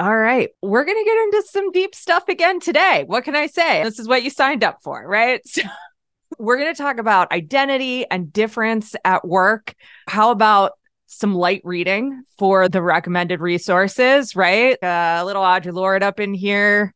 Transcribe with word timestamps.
All 0.00 0.16
right. 0.16 0.48
We're 0.62 0.86
going 0.86 0.96
to 0.96 1.04
get 1.04 1.18
into 1.24 1.42
some 1.50 1.72
deep 1.72 1.94
stuff 1.94 2.26
again 2.30 2.58
today. 2.58 3.04
What 3.06 3.22
can 3.22 3.36
I 3.36 3.48
say? 3.48 3.84
This 3.84 3.98
is 3.98 4.08
what 4.08 4.22
you 4.22 4.30
signed 4.30 4.64
up 4.64 4.78
for, 4.82 5.06
right? 5.06 5.46
So 5.46 5.60
we're 6.38 6.56
going 6.56 6.74
to 6.74 6.82
talk 6.82 6.96
about 6.96 7.30
identity 7.32 8.06
and 8.10 8.32
difference 8.32 8.96
at 9.04 9.28
work. 9.28 9.74
How 10.08 10.30
about 10.30 10.72
some 11.04 11.34
light 11.34 11.60
reading 11.64 12.22
for 12.38 12.66
the 12.66 12.80
recommended 12.80 13.40
resources, 13.42 14.34
right? 14.34 14.82
Uh, 14.82 15.18
a 15.20 15.24
little 15.26 15.42
Audre 15.42 15.74
Lorde 15.74 16.02
up 16.02 16.18
in 16.18 16.32
here 16.32 16.94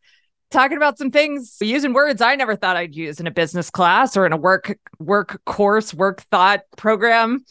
talking 0.51 0.79
about 0.79 0.97
some 0.97 1.11
things 1.11 1.59
using 1.61 1.93
words 1.93 2.23
I 2.23 2.37
never 2.37 2.57
thought 2.57 2.79
I'd 2.79 2.95
use 2.95 3.21
in 3.21 3.27
a 3.27 3.31
business 3.31 3.69
class 3.69 4.17
or 4.17 4.25
in 4.25 4.33
a 4.33 4.39
work 4.39 4.79
work 4.99 5.43
course, 5.45 5.93
work 5.93 6.23
thought 6.31 6.63
program 6.79 7.45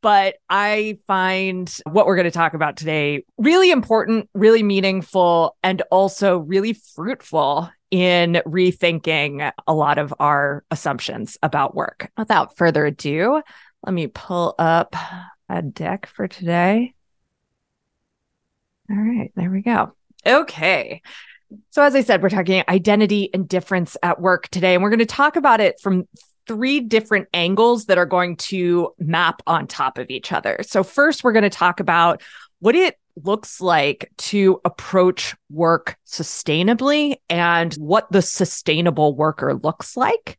but 0.00 0.36
I 0.48 0.98
find 1.06 1.72
what 1.90 2.06
we're 2.06 2.16
going 2.16 2.24
to 2.24 2.30
talk 2.30 2.54
about 2.54 2.76
today 2.76 3.24
really 3.38 3.70
important, 3.70 4.28
really 4.34 4.62
meaningful, 4.62 5.56
and 5.62 5.82
also 5.90 6.38
really 6.38 6.72
fruitful 6.72 7.70
in 7.90 8.42
rethinking 8.46 9.52
a 9.66 9.74
lot 9.74 9.98
of 9.98 10.12
our 10.18 10.64
assumptions 10.70 11.38
about 11.42 11.74
work. 11.74 12.10
Without 12.16 12.56
further 12.56 12.86
ado, 12.86 13.42
let 13.84 13.92
me 13.92 14.06
pull 14.06 14.54
up 14.58 14.96
a 15.48 15.62
deck 15.62 16.06
for 16.06 16.26
today. 16.26 16.94
All 18.90 18.96
right, 18.96 19.32
there 19.36 19.50
we 19.50 19.62
go. 19.62 19.92
Okay. 20.26 21.02
So, 21.70 21.82
as 21.82 21.94
I 21.94 22.00
said, 22.00 22.22
we're 22.22 22.30
talking 22.30 22.64
identity 22.68 23.30
and 23.32 23.48
difference 23.48 23.96
at 24.02 24.20
work 24.20 24.48
today, 24.48 24.74
and 24.74 24.82
we're 24.82 24.90
going 24.90 24.98
to 24.98 25.06
talk 25.06 25.36
about 25.36 25.60
it 25.60 25.80
from 25.80 26.08
three 26.46 26.80
different 26.80 27.28
angles 27.34 27.86
that 27.86 27.98
are 27.98 28.06
going 28.06 28.36
to 28.36 28.92
map 28.98 29.42
on 29.46 29.66
top 29.66 29.98
of 29.98 30.10
each 30.10 30.32
other. 30.32 30.58
So, 30.62 30.82
first, 30.82 31.24
we're 31.24 31.32
going 31.32 31.42
to 31.42 31.50
talk 31.50 31.80
about 31.80 32.22
what 32.60 32.74
it 32.74 32.98
looks 33.22 33.60
like 33.60 34.10
to 34.16 34.60
approach 34.64 35.34
work 35.50 35.96
sustainably 36.06 37.16
and 37.28 37.74
what 37.74 38.10
the 38.10 38.22
sustainable 38.22 39.14
worker 39.14 39.54
looks 39.54 39.96
like. 39.96 40.38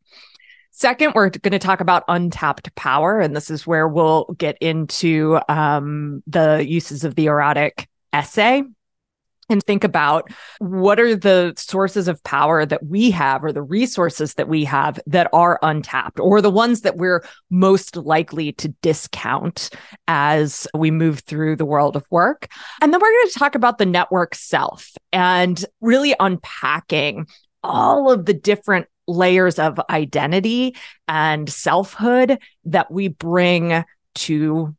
Second, 0.72 1.14
we're 1.16 1.30
going 1.30 1.54
to 1.54 1.60
talk 1.60 1.80
about 1.80 2.04
untapped 2.10 2.76
power. 2.76 3.22
And 3.22 3.34
this 3.34 3.50
is 3.50 3.66
where 3.66 3.88
we'll 3.88 4.26
get 4.38 4.58
into 4.60 5.40
um, 5.48 6.22
the 6.28 6.66
uses 6.68 7.06
of 7.06 7.16
the 7.16 7.28
erotic 7.28 7.88
essay 8.12 8.64
and 9.50 9.62
think 9.64 9.84
about 9.84 10.32
what 10.60 11.00
are 11.00 11.16
the 11.16 11.54
sources 11.58 12.08
of 12.08 12.24
power 12.24 12.66
that 12.66 12.86
we 12.86 13.12
have 13.12 13.44
or 13.44 13.52
the 13.52 13.62
resources 13.62 14.34
that 14.36 14.48
we 14.48 14.64
have 14.64 15.00
that 15.06 15.30
are 15.34 15.60
untapped 15.62 16.20
or 16.20 16.42
the 16.42 16.50
ones 16.50 16.82
that 16.82 16.98
we're 16.98 17.24
most 17.50 17.96
likely 17.96 18.54
to 18.54 18.70
discount 18.82 19.70
as 20.08 20.68
we 20.74 20.92
move 20.92 21.20
through 21.20 21.56
the 21.56 21.66
world 21.66 21.96
of 21.96 22.06
work. 22.10 22.48
And 22.82 22.94
then 22.94 23.00
we're 23.00 23.12
going 23.12 23.30
to 23.30 23.40
talk 23.40 23.56
about 23.56 23.78
the 23.78 23.86
network 23.86 24.36
self 24.36 24.92
and 25.14 25.64
really 25.82 26.16
unpacking 26.20 27.28
all 27.64 28.12
of 28.12 28.26
the 28.26 28.34
different 28.34 28.88
layers 29.08 29.60
of 29.60 29.80
identity 29.90 30.76
and 31.08 31.50
selfhood 31.50 32.40
that 32.66 32.92
we 32.92 33.08
bring 33.08 33.84
to 34.16 34.76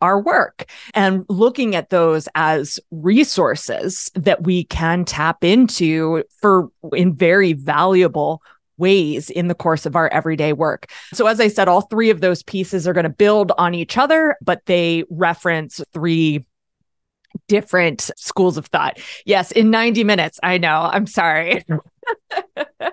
our 0.00 0.20
work 0.20 0.66
and 0.94 1.24
looking 1.28 1.74
at 1.74 1.90
those 1.90 2.28
as 2.34 2.78
resources 2.90 4.10
that 4.14 4.44
we 4.44 4.64
can 4.64 5.04
tap 5.04 5.42
into 5.44 6.22
for 6.40 6.68
in 6.92 7.14
very 7.14 7.52
valuable 7.52 8.42
ways 8.78 9.30
in 9.30 9.48
the 9.48 9.54
course 9.54 9.86
of 9.86 9.96
our 9.96 10.08
everyday 10.08 10.52
work. 10.52 10.90
So, 11.12 11.26
as 11.26 11.40
I 11.40 11.48
said, 11.48 11.68
all 11.68 11.82
three 11.82 12.10
of 12.10 12.20
those 12.20 12.42
pieces 12.42 12.86
are 12.86 12.92
going 12.92 13.04
to 13.04 13.10
build 13.10 13.52
on 13.58 13.74
each 13.74 13.96
other, 13.96 14.36
but 14.42 14.60
they 14.66 15.04
reference 15.08 15.80
three 15.92 16.44
different 17.48 18.10
schools 18.16 18.56
of 18.56 18.66
thought. 18.66 18.98
Yes, 19.24 19.52
in 19.52 19.70
90 19.70 20.04
minutes. 20.04 20.40
I 20.42 20.58
know. 20.58 20.88
I'm 20.90 21.06
sorry. 21.06 21.64
all 21.70 22.88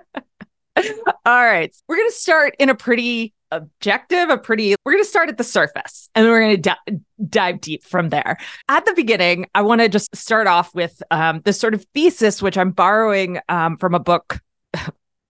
right. 1.25 1.75
We're 1.87 1.95
going 1.95 2.09
to 2.09 2.15
start 2.15 2.55
in 2.59 2.69
a 2.69 2.75
pretty 2.75 3.33
objective, 3.55 4.29
a 4.29 4.37
pretty, 4.37 4.75
we're 4.83 4.93
going 4.93 5.03
to 5.03 5.09
start 5.09 5.29
at 5.29 5.37
the 5.37 5.43
surface 5.43 6.09
and 6.15 6.27
we're 6.27 6.41
going 6.41 6.61
to 6.61 6.75
d- 6.87 6.97
dive 7.29 7.61
deep 7.61 7.83
from 7.83 8.09
there. 8.09 8.37
At 8.69 8.85
the 8.85 8.93
beginning, 8.93 9.47
I 9.55 9.61
want 9.61 9.81
to 9.81 9.89
just 9.89 10.15
start 10.15 10.47
off 10.47 10.73
with 10.73 11.01
um, 11.11 11.41
this 11.45 11.59
sort 11.59 11.73
of 11.73 11.85
thesis, 11.93 12.41
which 12.41 12.57
I'm 12.57 12.71
borrowing 12.71 13.39
um, 13.49 13.77
from 13.77 13.93
a 13.93 13.99
book. 13.99 14.39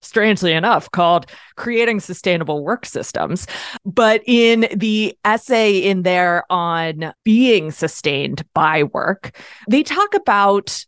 Strangely 0.02 0.52
enough, 0.52 0.90
called 0.90 1.24
Creating 1.56 1.98
Sustainable 1.98 2.62
Work 2.62 2.84
Systems. 2.84 3.46
But 3.86 4.20
in 4.26 4.68
the 4.76 5.16
essay 5.24 5.78
in 5.78 6.02
there 6.02 6.44
on 6.52 7.14
being 7.24 7.70
sustained 7.70 8.44
by 8.52 8.82
work, 8.82 9.34
they 9.66 9.82
talk 9.82 10.12
about 10.14 10.84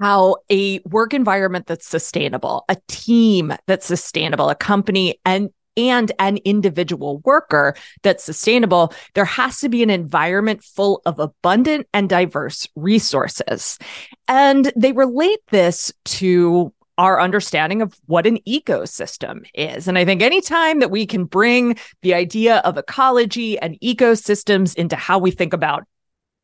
how 0.00 0.36
a 0.50 0.80
work 0.80 1.14
environment 1.14 1.66
that's 1.66 1.86
sustainable, 1.86 2.64
a 2.68 2.76
team 2.88 3.54
that's 3.66 3.86
sustainable, 3.86 4.50
a 4.50 4.54
company 4.54 5.18
and 5.24 5.50
and 5.78 6.12
an 6.18 6.38
individual 6.38 7.18
worker 7.24 7.74
that's 8.02 8.24
sustainable, 8.24 8.92
there 9.14 9.24
has 9.24 9.60
to 9.60 9.68
be 9.68 9.82
an 9.82 9.90
environment 9.90 10.62
full 10.62 11.00
of 11.06 11.18
abundant 11.18 11.86
and 11.94 12.08
diverse 12.08 12.68
resources. 12.74 13.78
And 14.26 14.72
they 14.76 14.92
relate 14.92 15.40
this 15.50 15.92
to 16.04 16.74
our 16.98 17.20
understanding 17.20 17.80
of 17.80 17.96
what 18.06 18.26
an 18.26 18.38
ecosystem 18.46 19.46
is. 19.54 19.86
And 19.86 19.96
I 19.96 20.04
think 20.04 20.20
anytime 20.20 20.80
that 20.80 20.90
we 20.90 21.06
can 21.06 21.24
bring 21.24 21.78
the 22.02 22.12
idea 22.12 22.56
of 22.58 22.76
ecology 22.76 23.56
and 23.56 23.78
ecosystems 23.80 24.74
into 24.74 24.96
how 24.96 25.18
we 25.18 25.30
think 25.30 25.52
about 25.52 25.84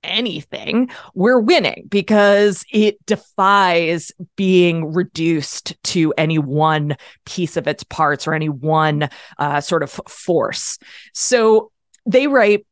anything, 0.04 0.91
we're 1.15 1.41
winning 1.41 1.87
because 1.88 2.65
it 2.72 3.04
defies 3.06 4.12
being 4.37 4.92
reduced 4.92 5.82
to 5.84 6.12
any 6.16 6.38
one 6.38 6.97
piece 7.25 7.56
of 7.56 7.66
its 7.66 7.82
parts 7.84 8.26
or 8.26 8.34
any 8.34 8.48
one 8.48 9.09
uh, 9.38 9.60
sort 9.60 9.82
of 9.82 9.91
force. 10.09 10.78
So 11.12 11.70
they 12.06 12.26
write, 12.26 12.66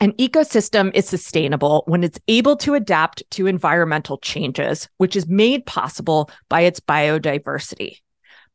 an 0.00 0.12
ecosystem 0.12 0.92
is 0.94 1.08
sustainable 1.08 1.82
when 1.86 2.04
it's 2.04 2.20
able 2.28 2.56
to 2.58 2.74
adapt 2.74 3.28
to 3.32 3.48
environmental 3.48 4.18
changes, 4.18 4.88
which 4.98 5.16
is 5.16 5.26
made 5.26 5.66
possible 5.66 6.30
by 6.48 6.60
its 6.60 6.78
biodiversity. 6.78 7.96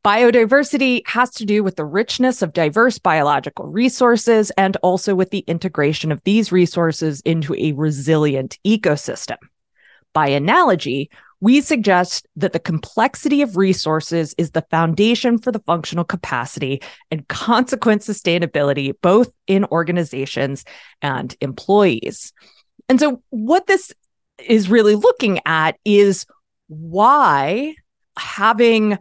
Biodiversity 0.04 1.00
has 1.06 1.30
to 1.30 1.46
do 1.46 1.64
with 1.64 1.76
the 1.76 1.84
richness 1.86 2.42
of 2.42 2.52
diverse 2.52 2.98
biological 2.98 3.64
resources 3.64 4.50
and 4.58 4.76
also 4.82 5.14
with 5.14 5.30
the 5.30 5.44
integration 5.46 6.12
of 6.12 6.22
these 6.24 6.52
resources 6.52 7.22
into 7.22 7.54
a 7.54 7.72
resilient 7.72 8.58
ecosystem. 8.66 9.38
By 10.12 10.28
analogy, 10.28 11.10
we 11.40 11.62
suggest 11.62 12.26
that 12.36 12.52
the 12.52 12.58
complexity 12.58 13.40
of 13.40 13.56
resources 13.56 14.34
is 14.36 14.50
the 14.50 14.66
foundation 14.70 15.38
for 15.38 15.50
the 15.50 15.58
functional 15.60 16.04
capacity 16.04 16.82
and 17.10 17.26
consequent 17.28 18.02
sustainability, 18.02 18.92
both 19.00 19.32
in 19.46 19.64
organizations 19.66 20.66
and 21.00 21.34
employees. 21.40 22.34
And 22.90 23.00
so, 23.00 23.22
what 23.30 23.66
this 23.66 23.90
is 24.38 24.68
really 24.68 24.96
looking 24.96 25.40
at 25.46 25.78
is 25.84 26.26
why 26.68 27.74
having 28.18 28.98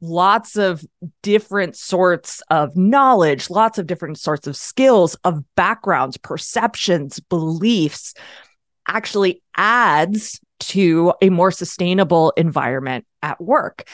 lots 0.00 0.56
of 0.56 0.84
different 1.22 1.76
sorts 1.76 2.42
of 2.50 2.76
knowledge, 2.76 3.50
lots 3.50 3.78
of 3.78 3.86
different 3.86 4.18
sorts 4.18 4.46
of 4.46 4.56
skills, 4.56 5.14
of 5.24 5.42
backgrounds, 5.54 6.16
perceptions, 6.16 7.20
beliefs 7.20 8.14
actually 8.88 9.42
adds 9.56 10.40
to 10.58 11.12
a 11.20 11.28
more 11.28 11.50
sustainable 11.50 12.32
environment 12.36 13.04
at 13.22 13.40
work. 13.40 13.88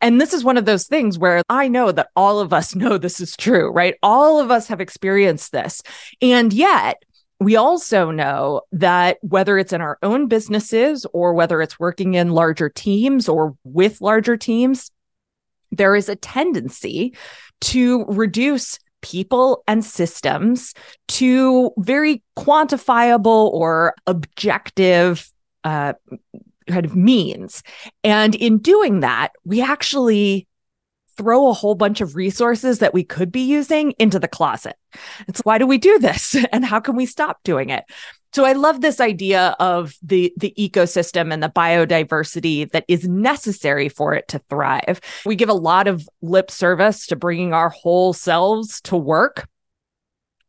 And 0.00 0.20
this 0.20 0.32
is 0.32 0.42
one 0.42 0.56
of 0.56 0.64
those 0.64 0.86
things 0.86 1.18
where 1.18 1.42
I 1.48 1.68
know 1.68 1.92
that 1.92 2.08
all 2.16 2.40
of 2.40 2.52
us 2.52 2.74
know 2.74 2.98
this 2.98 3.20
is 3.20 3.36
true, 3.36 3.70
right? 3.70 3.94
All 4.02 4.40
of 4.40 4.50
us 4.50 4.68
have 4.68 4.80
experienced 4.80 5.52
this. 5.52 5.82
And 6.20 6.52
yet, 6.52 7.02
we 7.40 7.54
also 7.54 8.10
know 8.10 8.62
that 8.72 9.18
whether 9.22 9.58
it's 9.58 9.72
in 9.72 9.80
our 9.80 9.96
own 10.02 10.26
businesses 10.26 11.06
or 11.12 11.34
whether 11.34 11.62
it's 11.62 11.78
working 11.78 12.14
in 12.14 12.30
larger 12.30 12.68
teams 12.68 13.28
or 13.28 13.56
with 13.62 14.00
larger 14.00 14.36
teams, 14.36 14.90
there 15.70 15.94
is 15.94 16.08
a 16.08 16.16
tendency 16.16 17.14
to 17.60 18.04
reduce 18.06 18.78
people 19.00 19.62
and 19.66 19.84
systems 19.84 20.74
to 21.06 21.70
very 21.78 22.22
quantifiable 22.36 23.52
or 23.52 23.94
objective 24.06 25.30
uh, 25.64 25.92
kind 26.68 26.84
of 26.84 26.96
means. 26.96 27.62
And 28.04 28.34
in 28.34 28.58
doing 28.58 29.00
that, 29.00 29.30
we 29.44 29.62
actually 29.62 30.46
throw 31.16 31.48
a 31.48 31.52
whole 31.52 31.74
bunch 31.74 32.00
of 32.00 32.14
resources 32.14 32.78
that 32.78 32.94
we 32.94 33.02
could 33.02 33.32
be 33.32 33.40
using 33.40 33.92
into 33.98 34.20
the 34.20 34.28
closet. 34.28 34.76
It's 35.26 35.40
why 35.40 35.58
do 35.58 35.66
we 35.66 35.78
do 35.78 35.98
this? 35.98 36.36
And 36.52 36.64
how 36.64 36.80
can 36.80 36.96
we 36.96 37.06
stop 37.06 37.42
doing 37.42 37.70
it? 37.70 37.84
So 38.34 38.44
I 38.44 38.52
love 38.52 38.80
this 38.80 39.00
idea 39.00 39.56
of 39.58 39.94
the 40.02 40.32
the 40.36 40.54
ecosystem 40.58 41.32
and 41.32 41.42
the 41.42 41.48
biodiversity 41.48 42.70
that 42.72 42.84
is 42.88 43.08
necessary 43.08 43.88
for 43.88 44.14
it 44.14 44.28
to 44.28 44.40
thrive. 44.50 45.00
We 45.24 45.34
give 45.36 45.48
a 45.48 45.54
lot 45.54 45.88
of 45.88 46.06
lip 46.22 46.50
service 46.50 47.06
to 47.08 47.16
bringing 47.16 47.52
our 47.52 47.70
whole 47.70 48.12
selves 48.12 48.80
to 48.82 48.96
work. 48.96 49.48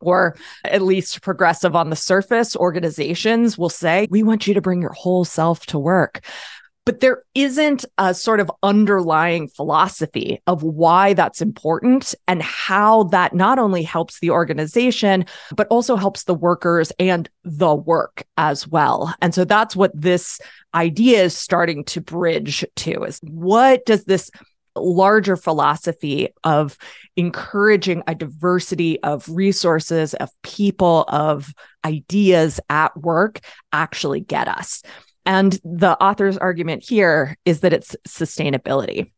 or 0.00 0.34
at 0.64 0.80
least 0.82 1.20
progressive 1.20 1.76
on 1.76 1.90
the 1.90 1.96
surface 1.96 2.56
organizations 2.56 3.58
will 3.58 3.68
say, 3.68 4.08
we 4.10 4.22
want 4.22 4.46
you 4.46 4.54
to 4.54 4.60
bring 4.62 4.80
your 4.80 4.94
whole 4.94 5.26
self 5.26 5.66
to 5.66 5.78
work. 5.78 6.24
But 6.90 6.98
there 6.98 7.22
isn't 7.36 7.84
a 7.98 8.12
sort 8.12 8.40
of 8.40 8.50
underlying 8.64 9.46
philosophy 9.46 10.40
of 10.48 10.64
why 10.64 11.14
that's 11.14 11.40
important 11.40 12.16
and 12.26 12.42
how 12.42 13.04
that 13.04 13.32
not 13.32 13.60
only 13.60 13.84
helps 13.84 14.18
the 14.18 14.30
organization, 14.30 15.24
but 15.54 15.68
also 15.68 15.94
helps 15.94 16.24
the 16.24 16.34
workers 16.34 16.90
and 16.98 17.30
the 17.44 17.76
work 17.76 18.24
as 18.36 18.66
well. 18.66 19.14
And 19.22 19.32
so 19.32 19.44
that's 19.44 19.76
what 19.76 19.92
this 19.94 20.40
idea 20.74 21.22
is 21.22 21.36
starting 21.36 21.84
to 21.84 22.00
bridge 22.00 22.64
to 22.74 23.04
is 23.04 23.20
what 23.22 23.86
does 23.86 24.04
this 24.06 24.28
larger 24.74 25.36
philosophy 25.36 26.30
of 26.42 26.76
encouraging 27.14 28.02
a 28.08 28.16
diversity 28.16 29.00
of 29.04 29.28
resources, 29.28 30.14
of 30.14 30.28
people, 30.42 31.04
of 31.06 31.54
ideas 31.84 32.58
at 32.68 32.96
work 32.96 33.38
actually 33.72 34.18
get 34.18 34.48
us. 34.48 34.82
And 35.26 35.58
the 35.64 35.96
author's 36.02 36.38
argument 36.38 36.82
here 36.82 37.36
is 37.44 37.60
that 37.60 37.72
it's 37.72 37.96
sustainability. 38.06 39.10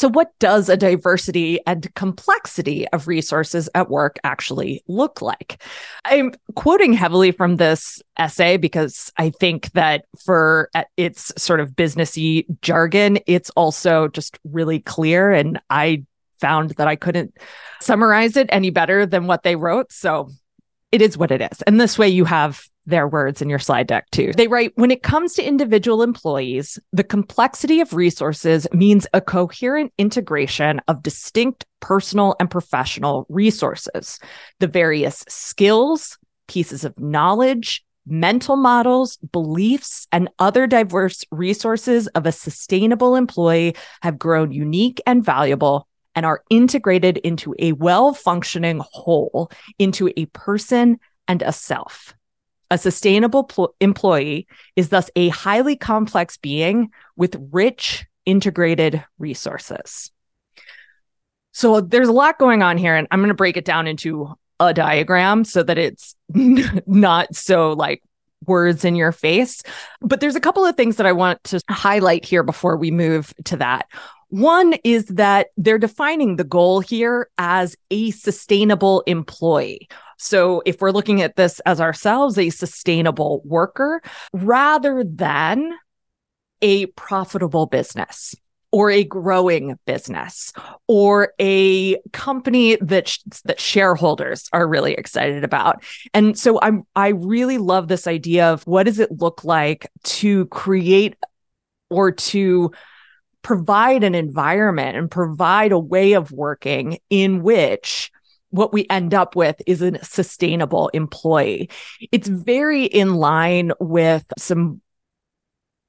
So, 0.00 0.08
what 0.08 0.30
does 0.38 0.68
a 0.68 0.76
diversity 0.76 1.58
and 1.66 1.92
complexity 1.94 2.88
of 2.88 3.08
resources 3.08 3.68
at 3.74 3.90
work 3.90 4.18
actually 4.24 4.82
look 4.86 5.20
like? 5.20 5.62
I'm 6.04 6.32
quoting 6.54 6.92
heavily 6.92 7.32
from 7.32 7.56
this 7.56 8.00
essay 8.16 8.56
because 8.56 9.12
I 9.18 9.28
think 9.28 9.72
that 9.72 10.06
for 10.24 10.70
its 10.96 11.32
sort 11.36 11.60
of 11.60 11.72
businessy 11.72 12.46
jargon, 12.62 13.18
it's 13.26 13.50
also 13.50 14.08
just 14.08 14.38
really 14.44 14.78
clear. 14.78 15.32
And 15.32 15.60
I 15.68 16.04
found 16.40 16.70
that 16.70 16.88
I 16.88 16.96
couldn't 16.96 17.36
summarize 17.82 18.38
it 18.38 18.48
any 18.50 18.70
better 18.70 19.04
than 19.04 19.26
what 19.26 19.42
they 19.42 19.56
wrote. 19.56 19.92
So, 19.92 20.30
it 20.92 21.02
is 21.02 21.18
what 21.18 21.30
it 21.30 21.42
is. 21.42 21.62
And 21.62 21.80
this 21.80 21.98
way 21.98 22.08
you 22.08 22.24
have 22.24 22.69
their 22.86 23.06
words 23.06 23.42
in 23.42 23.48
your 23.48 23.58
slide 23.58 23.86
deck 23.86 24.10
too. 24.10 24.32
They 24.36 24.48
write 24.48 24.72
When 24.74 24.90
it 24.90 25.02
comes 25.02 25.34
to 25.34 25.42
individual 25.42 26.02
employees, 26.02 26.78
the 26.92 27.04
complexity 27.04 27.80
of 27.80 27.94
resources 27.94 28.66
means 28.72 29.06
a 29.12 29.20
coherent 29.20 29.92
integration 29.98 30.80
of 30.88 31.02
distinct 31.02 31.66
personal 31.80 32.36
and 32.40 32.50
professional 32.50 33.26
resources, 33.28 34.18
the 34.58 34.66
various 34.66 35.24
skills, 35.28 36.18
pieces 36.48 36.84
of 36.84 36.98
knowledge, 36.98 37.84
mental 38.06 38.56
models, 38.56 39.16
beliefs, 39.32 40.06
and 40.10 40.28
other 40.38 40.66
diverse 40.66 41.24
resources 41.30 42.06
of 42.08 42.26
a 42.26 42.32
sustainable 42.32 43.14
employee 43.14 43.76
have 44.02 44.18
grown 44.18 44.52
unique 44.52 45.00
and 45.06 45.24
valuable 45.24 45.86
and 46.14 46.26
are 46.26 46.42
integrated 46.50 47.18
into 47.18 47.54
a 47.58 47.72
well 47.72 48.12
functioning 48.12 48.80
whole, 48.82 49.50
into 49.78 50.10
a 50.16 50.26
person 50.26 50.98
and 51.28 51.42
a 51.42 51.52
self. 51.52 52.14
A 52.70 52.78
sustainable 52.78 53.44
pl- 53.44 53.74
employee 53.80 54.46
is 54.76 54.90
thus 54.90 55.10
a 55.16 55.28
highly 55.28 55.76
complex 55.76 56.36
being 56.36 56.90
with 57.16 57.36
rich 57.50 58.06
integrated 58.26 59.04
resources. 59.18 60.10
So 61.52 61.80
there's 61.80 62.08
a 62.08 62.12
lot 62.12 62.38
going 62.38 62.62
on 62.62 62.78
here, 62.78 62.94
and 62.94 63.08
I'm 63.10 63.20
going 63.20 63.28
to 63.28 63.34
break 63.34 63.56
it 63.56 63.64
down 63.64 63.86
into 63.86 64.34
a 64.60 64.72
diagram 64.72 65.44
so 65.44 65.62
that 65.62 65.78
it's 65.78 66.14
not 66.86 67.34
so 67.34 67.72
like 67.72 68.02
words 68.46 68.84
in 68.84 68.94
your 68.94 69.12
face. 69.12 69.62
But 70.00 70.20
there's 70.20 70.36
a 70.36 70.40
couple 70.40 70.64
of 70.64 70.76
things 70.76 70.96
that 70.96 71.06
I 71.06 71.12
want 71.12 71.42
to 71.44 71.60
highlight 71.68 72.24
here 72.24 72.42
before 72.42 72.76
we 72.76 72.90
move 72.90 73.34
to 73.46 73.56
that. 73.56 73.86
One 74.28 74.74
is 74.84 75.06
that 75.06 75.48
they're 75.56 75.78
defining 75.78 76.36
the 76.36 76.44
goal 76.44 76.80
here 76.80 77.28
as 77.36 77.76
a 77.90 78.12
sustainable 78.12 79.02
employee. 79.02 79.88
So 80.20 80.62
if 80.66 80.82
we're 80.82 80.90
looking 80.90 81.22
at 81.22 81.36
this 81.36 81.60
as 81.60 81.80
ourselves, 81.80 82.36
a 82.38 82.50
sustainable 82.50 83.40
worker 83.44 84.02
rather 84.34 85.02
than 85.02 85.72
a 86.60 86.86
profitable 86.86 87.64
business 87.64 88.34
or 88.70 88.90
a 88.90 89.02
growing 89.02 89.78
business 89.86 90.52
or 90.86 91.32
a 91.40 91.96
company 92.12 92.76
that 92.82 93.08
sh- 93.08 93.18
that 93.46 93.58
shareholders 93.58 94.48
are 94.52 94.68
really 94.68 94.92
excited 94.92 95.42
about. 95.42 95.82
And 96.12 96.38
so 96.38 96.60
I'm 96.60 96.84
I 96.94 97.08
really 97.08 97.56
love 97.56 97.88
this 97.88 98.06
idea 98.06 98.52
of 98.52 98.62
what 98.64 98.84
does 98.84 98.98
it 98.98 99.10
look 99.10 99.42
like 99.42 99.90
to 100.04 100.44
create 100.46 101.16
or 101.88 102.12
to 102.12 102.72
provide 103.40 104.04
an 104.04 104.14
environment 104.14 104.98
and 104.98 105.10
provide 105.10 105.72
a 105.72 105.78
way 105.78 106.12
of 106.12 106.30
working 106.30 106.98
in 107.08 107.42
which 107.42 108.12
what 108.50 108.72
we 108.72 108.86
end 108.90 109.14
up 109.14 109.36
with 109.36 109.60
is 109.66 109.82
a 109.82 110.02
sustainable 110.04 110.88
employee. 110.88 111.70
It's 112.12 112.28
very 112.28 112.84
in 112.84 113.14
line 113.14 113.72
with 113.80 114.24
some 114.38 114.80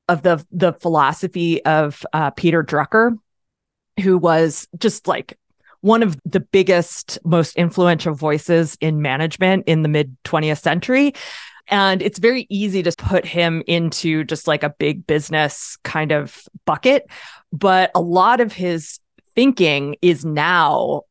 of 0.08 0.24
the 0.24 0.46
the 0.52 0.74
philosophy 0.74 1.64
of 1.66 2.06
uh, 2.14 2.32
Peter 2.32 2.64
Drucker, 2.64 3.18
who 4.02 4.18
was 4.18 4.68
just 4.78 5.08
like 5.08 5.38
one 5.82 6.04
of 6.04 6.18
the 6.26 6.40
biggest, 6.40 7.20
most 7.26 7.56
influential 7.56 8.14
voices 8.14 8.78
in 8.82 9.02
management 9.02 9.64
in 9.68 9.82
the 9.82 9.90
mid 9.90 10.16
20th 10.24 10.62
century. 10.62 11.14
And 11.68 12.02
it's 12.02 12.20
very 12.20 12.48
easy 12.50 12.84
to 12.84 12.92
put 12.92 13.26
him 13.26 13.64
into 13.68 14.24
just 14.24 14.48
like 14.48 14.64
a 14.64 14.70
big 14.70 15.08
business 15.08 15.78
kind 15.84 16.12
of 16.12 16.44
bucket. 16.66 17.08
But 17.52 17.92
a 17.96 18.02
lot 18.02 18.42
of 18.42 18.52
his 18.52 19.00
thinking 19.36 19.96
is 20.02 20.26
now 20.26 21.04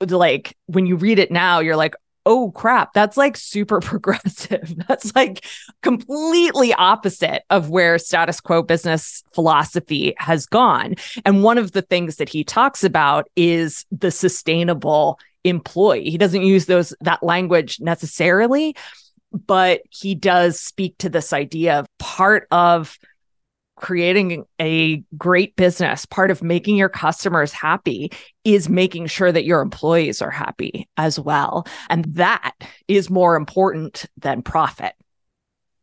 like 0.00 0.56
when 0.66 0.86
you 0.86 0.96
read 0.96 1.18
it 1.18 1.30
now, 1.30 1.60
you're 1.60 1.76
like, 1.76 1.94
oh 2.26 2.50
crap, 2.52 2.92
that's 2.94 3.16
like 3.16 3.36
super 3.36 3.80
progressive. 3.80 4.74
That's 4.88 5.14
like 5.14 5.44
completely 5.82 6.72
opposite 6.74 7.42
of 7.50 7.70
where 7.70 7.98
status 7.98 8.40
quo 8.40 8.62
business 8.62 9.22
philosophy 9.34 10.14
has 10.18 10.46
gone. 10.46 10.94
And 11.24 11.42
one 11.42 11.58
of 11.58 11.72
the 11.72 11.82
things 11.82 12.16
that 12.16 12.28
he 12.28 12.44
talks 12.44 12.84
about 12.84 13.28
is 13.36 13.84
the 13.90 14.10
sustainable 14.10 15.18
employee. 15.44 16.10
He 16.10 16.18
doesn't 16.18 16.42
use 16.42 16.66
those 16.66 16.94
that 17.00 17.22
language 17.22 17.80
necessarily, 17.80 18.74
but 19.32 19.82
he 19.90 20.14
does 20.14 20.58
speak 20.58 20.96
to 20.98 21.08
this 21.08 21.32
idea 21.32 21.80
of 21.80 21.86
part 21.98 22.46
of 22.50 22.98
creating 23.76 24.44
a 24.60 25.02
great 25.16 25.56
business, 25.56 26.06
part 26.06 26.30
of 26.30 26.42
making 26.42 26.76
your 26.76 26.88
customers 26.88 27.52
happy 27.52 28.12
is 28.44 28.68
making 28.68 29.06
sure 29.06 29.32
that 29.32 29.44
your 29.44 29.60
employees 29.60 30.22
are 30.22 30.30
happy 30.30 30.88
as 30.96 31.18
well. 31.18 31.66
And 31.90 32.04
that 32.14 32.52
is 32.88 33.10
more 33.10 33.36
important 33.36 34.06
than 34.18 34.42
profit. 34.42 34.94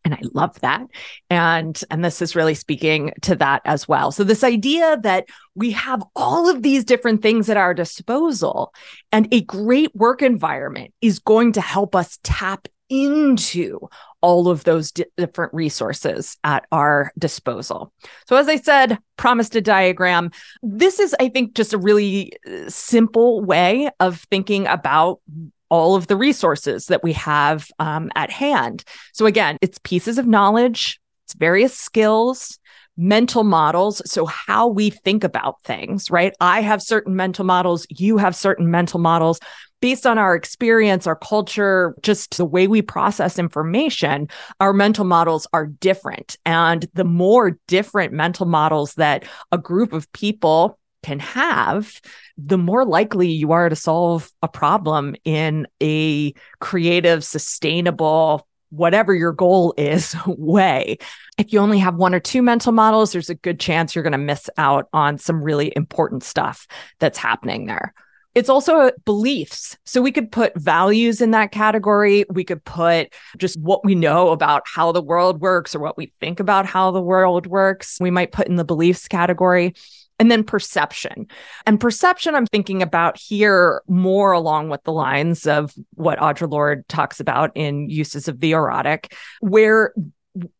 And 0.03 0.15
I 0.15 0.21
love 0.33 0.59
that. 0.61 0.87
And, 1.29 1.79
and 1.91 2.03
this 2.03 2.21
is 2.21 2.35
really 2.35 2.55
speaking 2.55 3.11
to 3.21 3.35
that 3.35 3.61
as 3.65 3.87
well. 3.87 4.11
So 4.11 4.23
this 4.23 4.43
idea 4.43 4.97
that 5.03 5.25
we 5.53 5.71
have 5.71 6.03
all 6.15 6.49
of 6.49 6.63
these 6.63 6.85
different 6.85 7.21
things 7.21 7.49
at 7.49 7.57
our 7.57 7.73
disposal 7.73 8.73
and 9.11 9.27
a 9.31 9.41
great 9.41 9.95
work 9.95 10.23
environment 10.23 10.93
is 11.01 11.19
going 11.19 11.51
to 11.53 11.61
help 11.61 11.95
us 11.95 12.17
tap 12.23 12.67
into 12.91 13.87
all 14.19 14.49
of 14.49 14.65
those 14.65 14.91
di- 14.91 15.05
different 15.17 15.53
resources 15.53 16.37
at 16.43 16.67
our 16.71 17.11
disposal. 17.17 17.91
So, 18.27 18.35
as 18.35 18.47
I 18.47 18.57
said, 18.57 18.99
promised 19.17 19.55
a 19.55 19.61
diagram. 19.61 20.29
This 20.61 20.99
is, 20.99 21.15
I 21.19 21.29
think, 21.29 21.55
just 21.55 21.73
a 21.73 21.77
really 21.77 22.33
uh, 22.45 22.69
simple 22.69 23.41
way 23.41 23.89
of 23.99 24.19
thinking 24.29 24.67
about 24.67 25.21
all 25.69 25.95
of 25.95 26.07
the 26.07 26.17
resources 26.17 26.87
that 26.87 27.01
we 27.01 27.13
have 27.13 27.69
um, 27.79 28.11
at 28.15 28.29
hand. 28.29 28.83
So, 29.13 29.25
again, 29.25 29.57
it's 29.61 29.79
pieces 29.83 30.17
of 30.17 30.27
knowledge, 30.27 30.99
it's 31.25 31.33
various 31.33 31.75
skills, 31.75 32.59
mental 32.97 33.45
models. 33.45 34.01
So, 34.05 34.25
how 34.25 34.67
we 34.67 34.89
think 34.89 35.23
about 35.23 35.63
things, 35.63 36.11
right? 36.11 36.33
I 36.41 36.61
have 36.61 36.81
certain 36.81 37.15
mental 37.15 37.45
models, 37.45 37.87
you 37.89 38.17
have 38.17 38.35
certain 38.35 38.69
mental 38.69 38.99
models 38.99 39.39
based 39.81 40.05
on 40.05 40.17
our 40.17 40.35
experience, 40.35 41.07
our 41.07 41.15
culture, 41.15 41.95
just 42.01 42.37
the 42.37 42.45
way 42.45 42.67
we 42.67 42.81
process 42.81 43.37
information, 43.37 44.29
our 44.59 44.73
mental 44.73 45.05
models 45.05 45.47
are 45.53 45.65
different. 45.65 46.37
And 46.45 46.87
the 46.93 47.03
more 47.03 47.59
different 47.67 48.13
mental 48.13 48.45
models 48.45 48.93
that 48.95 49.25
a 49.51 49.57
group 49.57 49.91
of 49.91 50.11
people 50.13 50.79
can 51.03 51.19
have, 51.19 51.99
the 52.37 52.59
more 52.59 52.85
likely 52.85 53.29
you 53.29 53.51
are 53.51 53.69
to 53.69 53.75
solve 53.75 54.31
a 54.43 54.47
problem 54.47 55.15
in 55.25 55.67
a 55.81 56.33
creative, 56.59 57.23
sustainable, 57.23 58.47
whatever 58.69 59.13
your 59.13 59.33
goal 59.33 59.73
is 59.77 60.15
way. 60.27 60.97
If 61.37 61.53
you 61.53 61.59
only 61.59 61.79
have 61.79 61.95
one 61.95 62.13
or 62.13 62.19
two 62.19 62.41
mental 62.43 62.71
models, 62.71 63.11
there's 63.11 63.29
a 63.29 63.35
good 63.35 63.59
chance 63.59 63.95
you're 63.95 64.03
going 64.03 64.11
to 64.11 64.17
miss 64.17 64.49
out 64.57 64.87
on 64.93 65.17
some 65.17 65.43
really 65.43 65.73
important 65.75 66.23
stuff 66.23 66.67
that's 66.99 67.17
happening 67.17 67.65
there. 67.65 67.93
It's 68.33 68.49
also 68.49 68.91
beliefs. 69.05 69.77
So 69.85 70.01
we 70.01 70.11
could 70.11 70.31
put 70.31 70.55
values 70.55 71.21
in 71.21 71.31
that 71.31 71.51
category. 71.51 72.25
We 72.29 72.43
could 72.43 72.63
put 72.63 73.13
just 73.37 73.59
what 73.59 73.83
we 73.83 73.95
know 73.95 74.29
about 74.29 74.63
how 74.65 74.91
the 74.91 75.01
world 75.01 75.41
works 75.41 75.75
or 75.75 75.79
what 75.79 75.97
we 75.97 76.13
think 76.19 76.39
about 76.39 76.65
how 76.65 76.91
the 76.91 77.01
world 77.01 77.45
works. 77.45 77.97
We 77.99 78.11
might 78.11 78.31
put 78.31 78.47
in 78.47 78.55
the 78.55 78.65
beliefs 78.65 79.07
category. 79.07 79.73
And 80.19 80.29
then 80.29 80.43
perception. 80.43 81.25
And 81.65 81.79
perception, 81.79 82.35
I'm 82.35 82.45
thinking 82.45 82.83
about 82.83 83.17
here 83.17 83.81
more 83.87 84.33
along 84.33 84.69
with 84.69 84.83
the 84.83 84.93
lines 84.93 85.47
of 85.47 85.73
what 85.95 86.19
Audre 86.19 86.47
Lorde 86.47 86.87
talks 86.87 87.19
about 87.19 87.49
in 87.55 87.89
uses 87.89 88.27
of 88.27 88.39
the 88.39 88.51
erotic, 88.51 89.15
where 89.39 89.95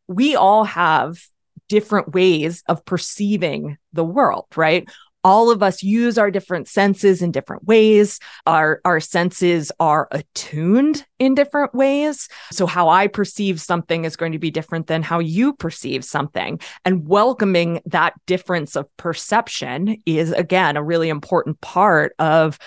we 0.08 0.36
all 0.36 0.64
have 0.64 1.22
different 1.70 2.16
ways 2.16 2.64
of 2.68 2.84
perceiving 2.86 3.78
the 3.94 4.04
world, 4.04 4.48
right? 4.56 4.90
All 5.24 5.52
of 5.52 5.62
us 5.62 5.84
use 5.84 6.18
our 6.18 6.32
different 6.32 6.68
senses 6.68 7.22
in 7.22 7.32
different 7.32 7.66
ways. 7.66 8.20
Our, 8.46 8.82
our 8.86 9.00
senses 9.00 9.72
are 9.80 10.08
attuned 10.12 11.06
in 11.20 11.36
different 11.36 11.74
ways. 11.76 12.28
So, 12.52 12.66
how 12.66 12.90
I 12.90 13.08
perceive 13.08 13.62
something 13.62 14.06
is 14.06 14.16
going 14.16 14.32
to 14.32 14.40
be 14.40 14.52
different 14.52 14.88
than 14.88 15.04
how 15.04 15.20
you 15.20 15.54
perceive 15.54 16.04
something. 16.04 16.60
And 16.86 17.08
welcoming 17.08 17.82
that 17.86 18.14
difference 18.26 18.76
of 18.76 18.86
perception 18.98 19.98
is, 20.06 20.32
again, 20.32 20.78
a 20.78 20.84
really 20.84 21.10
important 21.10 21.62
part 21.62 22.14
of 22.20 22.58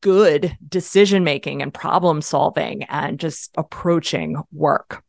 good 0.00 0.56
decision 0.66 1.24
making 1.24 1.62
and 1.62 1.74
problem 1.74 2.22
solving 2.22 2.84
and 2.84 3.18
just 3.18 3.50
approaching 3.56 4.36
work. 4.52 5.02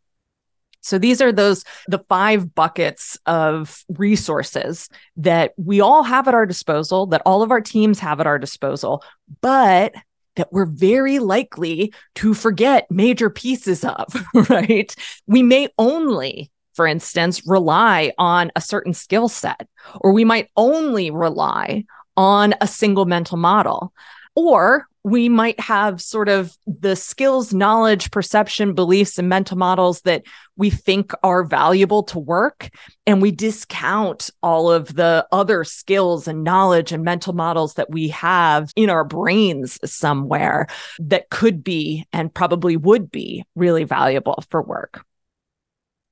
So 0.82 0.98
these 0.98 1.22
are 1.22 1.32
those 1.32 1.64
the 1.88 2.04
five 2.10 2.54
buckets 2.54 3.18
of 3.26 3.84
resources 3.90 4.90
that 5.18 5.54
we 5.58 5.80
all 5.80 6.04
have 6.04 6.28
at 6.28 6.34
our 6.34 6.46
disposal, 6.46 7.06
that 7.08 7.22
all 7.26 7.42
of 7.42 7.52
our 7.52 7.62
teams 7.62 8.00
have 8.00 8.20
at 8.20 8.28
our 8.28 8.40
disposal, 8.40 9.04
but 9.42 9.94
that 10.36 10.52
we're 10.52 10.66
very 10.66 11.20
likely 11.20 11.94
to 12.16 12.34
forget 12.34 12.90
major 12.90 13.30
pieces 13.30 13.84
of, 13.84 14.26
right? 14.50 14.96
We 15.28 15.44
may 15.44 15.70
only 15.78 16.52
for 16.74 16.88
instance, 16.88 17.46
rely 17.46 18.14
on 18.18 18.52
a 18.56 18.62
certain 18.62 18.94
skill 18.94 19.28
set, 19.28 19.68
or 20.00 20.14
we 20.14 20.24
might 20.24 20.50
only 20.56 21.12
rely 21.12 21.84
on 22.16 22.54
a 22.62 22.68
single 22.68 23.06
mental 23.06 23.38
model. 23.38 23.94
Or 24.36 24.88
we 25.04 25.30
might 25.30 25.60
have 25.60 26.02
sort 26.02 26.30
of 26.30 26.56
the 26.68 26.96
skills, 26.96 27.54
knowledge, 27.54 28.12
perception, 28.12 28.74
beliefs, 28.74 29.18
and 29.18 29.28
mental 29.28 29.58
models 29.58 30.02
that 30.02 30.24
we 30.56 30.70
think 30.70 31.12
are 31.24 31.44
valuable 31.44 32.04
to 32.04 32.20
work. 32.20 32.70
And 33.08 33.22
we 33.22 33.32
discount 33.32 34.30
all 34.44 34.72
of 34.72 34.96
the 34.96 35.28
other 35.32 35.64
skills 35.64 36.28
and 36.28 36.44
knowledge 36.44 36.92
and 36.92 37.04
mental 37.04 37.34
models 37.34 37.74
that 37.76 37.90
we 37.90 38.10
have 38.10 38.72
in 38.76 38.90
our 38.90 39.04
brains 39.04 39.80
somewhere 39.84 40.68
that 41.00 41.30
could 41.30 41.64
be 41.64 42.06
and 42.14 42.34
probably 42.34 42.78
would 42.78 43.10
be 43.10 43.44
really 43.56 43.86
valuable 43.86 44.44
for 44.50 44.62
work. 44.62 45.04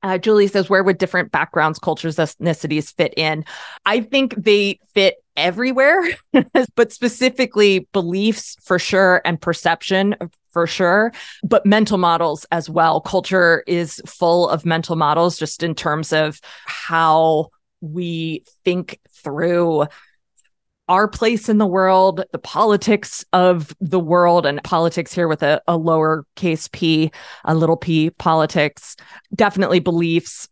Uh, 0.01 0.18
Julie 0.18 0.48
says, 0.48 0.70
where 0.70 0.84
would 0.84 0.98
different 0.98 1.32
backgrounds, 1.32 1.79
cultures, 1.79 2.15
ethnicities 2.15 2.96
fit 2.96 3.13
in? 3.18 3.44
I 3.86 4.01
think 4.01 4.34
they 4.36 4.79
fit 4.94 5.15
everywhere, 5.36 6.01
but 6.75 6.94
specifically 6.94 7.88
beliefs 7.91 8.56
for 8.63 8.79
sure 8.79 9.22
and 9.25 9.41
perception 9.41 10.15
for 10.51 10.65
sure, 10.65 11.12
but 11.44 11.65
mental 11.65 11.98
models 11.98 12.46
as 12.51 12.70
well. 12.70 13.01
Culture 13.01 13.63
is 13.68 14.01
full 14.06 14.50
of 14.50 14.65
mental 14.65 14.96
models 14.96 15.38
just 15.38 15.63
in 15.63 15.75
terms 15.75 16.12
of 16.12 16.39
how 16.65 17.50
we 17.82 18.44
think 18.65 19.00
through 19.12 19.86
our 20.89 21.08
place 21.08 21.48
in 21.48 21.60
the 21.60 21.67
world, 21.67 22.24
the 22.31 22.39
politics 22.39 23.24
of 23.31 23.74
the 23.79 24.00
world, 24.00 24.46
and 24.46 24.62
politics 24.63 25.13
here 25.13 25.27
with 25.27 25.43
a, 25.43 25.62
a 25.67 25.77
lowercase 25.77 26.69
p, 26.72 27.12
a 27.46 27.55
little 27.55 27.77
p 27.77 28.10
politics, 28.10 28.96
definitely 29.34 29.79
beliefs. 29.79 30.50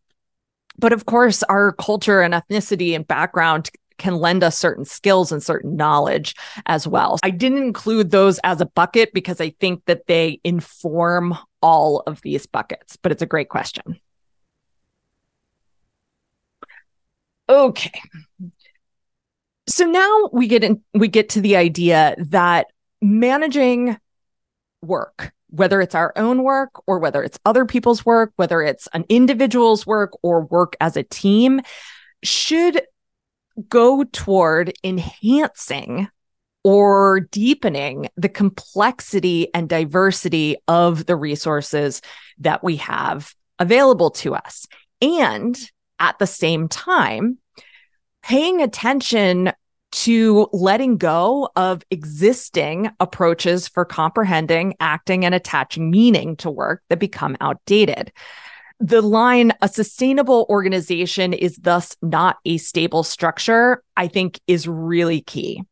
But 0.78 0.94
of 0.94 1.08
course, 1.08 1.44
our 1.44 1.74
culture 1.74 2.22
and 2.22 2.34
ethnicity 2.34 2.96
and 2.96 3.06
background 3.06 3.72
can 3.98 4.18
lend 4.18 4.44
us 4.44 4.56
certain 4.56 4.86
skills 4.86 5.32
and 5.32 5.42
certain 5.42 5.76
knowledge 5.76 6.36
as 6.68 6.88
well. 6.88 7.18
I 7.24 7.32
didn't 7.32 7.64
include 7.64 8.12
those 8.12 8.40
as 8.44 8.62
a 8.62 8.68
bucket 8.68 9.12
because 9.14 9.42
I 9.42 9.50
think 9.60 9.84
that 9.86 10.06
they 10.06 10.40
inform 10.44 11.36
all 11.64 12.04
of 12.06 12.22
these 12.22 12.46
buckets, 12.46 12.96
but 12.96 13.12
it's 13.12 13.24
a 13.24 13.26
great 13.26 13.50
question. 13.50 14.00
Okay. 17.50 18.02
So 19.68 19.86
now 19.86 20.30
we 20.32 20.48
get 20.48 20.64
in 20.64 20.82
we 20.94 21.08
get 21.08 21.30
to 21.30 21.42
the 21.42 21.58
idea 21.58 22.16
that 22.18 22.68
managing 23.02 23.98
work, 24.82 25.34
whether 25.50 25.82
it's 25.82 25.96
our 25.96 26.14
own 26.16 26.44
work 26.44 26.72
or 26.88 27.00
whether 27.00 27.24
it's 27.24 27.40
other 27.46 27.66
people's 27.66 28.06
work, 28.06 28.32
whether 28.38 28.62
it's 28.62 28.88
an 28.94 29.06
individual's 29.10 29.86
work 29.86 30.12
or 30.24 30.42
work 30.46 30.76
as 30.80 30.96
a 30.96 31.04
team, 31.04 31.62
should 32.24 32.82
go 33.70 34.04
toward 34.04 34.74
enhancing 34.84 36.08
or 36.64 37.22
deepening 37.32 38.10
the 38.18 38.30
complexity 38.30 39.54
and 39.54 39.70
diversity 39.70 40.58
of 40.68 41.06
the 41.06 41.16
resources 41.16 42.02
that 42.40 42.64
we 42.64 42.76
have 42.78 43.34
available 43.60 44.12
to 44.12 44.36
us. 44.36 44.66
And 45.02 45.58
at 46.00 46.20
the 46.20 46.28
same 46.28 46.68
time, 46.68 47.38
paying 48.28 48.62
attention 48.62 49.54
to 49.94 50.50
letting 50.52 50.98
go 50.98 51.50
of 51.56 51.82
existing 51.90 52.90
approaches 53.00 53.70
for 53.70 53.86
comprehending, 53.86 54.76
acting, 54.82 55.24
and 55.24 55.34
attaching 55.34 55.90
meaning 55.90 56.36
to 56.36 56.52
work 56.52 56.84
that 56.90 57.00
become 57.00 57.38
outdated. 57.40 58.12
The 58.82 59.02
line, 59.02 59.54
a 59.62 59.70
sustainable 59.70 60.46
organization 60.50 61.32
is 61.32 61.56
thus 61.56 61.96
not 62.02 62.36
a 62.44 62.58
stable 62.58 63.04
structure, 63.04 63.82
I 63.96 64.10
think 64.10 64.42
is 64.46 64.68
really 64.68 65.22
key. 65.22 65.64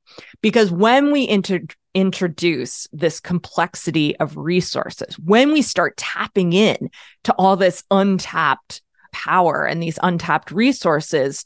Because 0.41 0.71
when 0.71 1.12
we 1.12 1.27
inter- 1.27 1.59
introduce 1.93 2.88
this 2.93 3.19
complexity 3.19 4.17
of 4.17 4.38
resources, 4.38 5.19
when 5.19 5.51
we 5.51 5.62
start 5.62 5.97
tapping 5.97 6.53
in 6.53 6.89
to 7.25 7.33
all 7.33 7.57
this 7.57 7.83
untapped 7.91 8.81
power 9.12 9.65
and 9.65 9.83
these 9.83 10.00
untapped 10.01 10.51
resources, 10.51 11.43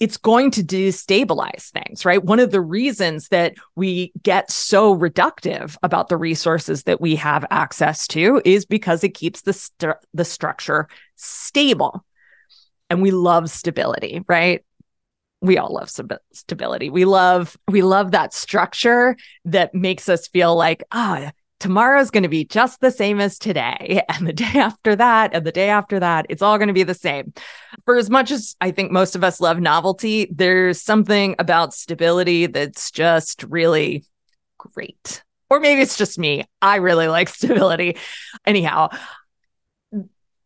it's 0.00 0.16
going 0.16 0.50
to 0.52 0.62
destabilize 0.62 1.70
things, 1.70 2.04
right? 2.04 2.22
One 2.22 2.38
of 2.38 2.52
the 2.52 2.60
reasons 2.60 3.28
that 3.28 3.54
we 3.74 4.12
get 4.22 4.50
so 4.50 4.96
reductive 4.96 5.76
about 5.82 6.08
the 6.08 6.16
resources 6.16 6.84
that 6.84 7.00
we 7.00 7.16
have 7.16 7.44
access 7.50 8.06
to 8.08 8.40
is 8.44 8.64
because 8.64 9.02
it 9.02 9.14
keeps 9.14 9.42
the 9.42 9.96
the 10.14 10.24
structure 10.24 10.88
stable. 11.16 12.04
And 12.90 13.02
we 13.02 13.10
love 13.10 13.50
stability, 13.50 14.22
right? 14.28 14.64
We 15.40 15.58
all 15.58 15.74
love 15.74 15.90
stability. 16.32 16.90
We 16.90 17.04
love 17.04 17.56
we 17.68 17.82
love 17.82 18.12
that 18.12 18.32
structure 18.32 19.16
that 19.46 19.74
makes 19.74 20.08
us 20.08 20.28
feel 20.28 20.54
like, 20.56 20.84
ah, 20.92 21.32
tomorrow's 21.60 22.10
going 22.10 22.22
to 22.22 22.28
be 22.28 22.44
just 22.44 22.80
the 22.80 22.90
same 22.90 23.20
as 23.20 23.38
today. 23.38 24.02
And 24.08 24.26
the 24.26 24.32
day 24.32 24.52
after 24.54 24.96
that, 24.96 25.34
and 25.34 25.44
the 25.44 25.52
day 25.52 25.68
after 25.68 26.00
that, 26.00 26.26
it's 26.28 26.42
all 26.42 26.58
going 26.58 26.68
to 26.68 26.74
be 26.74 26.82
the 26.82 26.94
same. 26.94 27.32
For 27.84 27.96
as 27.96 28.10
much 28.10 28.30
as 28.30 28.56
I 28.60 28.72
think 28.72 28.90
most 28.90 29.14
of 29.14 29.22
us 29.22 29.40
love 29.40 29.60
novelty, 29.60 30.28
there's 30.34 30.82
something 30.82 31.36
about 31.38 31.74
stability 31.74 32.46
that's 32.46 32.90
just 32.90 33.44
really 33.44 34.04
great. 34.58 35.22
Or 35.50 35.60
maybe 35.60 35.82
it's 35.82 35.96
just 35.96 36.18
me. 36.18 36.44
I 36.60 36.76
really 36.76 37.06
like 37.16 37.28
stability. 37.28 37.96
Anyhow, 38.44 38.88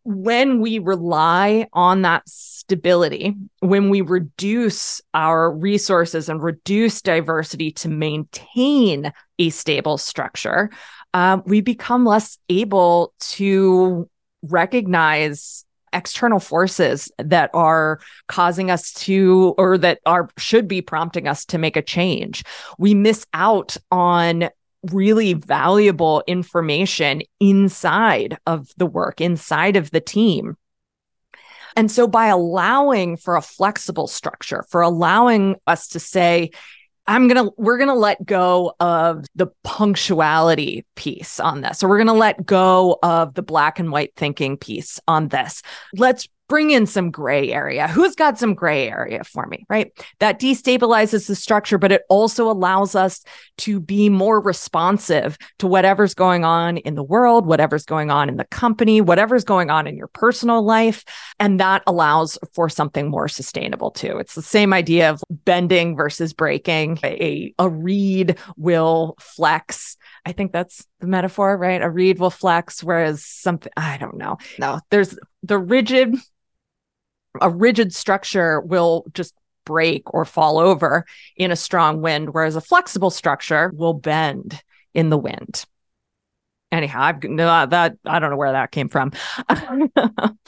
when 0.04 0.60
we 0.60 0.78
rely 0.78 1.68
on 1.72 2.02
that 2.02 2.28
stability, 2.28 3.36
when 3.60 3.88
we 3.88 4.00
reduce 4.00 5.00
our 5.14 5.50
resources 5.50 6.28
and 6.28 6.42
reduce 6.42 7.02
diversity 7.02 7.70
to 7.72 7.88
maintain 7.88 9.12
a 9.38 9.50
stable 9.50 9.98
structure, 9.98 10.70
um, 11.14 11.42
we 11.46 11.60
become 11.60 12.04
less 12.04 12.38
able 12.48 13.14
to 13.20 14.08
recognize 14.42 15.64
external 15.92 16.40
forces 16.40 17.12
that 17.18 17.50
are 17.52 18.00
causing 18.26 18.70
us 18.70 18.92
to 18.92 19.54
or 19.58 19.76
that 19.78 20.00
are 20.06 20.28
should 20.38 20.66
be 20.66 20.80
prompting 20.80 21.28
us 21.28 21.44
to 21.44 21.58
make 21.58 21.76
a 21.76 21.82
change. 21.82 22.44
We 22.78 22.94
miss 22.94 23.26
out 23.34 23.76
on 23.90 24.48
really 24.90 25.34
valuable 25.34 26.24
information 26.26 27.22
inside 27.38 28.38
of 28.46 28.68
the 28.78 28.86
work 28.86 29.20
inside 29.20 29.76
of 29.76 29.90
the 29.90 30.00
team. 30.00 30.56
And 31.76 31.90
so 31.90 32.06
by 32.06 32.26
allowing 32.26 33.16
for 33.16 33.36
a 33.36 33.42
flexible 33.42 34.06
structure 34.06 34.64
for 34.68 34.82
allowing 34.82 35.56
us 35.66 35.88
to 35.88 36.00
say 36.00 36.50
I'm 37.06 37.26
going 37.28 37.46
to, 37.46 37.52
we're 37.56 37.78
going 37.78 37.88
to 37.88 37.94
let 37.94 38.24
go 38.24 38.74
of 38.78 39.24
the 39.34 39.48
punctuality 39.64 40.86
piece 40.94 41.40
on 41.40 41.62
this. 41.62 41.78
So 41.78 41.88
we're 41.88 41.98
going 41.98 42.06
to 42.06 42.12
let 42.12 42.46
go 42.46 42.98
of 43.02 43.34
the 43.34 43.42
black 43.42 43.78
and 43.78 43.90
white 43.90 44.12
thinking 44.16 44.56
piece 44.56 45.00
on 45.08 45.28
this. 45.28 45.62
Let's 45.96 46.28
bring 46.52 46.70
in 46.70 46.84
some 46.84 47.10
gray 47.10 47.50
area. 47.50 47.88
Who's 47.88 48.14
got 48.14 48.38
some 48.38 48.52
gray 48.52 48.86
area 48.86 49.24
for 49.24 49.46
me, 49.46 49.64
right? 49.70 49.90
That 50.20 50.38
destabilizes 50.38 51.26
the 51.26 51.34
structure, 51.34 51.78
but 51.78 51.92
it 51.92 52.02
also 52.10 52.50
allows 52.50 52.94
us 52.94 53.24
to 53.56 53.80
be 53.80 54.10
more 54.10 54.38
responsive 54.38 55.38
to 55.60 55.66
whatever's 55.66 56.12
going 56.12 56.44
on 56.44 56.76
in 56.76 56.94
the 56.94 57.02
world, 57.02 57.46
whatever's 57.46 57.86
going 57.86 58.10
on 58.10 58.28
in 58.28 58.36
the 58.36 58.44
company, 58.44 59.00
whatever's 59.00 59.44
going 59.44 59.70
on 59.70 59.86
in 59.86 59.96
your 59.96 60.08
personal 60.08 60.62
life. 60.62 61.06
And 61.40 61.58
that 61.58 61.82
allows 61.86 62.38
for 62.52 62.68
something 62.68 63.08
more 63.08 63.28
sustainable 63.28 63.90
too. 63.90 64.18
It's 64.18 64.34
the 64.34 64.42
same 64.42 64.74
idea 64.74 65.08
of 65.08 65.24
bending 65.30 65.96
versus 65.96 66.34
breaking. 66.34 66.98
A, 67.02 67.54
a 67.58 67.70
reed 67.70 68.36
will 68.58 69.16
flex. 69.18 69.96
I 70.26 70.32
think 70.32 70.52
that's 70.52 70.86
the 71.00 71.06
metaphor, 71.06 71.56
right? 71.56 71.80
A 71.80 71.88
reed 71.88 72.18
will 72.18 72.28
flex, 72.28 72.84
whereas 72.84 73.24
something, 73.24 73.72
I 73.74 73.96
don't 73.96 74.18
know. 74.18 74.36
No, 74.58 74.80
there's 74.90 75.18
the 75.42 75.58
rigid, 75.58 76.14
a 77.40 77.50
rigid 77.50 77.94
structure 77.94 78.60
will 78.60 79.04
just 79.14 79.34
break 79.64 80.12
or 80.12 80.24
fall 80.24 80.58
over 80.58 81.04
in 81.36 81.50
a 81.50 81.56
strong 81.56 82.02
wind, 82.02 82.34
whereas 82.34 82.56
a 82.56 82.60
flexible 82.60 83.10
structure 83.10 83.72
will 83.74 83.94
bend 83.94 84.60
in 84.94 85.08
the 85.08 85.18
wind 85.18 85.64
anyhow 86.72 87.02
i've 87.02 87.22
uh, 87.24 87.66
that 87.66 87.96
i 88.06 88.18
don't 88.18 88.30
know 88.30 88.36
where 88.36 88.52
that 88.52 88.72
came 88.72 88.88
from. 88.88 89.12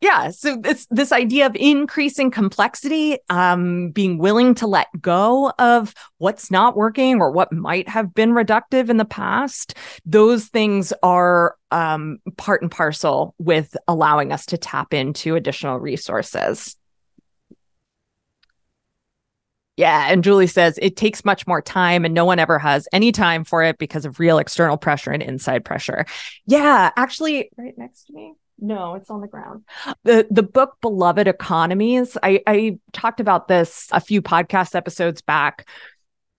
Yeah 0.00 0.30
so 0.30 0.56
this 0.56 0.86
this 0.90 1.12
idea 1.12 1.46
of 1.46 1.54
increasing 1.56 2.30
complexity 2.30 3.18
um 3.28 3.90
being 3.90 4.18
willing 4.18 4.54
to 4.54 4.66
let 4.66 4.86
go 5.00 5.52
of 5.58 5.94
what's 6.18 6.50
not 6.50 6.76
working 6.76 7.20
or 7.20 7.30
what 7.30 7.52
might 7.52 7.88
have 7.88 8.14
been 8.14 8.30
reductive 8.30 8.88
in 8.88 8.96
the 8.96 9.04
past 9.04 9.74
those 10.06 10.46
things 10.46 10.92
are 11.02 11.56
um 11.70 12.18
part 12.36 12.62
and 12.62 12.70
parcel 12.70 13.34
with 13.38 13.76
allowing 13.88 14.32
us 14.32 14.46
to 14.46 14.56
tap 14.56 14.94
into 14.94 15.34
additional 15.34 15.78
resources 15.78 16.76
yeah. 19.76 20.06
And 20.10 20.22
Julie 20.22 20.46
says 20.46 20.78
it 20.80 20.96
takes 20.96 21.24
much 21.24 21.46
more 21.46 21.60
time 21.60 22.04
and 22.04 22.14
no 22.14 22.24
one 22.24 22.38
ever 22.38 22.58
has 22.58 22.86
any 22.92 23.12
time 23.12 23.44
for 23.44 23.62
it 23.62 23.78
because 23.78 24.04
of 24.04 24.20
real 24.20 24.38
external 24.38 24.76
pressure 24.76 25.10
and 25.10 25.22
inside 25.22 25.64
pressure. 25.64 26.06
Yeah. 26.46 26.90
Actually, 26.96 27.50
right 27.56 27.76
next 27.76 28.04
to 28.04 28.12
me. 28.12 28.34
No, 28.58 28.94
it's 28.94 29.10
on 29.10 29.20
the 29.20 29.26
ground. 29.26 29.64
The 30.04 30.28
the 30.30 30.44
book 30.44 30.76
Beloved 30.80 31.26
Economies. 31.26 32.16
I, 32.22 32.40
I 32.46 32.78
talked 32.92 33.18
about 33.18 33.48
this 33.48 33.88
a 33.90 34.00
few 34.00 34.22
podcast 34.22 34.76
episodes 34.76 35.22
back, 35.22 35.68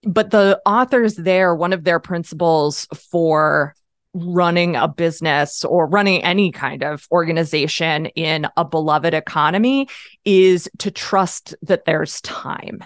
but 0.02 0.30
the 0.30 0.60
authors 0.64 1.16
there, 1.16 1.54
one 1.54 1.74
of 1.74 1.84
their 1.84 2.00
principles 2.00 2.88
for 3.10 3.74
running 4.16 4.76
a 4.76 4.88
business 4.88 5.64
or 5.64 5.86
running 5.86 6.24
any 6.24 6.50
kind 6.50 6.82
of 6.82 7.06
organization 7.10 8.06
in 8.06 8.46
a 8.56 8.64
beloved 8.64 9.14
economy 9.14 9.88
is 10.24 10.68
to 10.78 10.90
trust 10.90 11.54
that 11.62 11.84
there's 11.84 12.20
time. 12.22 12.82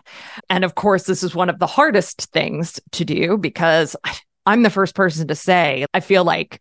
And 0.49 0.65
of 0.65 0.75
course, 0.75 1.05
this 1.05 1.23
is 1.23 1.35
one 1.35 1.49
of 1.49 1.59
the 1.59 1.67
hardest 1.67 2.33
things 2.33 2.81
to 2.93 3.05
do 3.05 3.39
because 3.39 3.97
I'm 4.47 4.63
the 4.63 4.71
first 4.71 4.95
person 4.95 5.29
to 5.29 5.35
say, 5.35 5.87
I 5.95 6.01
feel 6.01 6.25
like 6.25 6.61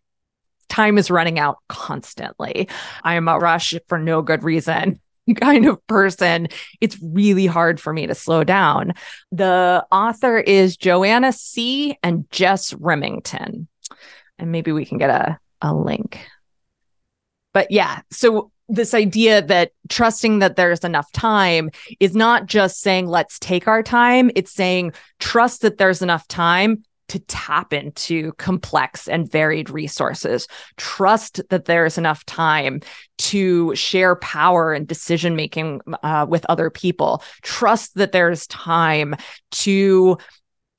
time 0.68 0.98
is 0.98 1.10
running 1.10 1.38
out 1.38 1.56
constantly. 1.68 2.68
I 3.02 3.14
am 3.14 3.26
a 3.26 3.38
rush 3.38 3.74
for 3.88 3.98
no 3.98 4.22
good 4.22 4.44
reason 4.44 5.00
kind 5.40 5.66
of 5.66 5.84
person, 5.86 6.48
it's 6.80 6.98
really 7.02 7.46
hard 7.46 7.80
for 7.80 7.92
me 7.92 8.06
to 8.06 8.14
slow 8.14 8.44
down. 8.44 8.92
The 9.32 9.84
author 9.90 10.38
is 10.38 10.76
Joanna 10.76 11.32
Cea 11.32 11.96
and 12.02 12.30
Jess 12.30 12.72
Rimington 12.74 13.66
and 14.40 14.50
maybe 14.50 14.72
we 14.72 14.84
can 14.84 14.98
get 14.98 15.10
a, 15.10 15.38
a 15.60 15.74
link. 15.74 16.26
But 17.52 17.70
yeah, 17.70 18.00
so 18.10 18.50
this 18.68 18.94
idea 18.94 19.42
that 19.42 19.72
trusting 19.88 20.38
that 20.38 20.56
there's 20.56 20.84
enough 20.84 21.10
time 21.12 21.70
is 21.98 22.14
not 22.14 22.46
just 22.46 22.80
saying, 22.80 23.08
let's 23.08 23.38
take 23.38 23.66
our 23.66 23.82
time. 23.82 24.30
It's 24.36 24.52
saying, 24.52 24.92
trust 25.18 25.62
that 25.62 25.78
there's 25.78 26.02
enough 26.02 26.26
time 26.28 26.84
to 27.08 27.18
tap 27.18 27.72
into 27.72 28.32
complex 28.34 29.08
and 29.08 29.30
varied 29.30 29.68
resources. 29.68 30.46
Trust 30.76 31.40
that 31.50 31.64
there's 31.64 31.98
enough 31.98 32.24
time 32.24 32.80
to 33.18 33.74
share 33.74 34.14
power 34.14 34.72
and 34.72 34.86
decision 34.86 35.34
making 35.34 35.80
uh, 36.04 36.26
with 36.28 36.46
other 36.48 36.70
people. 36.70 37.24
Trust 37.42 37.96
that 37.96 38.12
there's 38.12 38.46
time 38.46 39.16
to 39.50 40.18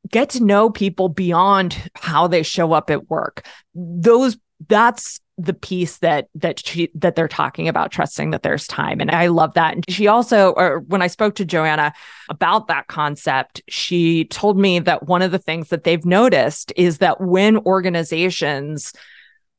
get 0.09 0.29
to 0.31 0.43
know 0.43 0.69
people 0.69 1.09
beyond 1.09 1.89
how 1.95 2.27
they 2.27 2.43
show 2.43 2.73
up 2.73 2.89
at 2.89 3.09
work. 3.09 3.45
Those 3.75 4.37
that's 4.67 5.19
the 5.37 5.53
piece 5.53 5.97
that 5.99 6.27
that 6.35 6.65
she 6.65 6.91
that 6.93 7.15
they're 7.15 7.27
talking 7.27 7.67
about 7.67 7.91
trusting 7.91 8.29
that 8.29 8.43
there's 8.43 8.67
time 8.67 8.99
and 8.99 9.09
i 9.09 9.27
love 9.27 9.53
that 9.55 9.73
and 9.73 9.85
she 9.89 10.07
also 10.07 10.51
or 10.51 10.79
when 10.81 11.01
i 11.01 11.07
spoke 11.07 11.33
to 11.35 11.45
joanna 11.45 11.91
about 12.29 12.67
that 12.67 12.87
concept 12.87 13.61
she 13.67 14.25
told 14.25 14.59
me 14.59 14.77
that 14.77 15.07
one 15.07 15.21
of 15.21 15.31
the 15.31 15.39
things 15.39 15.69
that 15.69 15.83
they've 15.83 16.05
noticed 16.05 16.71
is 16.75 16.99
that 16.99 17.19
when 17.19 17.57
organizations 17.59 18.93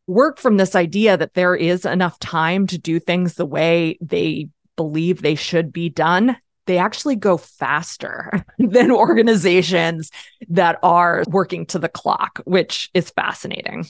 work 0.06 0.38
from 0.38 0.56
this 0.56 0.76
idea 0.76 1.16
that 1.16 1.34
there 1.34 1.56
is 1.56 1.84
enough 1.84 2.18
time 2.18 2.66
to 2.66 2.78
do 2.78 3.00
things 3.00 3.34
the 3.34 3.46
way 3.46 3.98
they 4.00 4.48
believe 4.76 5.20
they 5.22 5.34
should 5.34 5.72
be 5.72 5.88
done 5.88 6.36
they 6.72 6.78
actually 6.78 7.16
go 7.16 7.36
faster 7.36 8.46
than 8.58 8.90
organizations 8.90 10.10
that 10.48 10.78
are 10.82 11.22
working 11.28 11.66
to 11.66 11.78
the 11.78 11.88
clock, 11.88 12.40
which 12.46 12.88
is 12.94 13.10
fascinating 13.10 13.84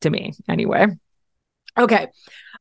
to 0.00 0.10
me 0.10 0.32
anyway. 0.48 0.88
Okay. 1.78 2.08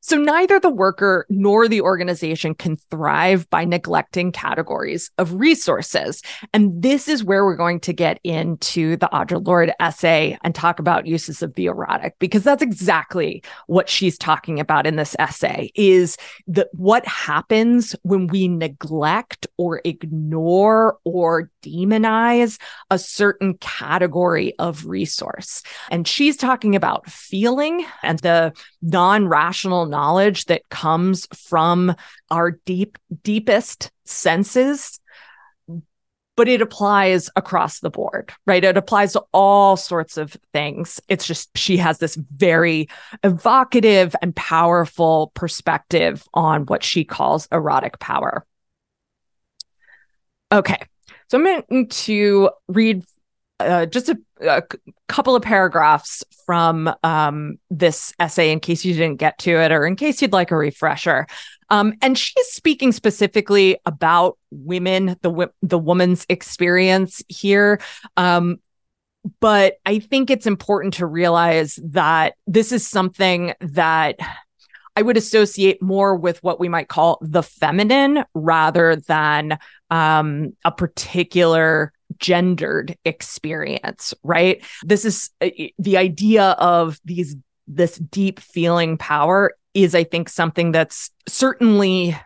So 0.06 0.18
neither 0.18 0.60
the 0.60 0.70
worker 0.70 1.26
nor 1.30 1.70
the 1.70 1.80
organization 1.80 2.56
can 2.56 2.76
thrive 2.92 3.50
by 3.50 3.64
neglecting 3.64 4.34
categories 4.34 5.10
of 5.18 5.34
resources. 5.36 6.22
And 6.54 6.82
this 6.82 7.08
is 7.08 7.24
where 7.24 7.46
we're 7.46 7.56
going 7.56 7.80
to 7.80 7.94
get 7.94 8.20
into 8.26 8.98
the 8.98 9.08
Audre 9.14 9.48
Lorde 9.48 9.72
essay 9.80 10.38
and 10.44 10.54
talk 10.54 10.80
about 10.80 11.08
uses 11.08 11.42
of 11.42 11.54
the 11.54 11.68
erotic, 11.68 12.16
because 12.20 12.44
that's 12.44 12.62
exactly 12.62 13.42
what 13.68 13.88
she's 13.88 14.18
talking 14.18 14.60
about 14.60 14.86
in 14.86 14.98
this 14.98 15.16
essay 15.20 15.72
is 15.74 16.18
that 16.48 16.68
what 16.74 17.08
happens 17.08 17.96
when 18.04 18.28
we 18.28 18.50
neglect 18.50 19.48
or 19.56 19.82
ignore 19.86 20.98
or 21.06 21.50
demonize 21.64 22.60
a 22.92 23.00
certain 23.00 23.54
category 23.60 24.54
of 24.60 24.86
resource. 24.86 25.64
And 25.90 26.06
she's 26.06 26.36
talking 26.36 26.76
about 26.76 27.10
feeling 27.10 27.86
and 28.04 28.20
the 28.20 28.52
non-rational 28.84 29.88
knowledge 29.88 30.46
that 30.46 30.68
comes 30.70 31.26
from 31.28 31.96
our 32.30 32.52
deep, 32.66 32.98
deepest 33.24 33.92
senses 34.06 35.00
but 36.36 36.48
it 36.48 36.62
applies 36.62 37.30
across 37.36 37.80
the 37.80 37.90
board, 37.90 38.32
right? 38.46 38.64
It 38.64 38.78
applies 38.78 39.14
to 39.14 39.24
all 39.34 39.78
sorts 39.78 40.18
of 40.18 40.36
things. 40.52 41.00
It's 41.08 41.28
just 41.28 41.56
she 41.58 41.78
has 41.78 42.00
this 42.00 42.16
very 42.16 42.90
evocative 43.24 44.16
and 44.22 44.36
powerful 44.36 45.32
perspective 45.36 46.24
on 46.34 46.66
what 46.66 46.84
she 46.84 47.04
calls 47.04 47.48
erotic 47.52 48.00
power. 48.00 48.46
Okay, 50.52 50.80
so 51.30 51.38
I'm 51.38 51.64
going 51.70 51.88
to 51.88 52.50
read 52.68 53.04
uh, 53.64 53.86
just 53.86 54.10
a, 54.10 54.18
a, 54.42 54.64
couple 55.08 55.36
of 55.36 55.44
paragraphs 55.44 56.24
from 56.46 56.94
um, 57.04 57.58
this 57.70 58.14
essay 58.20 58.52
in 58.52 58.60
case 58.60 58.84
you 58.84 58.94
didn't 58.94 59.18
get 59.18 59.38
to 59.40 59.52
it 59.52 59.72
or 59.72 59.86
in 59.86 59.96
case 59.96 60.22
you'd 60.22 60.34
like 60.34 60.52
a 60.52 60.56
refresher. 60.56 61.28
Um, 61.70 61.94
and 62.02 62.18
she's 62.18 62.48
speaking 62.48 62.92
specifically 62.92 63.78
about 63.86 64.38
women, 64.52 65.16
the 65.22 65.52
the 65.62 65.80
woman's 65.80 66.26
experience 66.30 67.24
here. 67.28 67.80
Um, 68.18 68.58
but 69.40 69.76
I 69.86 70.00
think 70.00 70.30
it's 70.30 70.48
important 70.48 70.96
to 70.96 71.06
realize 71.06 71.80
that 71.84 72.36
this 72.46 72.72
is 72.72 72.88
something 72.88 73.54
that 73.62 74.20
I 74.96 75.02
would 75.02 75.18
associate 75.18 75.82
more 75.82 76.16
with 76.16 76.44
what 76.44 76.60
we 76.60 76.70
might 76.70 76.88
call 76.88 77.18
the 77.22 77.42
feminine 77.42 78.24
rather 78.34 78.96
than 78.96 79.58
um, 79.90 80.56
a 80.66 80.72
particular 80.72 81.94
gendered 82.20 82.98
experience, 83.06 84.14
right? 84.24 84.64
This 84.84 85.06
is 85.06 85.30
uh, 85.42 85.50
the 85.80 85.98
idea 85.98 86.52
of 86.52 87.00
these 87.06 87.36
this 87.68 87.98
deep 87.98 88.40
feeling 88.40 88.98
power 88.98 89.54
is 89.74 89.96
I 89.96 90.04
think 90.04 90.30
something 90.30 90.72
that's 90.72 91.10
certainly 91.28 92.18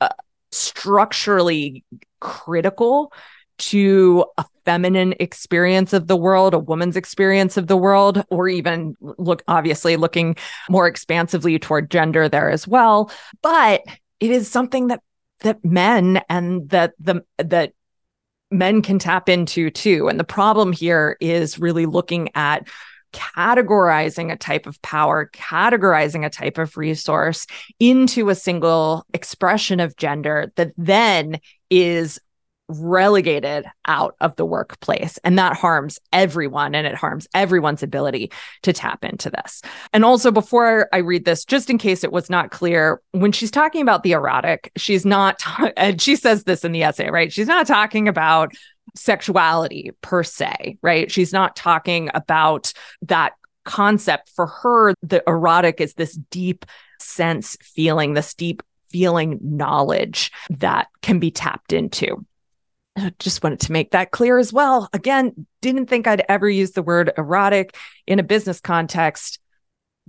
uh, 0.00 0.08
structurally 0.52 1.84
critical 2.20 3.12
to 3.58 4.26
a 4.36 4.44
feminine 4.64 5.14
experience 5.18 5.92
of 5.92 6.08
the 6.08 6.16
world, 6.16 6.52
a 6.52 6.58
woman's 6.58 6.96
experience 6.96 7.56
of 7.56 7.68
the 7.68 7.76
world, 7.76 8.22
or 8.30 8.48
even 8.48 8.94
look 9.00 9.42
obviously 9.48 9.96
looking 9.96 10.36
more 10.68 10.86
expansively 10.86 11.58
toward 11.58 11.90
gender 11.90 12.28
there 12.28 12.50
as 12.50 12.68
well. 12.68 13.10
But 13.42 13.82
it 14.20 14.30
is 14.30 14.50
something 14.50 14.88
that 14.88 15.00
that 15.40 15.64
men 15.64 16.20
and 16.28 16.68
that 16.70 16.94
the 16.98 17.24
that 17.38 17.72
men 18.50 18.82
can 18.82 18.98
tap 18.98 19.28
into 19.28 19.70
too. 19.70 20.08
And 20.08 20.18
the 20.18 20.24
problem 20.24 20.72
here 20.72 21.16
is 21.20 21.58
really 21.58 21.86
looking 21.86 22.30
at 22.34 22.68
categorizing 23.12 24.30
a 24.30 24.36
type 24.36 24.66
of 24.66 24.80
power, 24.82 25.30
categorizing 25.32 26.24
a 26.24 26.30
type 26.30 26.58
of 26.58 26.76
resource 26.76 27.46
into 27.80 28.28
a 28.28 28.34
single 28.34 29.06
expression 29.14 29.80
of 29.80 29.96
gender 29.96 30.52
that 30.56 30.72
then 30.76 31.38
is 31.70 32.20
relegated 32.68 33.66
out 33.86 34.16
of 34.20 34.34
the 34.36 34.44
workplace. 34.44 35.18
And 35.24 35.38
that 35.38 35.56
harms 35.56 35.98
everyone 36.12 36.74
and 36.74 36.86
it 36.86 36.94
harms 36.94 37.28
everyone's 37.34 37.82
ability 37.82 38.32
to 38.62 38.72
tap 38.72 39.04
into 39.04 39.30
this. 39.30 39.62
And 39.92 40.04
also, 40.04 40.30
before 40.30 40.88
I 40.92 40.98
read 40.98 41.24
this, 41.24 41.44
just 41.44 41.70
in 41.70 41.78
case 41.78 42.04
it 42.04 42.12
was 42.12 42.28
not 42.28 42.50
clear, 42.50 43.00
when 43.12 43.32
she's 43.32 43.50
talking 43.50 43.82
about 43.82 44.02
the 44.02 44.12
erotic, 44.12 44.72
she's 44.76 45.06
not, 45.06 45.40
and 45.76 46.00
she 46.00 46.16
says 46.16 46.44
this 46.44 46.64
in 46.64 46.72
the 46.72 46.82
essay, 46.82 47.10
right? 47.10 47.32
She's 47.32 47.48
not 47.48 47.66
talking 47.66 48.08
about 48.08 48.52
sexuality 48.94 49.90
per 50.00 50.22
se, 50.22 50.78
right? 50.82 51.10
She's 51.10 51.32
not 51.32 51.56
talking 51.56 52.10
about 52.14 52.72
that 53.02 53.34
concept. 53.64 54.30
For 54.34 54.46
her, 54.46 54.94
the 55.02 55.22
erotic 55.26 55.80
is 55.80 55.94
this 55.94 56.14
deep 56.30 56.64
sense 57.00 57.56
feeling, 57.60 58.14
this 58.14 58.34
deep 58.34 58.62
feeling 58.90 59.38
knowledge 59.42 60.32
that 60.50 60.88
can 61.02 61.18
be 61.18 61.30
tapped 61.30 61.72
into. 61.72 62.24
I 62.96 63.12
just 63.18 63.42
wanted 63.42 63.60
to 63.60 63.72
make 63.72 63.90
that 63.90 64.10
clear 64.10 64.38
as 64.38 64.52
well. 64.52 64.88
Again, 64.92 65.46
didn't 65.60 65.86
think 65.86 66.06
I'd 66.06 66.24
ever 66.28 66.48
use 66.48 66.72
the 66.72 66.82
word 66.82 67.12
erotic 67.18 67.76
in 68.06 68.18
a 68.18 68.24
business 68.24 68.60
context, 68.60 69.38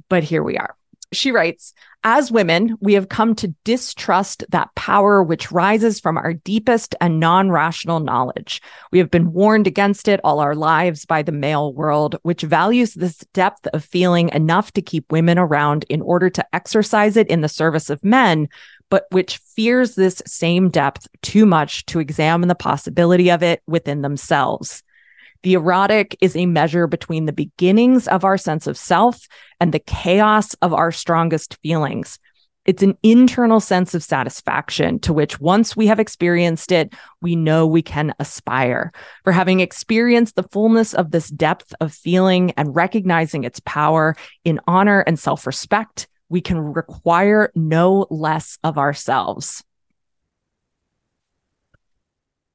but 0.09 0.23
here 0.23 0.43
we 0.43 0.57
are. 0.57 0.75
She 1.13 1.31
writes, 1.31 1.73
as 2.03 2.31
women, 2.31 2.75
we 2.81 2.93
have 2.93 3.09
come 3.09 3.33
to 3.35 3.53
distrust 3.63 4.43
that 4.49 4.73
power 4.75 5.23
which 5.23 5.51
rises 5.51 5.99
from 5.99 6.17
our 6.17 6.33
deepest 6.33 6.95
and 6.99 7.19
non 7.19 7.49
rational 7.49 7.99
knowledge. 7.99 8.61
We 8.91 8.99
have 8.99 9.09
been 9.09 9.31
warned 9.31 9.67
against 9.67 10.07
it 10.07 10.19
all 10.23 10.39
our 10.39 10.55
lives 10.55 11.05
by 11.05 11.21
the 11.21 11.31
male 11.31 11.73
world, 11.73 12.17
which 12.23 12.41
values 12.41 12.93
this 12.93 13.17
depth 13.33 13.67
of 13.73 13.85
feeling 13.85 14.29
enough 14.29 14.73
to 14.73 14.81
keep 14.81 15.11
women 15.11 15.37
around 15.37 15.85
in 15.89 16.01
order 16.01 16.29
to 16.29 16.45
exercise 16.53 17.15
it 17.15 17.27
in 17.27 17.41
the 17.41 17.49
service 17.49 17.89
of 17.89 18.03
men, 18.03 18.49
but 18.89 19.05
which 19.11 19.37
fears 19.37 19.95
this 19.95 20.21
same 20.25 20.69
depth 20.69 21.07
too 21.21 21.45
much 21.45 21.85
to 21.87 21.99
examine 21.99 22.47
the 22.47 22.55
possibility 22.55 23.29
of 23.29 23.43
it 23.43 23.61
within 23.67 24.01
themselves. 24.01 24.83
The 25.43 25.53
erotic 25.53 26.17
is 26.21 26.35
a 26.35 26.45
measure 26.45 26.87
between 26.87 27.25
the 27.25 27.33
beginnings 27.33 28.07
of 28.07 28.23
our 28.23 28.37
sense 28.37 28.67
of 28.67 28.77
self 28.77 29.27
and 29.59 29.73
the 29.73 29.79
chaos 29.79 30.53
of 30.55 30.73
our 30.73 30.91
strongest 30.91 31.57
feelings. 31.61 32.19
It's 32.65 32.83
an 32.83 32.97
internal 33.01 33.61
sense 33.61 33.93
of 33.93 34.03
satisfaction 34.03 34.99
to 34.99 35.13
which, 35.13 35.39
once 35.39 35.77
we 35.77 35.87
have 35.87 36.01
experienced 36.01 36.73
it, 36.73 36.93
we 37.21 37.33
know 37.33 37.65
we 37.65 37.81
can 37.81 38.13
aspire. 38.19 38.91
For 39.23 39.31
having 39.31 39.61
experienced 39.61 40.35
the 40.35 40.43
fullness 40.43 40.93
of 40.93 41.11
this 41.11 41.29
depth 41.29 41.73
of 41.79 41.93
feeling 41.93 42.51
and 42.57 42.75
recognizing 42.75 43.45
its 43.45 43.61
power 43.61 44.17
in 44.43 44.59
honor 44.67 44.99
and 44.99 45.17
self 45.17 45.47
respect, 45.47 46.09
we 46.29 46.41
can 46.41 46.59
require 46.59 47.51
no 47.55 48.07
less 48.09 48.57
of 48.63 48.77
ourselves. 48.77 49.63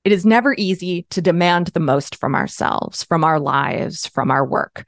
It 0.04 0.12
is 0.12 0.26
never 0.26 0.54
easy 0.58 1.06
to 1.10 1.22
demand 1.22 1.68
the 1.68 1.80
most 1.80 2.16
from 2.16 2.34
ourselves, 2.34 3.04
from 3.04 3.22
our 3.22 3.38
lives, 3.38 4.06
from 4.06 4.30
our 4.30 4.44
work. 4.44 4.84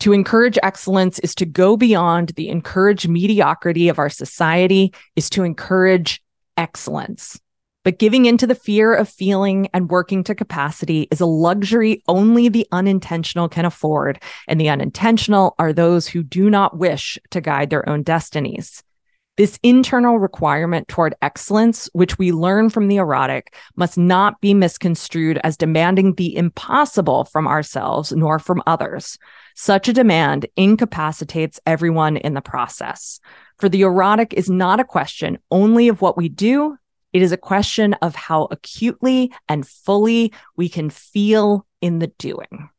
To 0.00 0.12
encourage 0.12 0.58
excellence 0.62 1.18
is 1.18 1.34
to 1.36 1.46
go 1.46 1.76
beyond 1.76 2.30
the 2.30 2.50
encouraged 2.50 3.08
mediocrity 3.08 3.88
of 3.88 3.98
our 3.98 4.10
society, 4.10 4.92
is 5.16 5.30
to 5.30 5.42
encourage 5.42 6.22
excellence. 6.56 7.40
But 7.88 7.98
giving 7.98 8.26
into 8.26 8.46
the 8.46 8.54
fear 8.54 8.92
of 8.92 9.08
feeling 9.08 9.70
and 9.72 9.88
working 9.88 10.22
to 10.24 10.34
capacity 10.34 11.08
is 11.10 11.22
a 11.22 11.24
luxury 11.24 12.02
only 12.06 12.50
the 12.50 12.66
unintentional 12.70 13.48
can 13.48 13.64
afford. 13.64 14.22
And 14.46 14.60
the 14.60 14.68
unintentional 14.68 15.54
are 15.58 15.72
those 15.72 16.06
who 16.06 16.22
do 16.22 16.50
not 16.50 16.76
wish 16.76 17.16
to 17.30 17.40
guide 17.40 17.70
their 17.70 17.88
own 17.88 18.02
destinies. 18.02 18.82
This 19.38 19.58
internal 19.62 20.18
requirement 20.18 20.86
toward 20.88 21.14
excellence, 21.22 21.88
which 21.94 22.18
we 22.18 22.30
learn 22.30 22.68
from 22.68 22.88
the 22.88 22.96
erotic, 22.96 23.56
must 23.74 23.96
not 23.96 24.38
be 24.42 24.52
misconstrued 24.52 25.40
as 25.42 25.56
demanding 25.56 26.12
the 26.12 26.36
impossible 26.36 27.24
from 27.24 27.48
ourselves 27.48 28.12
nor 28.12 28.38
from 28.38 28.62
others. 28.66 29.18
Such 29.56 29.88
a 29.88 29.94
demand 29.94 30.44
incapacitates 30.56 31.58
everyone 31.64 32.18
in 32.18 32.34
the 32.34 32.42
process. 32.42 33.18
For 33.56 33.70
the 33.70 33.80
erotic 33.80 34.34
is 34.34 34.50
not 34.50 34.78
a 34.78 34.84
question 34.84 35.38
only 35.50 35.88
of 35.88 36.02
what 36.02 36.18
we 36.18 36.28
do, 36.28 36.76
it 37.12 37.22
is 37.22 37.32
a 37.32 37.36
question 37.36 37.94
of 37.94 38.14
how 38.14 38.48
acutely 38.50 39.32
and 39.48 39.66
fully 39.66 40.32
we 40.56 40.68
can 40.68 40.90
feel 40.90 41.66
in 41.80 41.98
the 41.98 42.08
doing. 42.18 42.70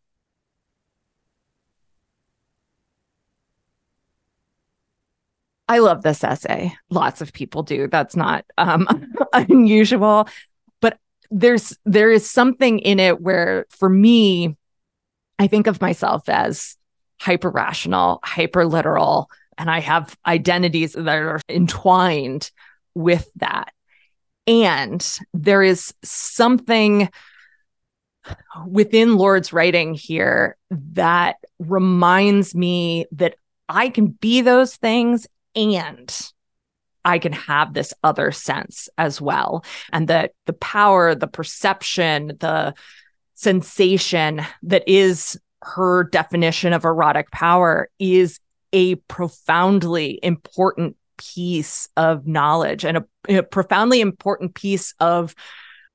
I 5.67 5.79
love 5.79 6.01
this 6.01 6.23
essay. 6.23 6.73
Lots 6.89 7.21
of 7.21 7.31
people 7.31 7.61
do. 7.61 7.87
That's 7.87 8.15
not 8.15 8.43
um, 8.57 8.87
unusual, 9.33 10.27
but 10.81 10.97
there's 11.29 11.77
there 11.85 12.11
is 12.11 12.27
something 12.27 12.79
in 12.79 12.99
it 12.99 13.21
where, 13.21 13.67
for 13.69 13.87
me, 13.87 14.57
I 15.37 15.45
think 15.45 15.67
of 15.67 15.79
myself 15.79 16.27
as 16.27 16.75
hyper 17.21 17.51
rational, 17.51 18.19
hyper 18.23 18.65
literal, 18.65 19.29
and 19.59 19.69
I 19.69 19.79
have 19.79 20.17
identities 20.25 20.93
that 20.93 21.07
are 21.07 21.39
entwined 21.47 22.49
with 22.95 23.29
that. 23.35 23.71
And 24.47 25.05
there 25.33 25.61
is 25.61 25.93
something 26.03 27.09
within 28.67 29.17
Lorde's 29.17 29.53
writing 29.53 29.93
here 29.93 30.57
that 30.71 31.37
reminds 31.59 32.55
me 32.55 33.05
that 33.11 33.35
I 33.67 33.89
can 33.89 34.07
be 34.07 34.41
those 34.41 34.75
things 34.75 35.27
and 35.55 36.31
I 37.05 37.19
can 37.19 37.33
have 37.33 37.73
this 37.73 37.93
other 38.03 38.31
sense 38.31 38.89
as 38.97 39.21
well. 39.21 39.63
And 39.91 40.07
that 40.09 40.33
the 40.45 40.53
power, 40.53 41.15
the 41.15 41.27
perception, 41.27 42.37
the 42.39 42.73
sensation 43.35 44.41
that 44.63 44.83
is 44.87 45.39
her 45.61 46.03
definition 46.05 46.73
of 46.73 46.85
erotic 46.85 47.31
power 47.31 47.89
is 47.99 48.39
a 48.73 48.95
profoundly 48.95 50.19
important 50.21 50.95
piece 51.19 51.87
of 51.95 52.25
knowledge 52.25 52.83
and 52.83 52.97
a, 52.97 53.05
a 53.27 53.43
profoundly 53.43 54.01
important 54.01 54.55
piece 54.55 54.93
of 54.99 55.35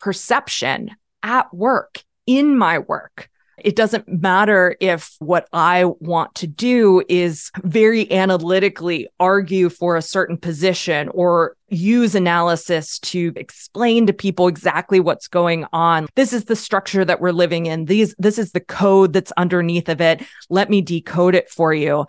perception 0.00 0.90
at 1.22 1.52
work, 1.52 2.04
in 2.26 2.56
my 2.56 2.78
work. 2.78 3.28
It 3.58 3.76
doesn't 3.76 4.08
matter 4.08 4.76
if 4.80 5.14
what 5.20 5.48
I 5.52 5.84
want 5.84 6.34
to 6.36 6.46
do 6.46 7.04
is 7.08 7.50
very 7.62 8.10
analytically 8.10 9.08
argue 9.20 9.68
for 9.68 9.96
a 9.96 10.02
certain 10.02 10.36
position 10.36 11.08
or 11.10 11.56
use 11.68 12.14
analysis 12.14 12.98
to 13.00 13.32
explain 13.36 14.06
to 14.06 14.12
people 14.12 14.48
exactly 14.48 14.98
what's 14.98 15.28
going 15.28 15.66
on. 15.72 16.08
This 16.16 16.32
is 16.32 16.46
the 16.46 16.56
structure 16.56 17.04
that 17.04 17.20
we're 17.20 17.32
living 17.32 17.66
in. 17.66 17.84
These 17.84 18.14
this 18.18 18.38
is 18.38 18.52
the 18.52 18.60
code 18.60 19.12
that's 19.12 19.32
underneath 19.36 19.88
of 19.88 20.00
it. 20.00 20.22
Let 20.50 20.68
me 20.68 20.80
decode 20.80 21.34
it 21.34 21.48
for 21.48 21.72
you. 21.72 22.06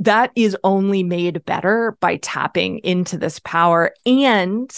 That 0.00 0.30
is 0.36 0.56
only 0.62 1.02
made 1.02 1.44
better 1.44 1.96
by 2.00 2.16
tapping 2.16 2.78
into 2.78 3.18
this 3.18 3.40
power 3.40 3.92
and 4.06 4.70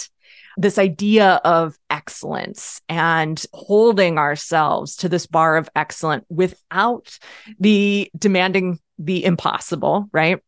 this 0.57 0.77
idea 0.77 1.39
of 1.43 1.77
excellence 1.89 2.81
and 2.89 3.43
holding 3.53 4.17
ourselves 4.17 4.97
to 4.97 5.09
this 5.09 5.25
bar 5.25 5.57
of 5.57 5.69
excellence 5.75 6.25
without 6.29 7.17
the 7.59 8.11
demanding 8.17 8.79
the 8.97 9.23
impossible, 9.23 10.09
right? 10.11 10.39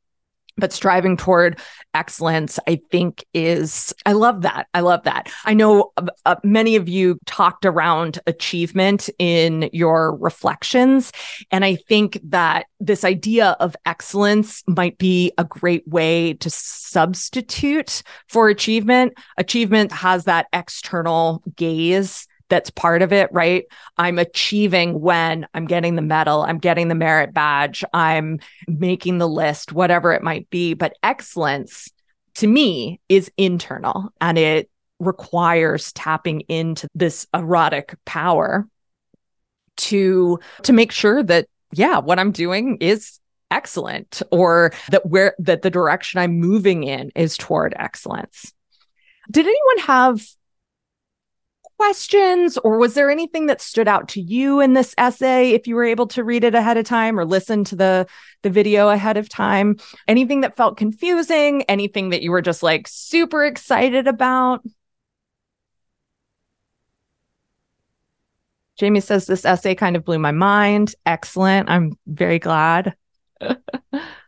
But 0.57 0.73
striving 0.73 1.17
toward 1.17 1.59
excellence 1.93 2.59
i 2.67 2.79
think 2.91 3.23
is 3.33 3.93
i 4.05 4.11
love 4.13 4.41
that. 4.41 4.67
I 4.73 4.81
love 4.81 5.03
that. 5.03 5.31
I 5.45 5.53
know 5.53 5.91
uh, 5.97 6.07
uh, 6.25 6.35
many 6.43 6.75
of 6.75 6.89
you 6.89 7.19
talked 7.25 7.65
around 7.65 8.19
achievement 8.27 9.09
in 9.19 9.69
your 9.73 10.15
reflections 10.17 11.11
and 11.51 11.63
i 11.65 11.75
think 11.75 12.19
that 12.23 12.65
this 12.79 13.03
idea 13.03 13.55
of 13.59 13.75
excellence 13.85 14.63
might 14.67 14.97
be 14.97 15.31
a 15.37 15.43
great 15.43 15.87
way 15.87 16.33
to 16.33 16.49
substitute 16.49 18.03
for 18.27 18.49
achievement. 18.49 19.13
Achievement 19.37 19.91
has 19.91 20.25
that 20.25 20.47
external 20.53 21.41
gaze 21.55 22.27
that's 22.53 22.69
part 22.69 23.01
of 23.01 23.11
it, 23.11 23.29
right? 23.31 23.65
I'm 23.97 24.19
achieving 24.19 25.01
when 25.01 25.47
I'm 25.55 25.65
getting 25.65 25.95
the 25.95 26.03
medal, 26.03 26.43
I'm 26.43 26.59
getting 26.59 26.87
the 26.87 26.93
merit 26.93 27.33
badge, 27.33 27.83
I'm 27.95 28.39
making 28.67 29.17
the 29.17 29.27
list, 29.27 29.73
whatever 29.73 30.13
it 30.13 30.21
might 30.21 30.47
be. 30.51 30.75
But 30.75 30.95
excellence 31.01 31.89
to 32.35 32.45
me 32.45 33.01
is 33.09 33.31
internal 33.37 34.13
and 34.21 34.37
it 34.37 34.69
requires 34.99 35.91
tapping 35.93 36.41
into 36.41 36.87
this 36.93 37.25
erotic 37.33 37.95
power 38.05 38.67
to 39.77 40.39
to 40.61 40.73
make 40.73 40.91
sure 40.91 41.23
that 41.23 41.47
yeah 41.71 41.97
what 41.97 42.19
i'm 42.19 42.31
doing 42.31 42.77
is 42.77 43.19
excellent 43.49 44.21
or 44.31 44.71
that 44.91 45.03
where 45.07 45.35
that 45.39 45.63
the 45.63 45.71
direction 45.71 46.19
i'm 46.19 46.39
moving 46.39 46.83
in 46.83 47.11
is 47.15 47.35
toward 47.35 47.73
excellence 47.77 48.53
did 49.31 49.47
anyone 49.47 49.79
have 49.79 50.23
questions 51.77 52.57
or 52.59 52.77
was 52.77 52.93
there 52.93 53.09
anything 53.09 53.47
that 53.47 53.61
stood 53.61 53.87
out 53.87 54.07
to 54.07 54.21
you 54.21 54.59
in 54.59 54.73
this 54.73 54.93
essay 54.97 55.51
if 55.51 55.67
you 55.67 55.75
were 55.75 55.83
able 55.83 56.07
to 56.07 56.23
read 56.23 56.43
it 56.43 56.55
ahead 56.55 56.77
of 56.77 56.85
time 56.85 57.19
or 57.19 57.25
listen 57.25 57.63
to 57.63 57.75
the 57.75 58.07
the 58.41 58.49
video 58.49 58.89
ahead 58.89 59.17
of 59.17 59.27
time 59.27 59.77
anything 60.07 60.41
that 60.41 60.55
felt 60.55 60.77
confusing 60.77 61.63
anything 61.63 62.09
that 62.09 62.21
you 62.21 62.31
were 62.31 62.41
just 62.41 62.63
like 62.63 62.87
super 62.87 63.43
excited 63.45 64.07
about 64.07 64.61
Jamie 68.75 69.01
says 69.01 69.27
this 69.27 69.45
essay 69.45 69.75
kind 69.75 69.95
of 69.95 70.03
blew 70.03 70.17
my 70.17 70.31
mind. 70.31 70.95
Excellent. 71.05 71.69
I'm 71.69 71.95
very 72.07 72.39
glad. 72.39 72.95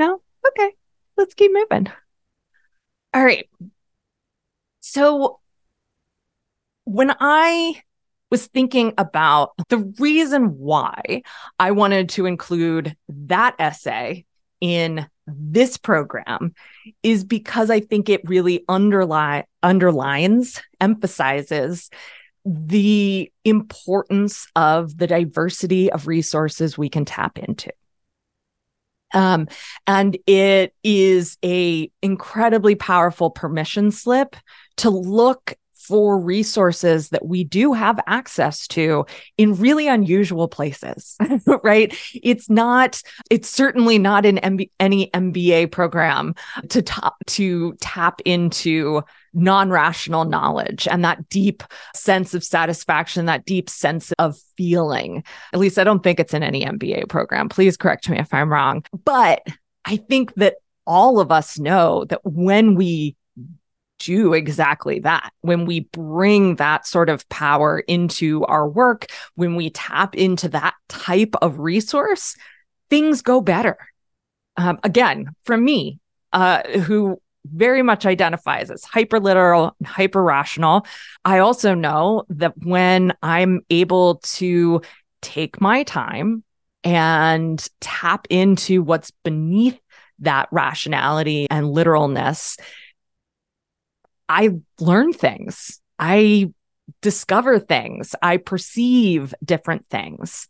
no? 0.00 0.20
Okay. 0.48 0.74
Let's 1.16 1.34
keep 1.34 1.52
moving. 1.52 1.86
All 3.14 3.22
right. 3.22 3.48
So 4.80 5.38
when 6.84 7.14
I 7.20 7.82
was 8.30 8.46
thinking 8.46 8.94
about 8.96 9.52
the 9.68 9.78
reason 9.98 10.58
why 10.58 11.22
I 11.58 11.72
wanted 11.72 12.08
to 12.10 12.26
include 12.26 12.96
that 13.08 13.56
essay 13.58 14.24
in 14.60 15.06
this 15.26 15.76
program 15.76 16.54
is 17.02 17.22
because 17.22 17.70
I 17.70 17.80
think 17.80 18.08
it 18.08 18.28
really 18.28 18.64
underlie 18.68 19.44
underlines, 19.62 20.62
emphasizes 20.80 21.90
the 22.46 23.30
importance 23.44 24.46
of 24.56 24.96
the 24.96 25.06
diversity 25.06 25.92
of 25.92 26.06
resources 26.06 26.78
we 26.78 26.88
can 26.88 27.04
tap 27.04 27.38
into. 27.38 27.70
Um, 29.12 29.48
and 29.86 30.16
it 30.26 30.74
is 30.82 31.36
a 31.44 31.90
incredibly 32.02 32.74
powerful 32.74 33.30
permission 33.30 33.90
slip 33.90 34.36
to 34.78 34.90
look 34.90 35.56
for 35.90 36.20
resources 36.20 37.08
that 37.08 37.26
we 37.26 37.42
do 37.42 37.72
have 37.72 37.98
access 38.06 38.68
to 38.68 39.04
in 39.36 39.56
really 39.56 39.88
unusual 39.88 40.46
places, 40.46 41.16
right? 41.64 41.96
It's 42.14 42.48
not, 42.48 43.02
it's 43.28 43.48
certainly 43.48 43.98
not 43.98 44.24
in 44.24 44.36
MB, 44.36 44.70
any 44.78 45.10
MBA 45.10 45.72
program 45.72 46.36
to 46.68 46.80
top, 46.80 47.16
to 47.26 47.74
tap 47.80 48.20
into 48.24 49.02
non-rational 49.32 50.24
knowledge 50.24 50.88
and 50.88 51.04
that 51.04 51.28
deep 51.28 51.62
sense 51.94 52.34
of 52.34 52.44
satisfaction, 52.44 53.26
that 53.26 53.44
deep 53.44 53.70
sense 53.70 54.12
of 54.12 54.38
feeling. 54.56 55.24
At 55.52 55.60
least 55.60 55.78
I 55.78 55.84
don't 55.84 56.02
think 56.02 56.20
it's 56.20 56.34
in 56.34 56.42
any 56.42 56.64
MBA 56.64 57.08
program. 57.08 57.48
Please 57.48 57.76
correct 57.76 58.08
me 58.08 58.18
if 58.18 58.32
I'm 58.34 58.52
wrong. 58.52 58.84
But 59.04 59.42
I 59.84 59.96
think 59.96 60.34
that 60.34 60.56
all 60.86 61.20
of 61.20 61.30
us 61.30 61.58
know 61.58 62.04
that 62.06 62.20
when 62.24 62.74
we 62.74 63.16
do 64.00 64.32
exactly 64.32 64.98
that. 65.00 65.30
When 65.42 65.66
we 65.66 65.80
bring 65.80 66.56
that 66.56 66.86
sort 66.86 67.08
of 67.08 67.28
power 67.28 67.78
into 67.78 68.44
our 68.46 68.68
work, 68.68 69.06
when 69.36 69.54
we 69.54 69.70
tap 69.70 70.16
into 70.16 70.48
that 70.48 70.74
type 70.88 71.36
of 71.40 71.60
resource, 71.60 72.34
things 72.88 73.22
go 73.22 73.40
better. 73.40 73.76
Um, 74.56 74.80
again, 74.82 75.28
from 75.44 75.64
me, 75.64 76.00
uh, 76.32 76.62
who 76.80 77.20
very 77.44 77.82
much 77.82 78.06
identifies 78.06 78.70
as 78.70 78.84
hyper 78.84 79.18
literal, 79.18 79.76
hyper 79.84 80.22
rational, 80.22 80.86
I 81.24 81.38
also 81.38 81.74
know 81.74 82.24
that 82.30 82.54
when 82.58 83.14
I'm 83.22 83.62
able 83.70 84.16
to 84.16 84.82
take 85.22 85.60
my 85.60 85.82
time 85.82 86.44
and 86.84 87.66
tap 87.80 88.26
into 88.30 88.82
what's 88.82 89.10
beneath 89.24 89.78
that 90.20 90.48
rationality 90.50 91.46
and 91.50 91.70
literalness, 91.70 92.56
I 94.28 94.50
learn 94.78 95.12
things. 95.12 95.80
I 95.98 96.52
discover 97.02 97.58
things. 97.58 98.14
I 98.22 98.36
perceive 98.36 99.34
different 99.44 99.86
things. 99.88 100.48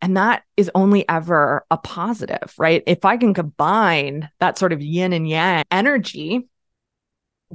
And 0.00 0.16
that 0.16 0.42
is 0.56 0.70
only 0.74 1.08
ever 1.08 1.64
a 1.70 1.76
positive, 1.76 2.54
right? 2.56 2.82
If 2.86 3.04
I 3.04 3.16
can 3.16 3.34
combine 3.34 4.28
that 4.38 4.58
sort 4.58 4.72
of 4.72 4.80
yin 4.80 5.12
and 5.12 5.28
yang 5.28 5.64
energy, 5.70 6.48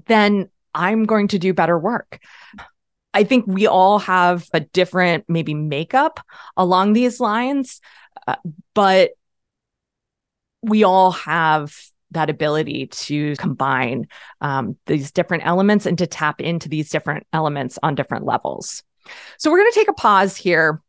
then 0.08 0.50
I'm 0.74 1.06
going 1.06 1.30
to 1.30 1.40
do 1.40 1.54
better 1.54 1.78
work. 1.78 2.20
I 3.14 3.24
think 3.24 3.46
we 3.48 3.68
all 3.68 4.00
have 4.00 4.48
a 4.54 4.60
different, 4.60 5.26
maybe 5.28 5.54
makeup 5.54 6.20
along 6.58 6.94
these 6.94 7.20
lines, 7.20 7.80
uh, 8.28 8.36
but 8.74 9.12
we 10.64 10.84
all 10.84 11.12
have 11.12 11.76
that 12.12 12.30
ability 12.30 12.88
to 12.88 13.36
combine 13.36 14.08
um, 14.42 14.78
these 14.86 15.12
different 15.12 15.46
elements 15.46 15.86
and 15.86 15.98
to 15.98 16.08
tap 16.08 16.42
into 16.42 16.70
these 16.70 16.90
different 16.90 17.26
elements 17.34 17.78
on 17.84 17.96
different 17.96 18.26
levels. 18.26 18.84
So 19.38 19.52
we're 19.52 19.60
going 19.60 19.72
to 19.72 19.80
take 19.80 19.90
a 19.90 19.94
pause 19.94 20.36
here 20.38 20.82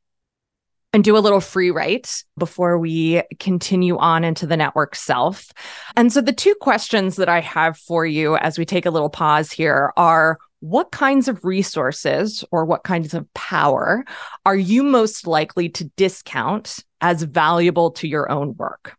and 0.94 1.02
do 1.02 1.16
a 1.16 1.18
little 1.18 1.40
free 1.40 1.72
write 1.72 2.22
before 2.38 2.78
we 2.78 3.20
continue 3.40 3.98
on 3.98 4.22
into 4.22 4.46
the 4.46 4.56
network 4.56 4.94
self. 4.94 5.52
And 5.96 6.12
so 6.12 6.20
the 6.20 6.32
two 6.32 6.54
questions 6.60 7.16
that 7.16 7.28
I 7.28 7.40
have 7.40 7.76
for 7.76 8.06
you 8.06 8.36
as 8.36 8.58
we 8.58 8.64
take 8.64 8.86
a 8.86 8.90
little 8.90 9.10
pause 9.10 9.50
here 9.50 9.92
are 9.96 10.38
what 10.60 10.92
kinds 10.92 11.26
of 11.26 11.44
resources 11.44 12.44
or 12.52 12.64
what 12.64 12.84
kinds 12.84 13.12
of 13.12 13.26
power 13.34 14.04
are 14.46 14.56
you 14.56 14.84
most 14.84 15.26
likely 15.26 15.68
to 15.70 15.84
discount 15.96 16.84
as 17.00 17.24
valuable 17.24 17.90
to 17.90 18.06
your 18.06 18.30
own 18.30 18.54
work? 18.56 18.96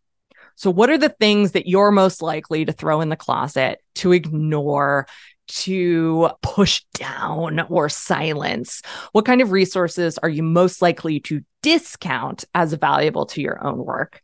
So, 0.54 0.70
what 0.70 0.90
are 0.90 0.98
the 0.98 1.08
things 1.08 1.52
that 1.52 1.66
you're 1.66 1.90
most 1.90 2.20
likely 2.20 2.66
to 2.66 2.72
throw 2.72 3.00
in 3.00 3.08
the 3.08 3.16
closet, 3.16 3.82
to 3.96 4.12
ignore, 4.12 5.06
to 5.48 6.30
push 6.42 6.82
down 6.94 7.60
or 7.68 7.88
silence? 7.88 8.82
What 9.12 9.26
kind 9.26 9.40
of 9.40 9.52
resources 9.52 10.18
are 10.18 10.28
you 10.28 10.42
most 10.42 10.82
likely 10.82 11.20
to 11.20 11.42
discount 11.62 12.44
as 12.54 12.72
valuable 12.74 13.26
to 13.26 13.42
your 13.42 13.64
own 13.64 13.84
work? 13.84 14.22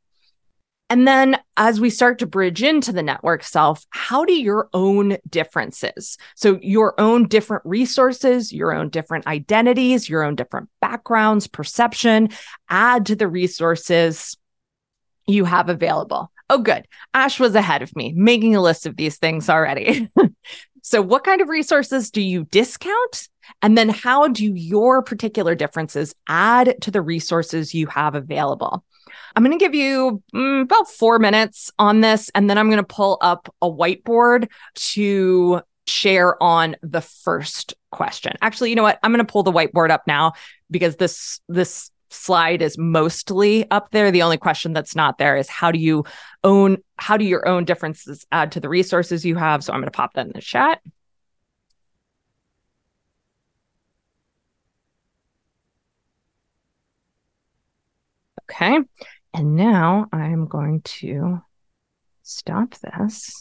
And 0.93 1.09
then 1.09 1.39
as 1.57 1.81
we 1.81 1.89
start 1.89 2.19
to 2.19 2.27
bridge 2.27 2.63
into 2.63 2.93
the 2.93 3.03
network 3.03 3.45
self, 3.45 3.87
how 3.89 4.27
do 4.27 4.35
your 4.35 4.69
own 4.75 5.17
differences, 5.27 6.19
so 6.35 6.59
your 6.61 7.01
own 7.01 7.29
different 7.29 7.63
resources, 7.65 8.53
your 8.53 8.75
own 8.75 8.91
different 8.91 9.27
identities, 9.27 10.07
your 10.07 10.23
own 10.23 10.35
different 10.35 10.69
backgrounds, 10.83 11.47
perception, 11.47 12.29
add 12.69 13.07
to 13.07 13.17
the 13.17 13.27
resources 13.27 14.37
you 15.27 15.47
have 15.47 15.71
available. 15.71 16.31
Oh, 16.51 16.59
good. 16.59 16.87
Ash 17.15 17.41
was 17.41 17.55
ahead 17.55 17.81
of 17.81 17.97
me, 17.97 18.13
making 18.15 18.55
a 18.55 18.61
list 18.61 18.85
of 18.85 18.97
these 18.97 19.17
things 19.17 19.49
already. 19.49 20.11
so, 20.83 21.01
what 21.01 21.23
kind 21.23 21.41
of 21.41 21.49
resources 21.49 22.11
do 22.11 22.21
you 22.21 22.45
discount? 22.45 23.29
And 23.63 23.79
then, 23.79 23.89
how 23.89 24.29
do 24.29 24.45
your 24.45 25.01
particular 25.03 25.55
differences 25.55 26.15
add 26.29 26.77
to 26.83 26.91
the 26.91 27.01
resources 27.01 27.73
you 27.73 27.87
have 27.87 28.17
available? 28.17 28.85
I'm 29.35 29.45
going 29.45 29.57
to 29.57 29.65
give 29.65 29.75
you 29.75 30.23
mm, 30.35 30.63
about 30.63 30.91
four 30.91 31.21
minutes 31.21 31.71
on 31.79 32.01
this, 32.01 32.31
and 32.35 32.51
then 32.51 32.59
I'm 32.59 32.67
going 32.67 32.79
to 32.79 32.83
pull 32.83 33.19
up 33.21 33.55
a 33.63 33.71
whiteboard 33.71 34.49
to 34.75 35.63
share 35.87 36.41
on 36.43 36.77
the 36.83 37.01
first 37.01 37.75
question. 37.93 38.33
Actually, 38.43 38.71
you 38.71 38.77
know 38.77 38.83
what? 38.83 38.99
I'm 39.05 39.13
going 39.13 39.25
to 39.25 39.33
pull 39.33 39.45
the 39.45 39.53
whiteboard 39.53 39.91
up 39.91 40.03
now 40.09 40.33
because 40.69 40.97
this 40.97 41.41
this 41.49 41.92
slide 42.13 42.63
is 42.63 42.79
mostly 42.79 43.71
up 43.71 43.91
there. 43.91 44.11
The 44.11 44.23
only 44.23 44.39
question 44.39 44.73
that's 44.73 44.95
not 44.97 45.19
there 45.19 45.37
is 45.37 45.49
how 45.49 45.71
do 45.73 45.79
you 45.79 46.05
own, 46.45 46.79
how 46.97 47.17
do 47.17 47.25
your 47.25 47.47
own 47.49 47.65
differences 47.65 48.27
add 48.33 48.53
to 48.53 48.61
the 48.61 48.69
resources 48.69 49.25
you 49.25 49.37
have? 49.37 49.65
So 49.65 49.73
I'm 49.73 49.81
going 49.81 49.91
to 49.91 49.97
pop 49.97 50.15
that 50.15 50.27
in 50.27 50.33
the 50.33 50.41
chat. 50.41 50.81
Okay. 58.51 58.79
And 59.35 59.57
now 59.57 60.07
I'm 60.13 60.47
going 60.47 60.83
to 60.83 61.41
stop 62.23 62.75
this. 62.77 63.33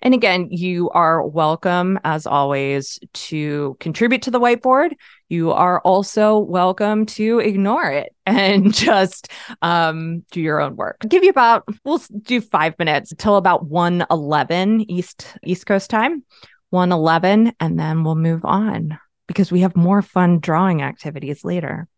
And 0.00 0.14
again, 0.14 0.48
you 0.50 0.90
are 0.90 1.26
welcome, 1.26 1.98
as 2.04 2.26
always, 2.26 3.00
to 3.14 3.76
contribute 3.80 4.22
to 4.22 4.30
the 4.30 4.38
whiteboard. 4.38 4.92
You 5.28 5.50
are 5.50 5.80
also 5.80 6.38
welcome 6.38 7.04
to 7.06 7.40
ignore 7.40 7.90
it 7.90 8.14
and 8.26 8.72
just 8.72 9.28
um, 9.60 10.24
do 10.30 10.40
your 10.40 10.60
own 10.60 10.76
work. 10.76 10.98
I'll 11.02 11.08
give 11.08 11.24
you 11.24 11.30
about, 11.30 11.64
we'll 11.84 12.00
do 12.22 12.40
five 12.40 12.78
minutes 12.78 13.12
till 13.18 13.36
about 13.36 13.66
111 13.66 14.90
East, 14.90 15.26
East 15.42 15.66
Coast 15.66 15.90
time, 15.90 16.22
111, 16.70 17.52
and 17.58 17.78
then 17.78 18.04
we'll 18.04 18.14
move 18.14 18.44
on 18.44 18.98
because 19.26 19.50
we 19.50 19.60
have 19.60 19.76
more 19.76 20.00
fun 20.00 20.38
drawing 20.38 20.80
activities 20.80 21.44
later. 21.44 21.88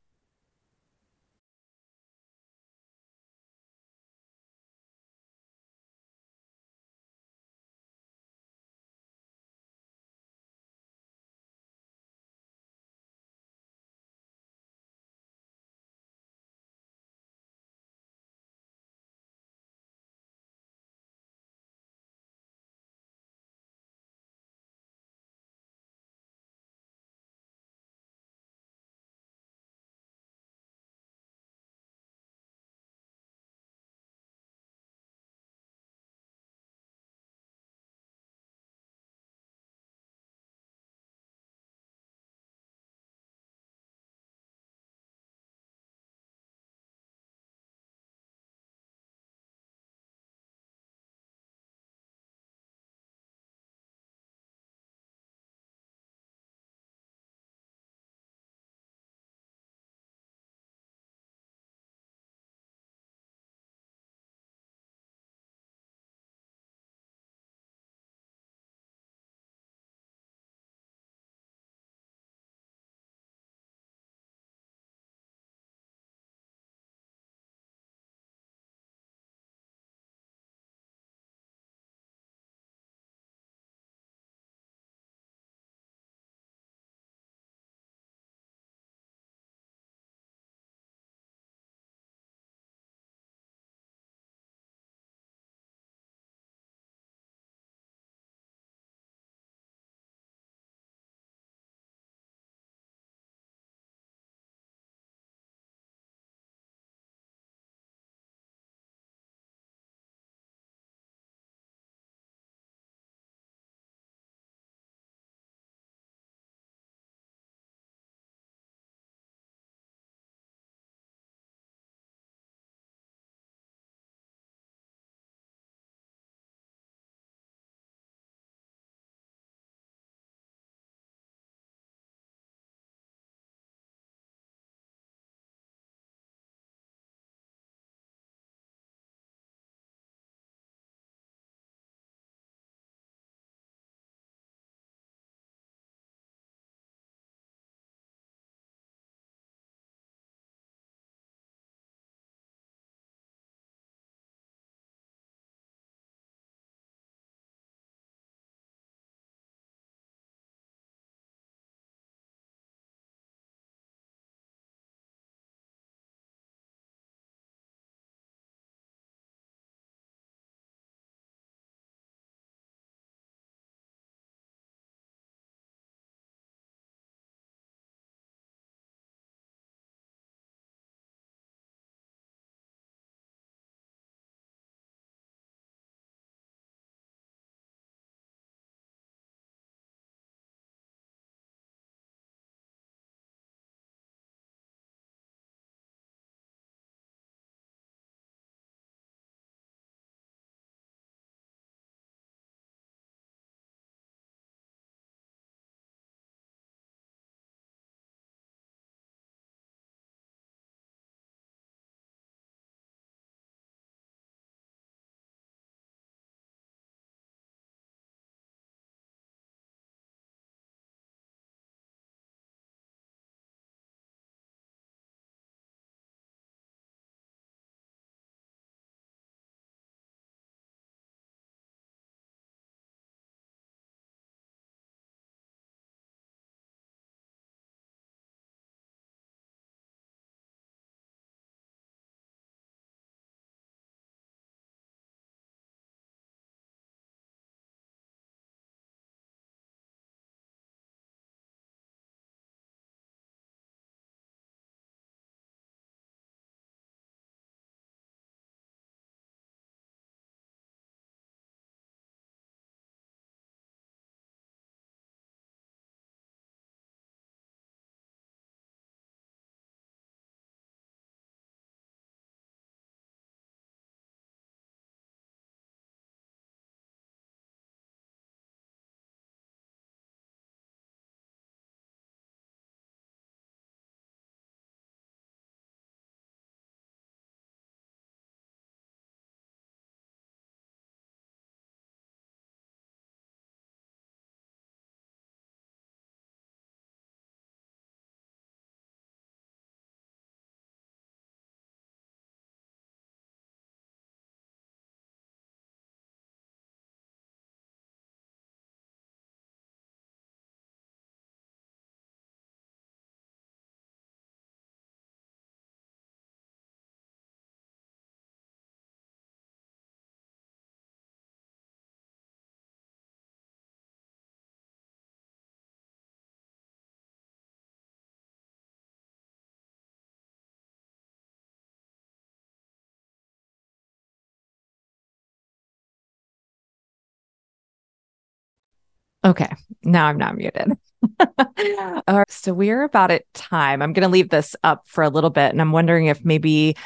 Okay. 339.24 339.48
Now 339.82 340.06
I'm 340.06 340.18
not 340.18 340.36
muted. 340.36 340.72
All 341.38 342.02
right. 342.18 342.30
So 342.30 342.52
we're 342.54 342.84
about 342.84 343.10
at 343.10 343.32
time. 343.34 343.82
I'm 343.82 343.92
going 343.92 344.06
to 344.06 344.12
leave 344.12 344.30
this 344.30 344.56
up 344.64 344.86
for 344.86 345.04
a 345.04 345.10
little 345.10 345.30
bit. 345.30 345.50
And 345.50 345.60
I'm 345.60 345.72
wondering 345.72 346.06
if 346.06 346.24
maybe 346.24 346.76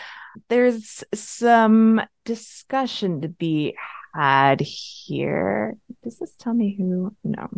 there's 0.49 1.05
some 1.15 2.01
discussion 2.25 3.21
to 3.21 3.29
be 3.29 3.77
had 4.15 4.61
here. 4.61 5.77
Does 6.03 6.19
this 6.19 6.35
tell 6.39 6.55
me 6.55 6.75
who? 6.77 7.15
No. 7.23 7.49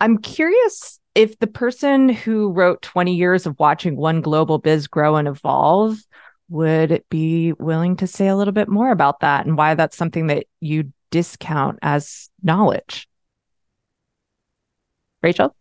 I'm 0.00 0.18
curious 0.18 0.98
if 1.14 1.38
the 1.38 1.46
person 1.46 2.08
who 2.08 2.52
wrote 2.52 2.82
20 2.82 3.14
years 3.14 3.46
of 3.46 3.58
watching 3.58 3.96
one 3.96 4.20
global 4.20 4.58
biz 4.58 4.86
grow 4.86 5.16
and 5.16 5.28
evolve 5.28 5.98
would 6.48 7.04
be 7.10 7.52
willing 7.54 7.96
to 7.96 8.06
say 8.06 8.28
a 8.28 8.36
little 8.36 8.52
bit 8.52 8.68
more 8.68 8.90
about 8.90 9.20
that 9.20 9.46
and 9.46 9.56
why 9.56 9.74
that's 9.74 9.96
something 9.96 10.28
that 10.28 10.46
you 10.60 10.92
discount 11.10 11.78
as 11.82 12.30
knowledge. 12.42 13.08
Rachel? 15.22 15.54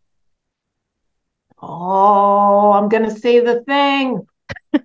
Oh, 1.62 2.72
I'm 2.72 2.88
going 2.90 3.04
to 3.04 3.12
say 3.12 3.40
the 3.42 3.64
thing. 3.64 4.26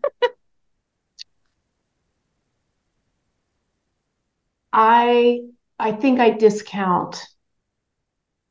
I 4.72 5.40
I 5.78 5.92
think 5.92 6.18
I 6.20 6.30
discount 6.30 7.24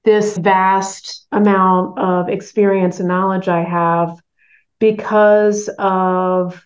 this 0.06 0.38
vast 0.38 1.26
amount 1.32 2.00
of 2.00 2.30
experience 2.30 3.00
and 3.00 3.08
knowledge 3.08 3.48
I 3.48 3.64
have 3.64 4.20
because 4.80 5.70
of 5.80 6.66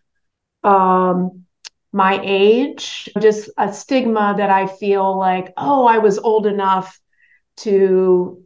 um, 0.63 1.46
my 1.91 2.19
age, 2.23 3.09
just 3.19 3.49
a 3.57 3.73
stigma 3.73 4.35
that 4.38 4.49
I 4.49 4.67
feel 4.67 5.17
like, 5.17 5.53
oh, 5.57 5.85
I 5.85 5.97
was 5.99 6.19
old 6.19 6.45
enough 6.45 6.99
to 7.57 8.43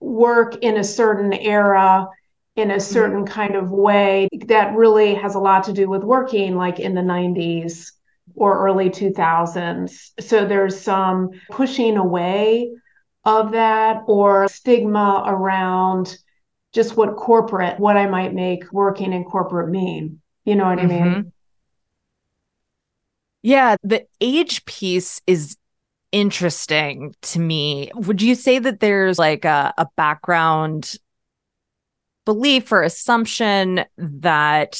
work 0.00 0.56
in 0.62 0.76
a 0.76 0.84
certain 0.84 1.32
era 1.32 2.08
in 2.56 2.70
a 2.70 2.74
mm-hmm. 2.74 2.80
certain 2.80 3.26
kind 3.26 3.54
of 3.54 3.70
way 3.70 4.28
that 4.46 4.74
really 4.74 5.14
has 5.14 5.34
a 5.34 5.38
lot 5.38 5.64
to 5.64 5.72
do 5.72 5.88
with 5.88 6.02
working 6.02 6.56
like 6.56 6.80
in 6.80 6.94
the 6.94 7.00
90s 7.00 7.92
or 8.34 8.66
early 8.66 8.90
2000s. 8.90 10.10
So 10.20 10.44
there's 10.44 10.80
some 10.80 11.30
pushing 11.50 11.96
away 11.96 12.72
of 13.24 13.52
that 13.52 14.02
or 14.06 14.48
stigma 14.48 15.24
around 15.26 16.16
just 16.72 16.96
what 16.96 17.16
corporate, 17.16 17.78
what 17.78 17.96
I 17.96 18.06
might 18.06 18.34
make 18.34 18.72
working 18.72 19.12
in 19.12 19.24
corporate 19.24 19.70
mean. 19.70 20.20
You 20.44 20.56
know 20.56 20.66
what 20.66 20.78
mm-hmm. 20.78 21.02
I 21.02 21.08
mean? 21.08 21.32
Yeah, 23.42 23.76
the 23.82 24.06
age 24.20 24.64
piece 24.64 25.20
is 25.26 25.56
interesting 26.12 27.14
to 27.22 27.40
me. 27.40 27.90
Would 27.94 28.22
you 28.22 28.34
say 28.34 28.58
that 28.58 28.80
there's 28.80 29.18
like 29.18 29.44
a, 29.44 29.74
a 29.78 29.86
background 29.96 30.96
belief 32.24 32.70
or 32.72 32.82
assumption 32.82 33.84
that 33.96 34.78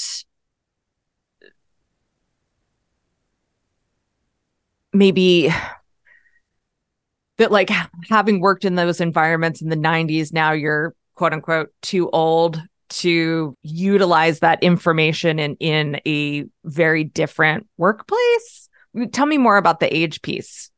maybe 4.92 5.50
that 7.38 7.52
like 7.52 7.70
having 8.08 8.40
worked 8.40 8.64
in 8.64 8.74
those 8.74 9.00
environments 9.00 9.62
in 9.62 9.68
the 9.68 9.76
90s 9.76 10.32
now 10.32 10.52
you're 10.52 10.94
quote 11.14 11.32
unquote 11.32 11.70
too 11.82 12.10
old 12.10 12.60
to 12.88 13.56
utilize 13.62 14.40
that 14.40 14.62
information 14.62 15.38
in 15.38 15.56
in 15.56 16.00
a 16.06 16.44
very 16.64 17.04
different 17.04 17.66
workplace 17.76 18.68
tell 19.12 19.26
me 19.26 19.38
more 19.38 19.56
about 19.56 19.80
the 19.80 19.96
age 19.96 20.22
piece 20.22 20.70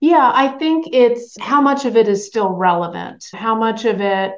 yeah 0.00 0.30
i 0.34 0.48
think 0.48 0.86
it's 0.92 1.36
how 1.40 1.60
much 1.60 1.84
of 1.84 1.96
it 1.96 2.08
is 2.08 2.26
still 2.26 2.50
relevant 2.50 3.24
how 3.32 3.54
much 3.54 3.84
of 3.84 4.00
it 4.00 4.32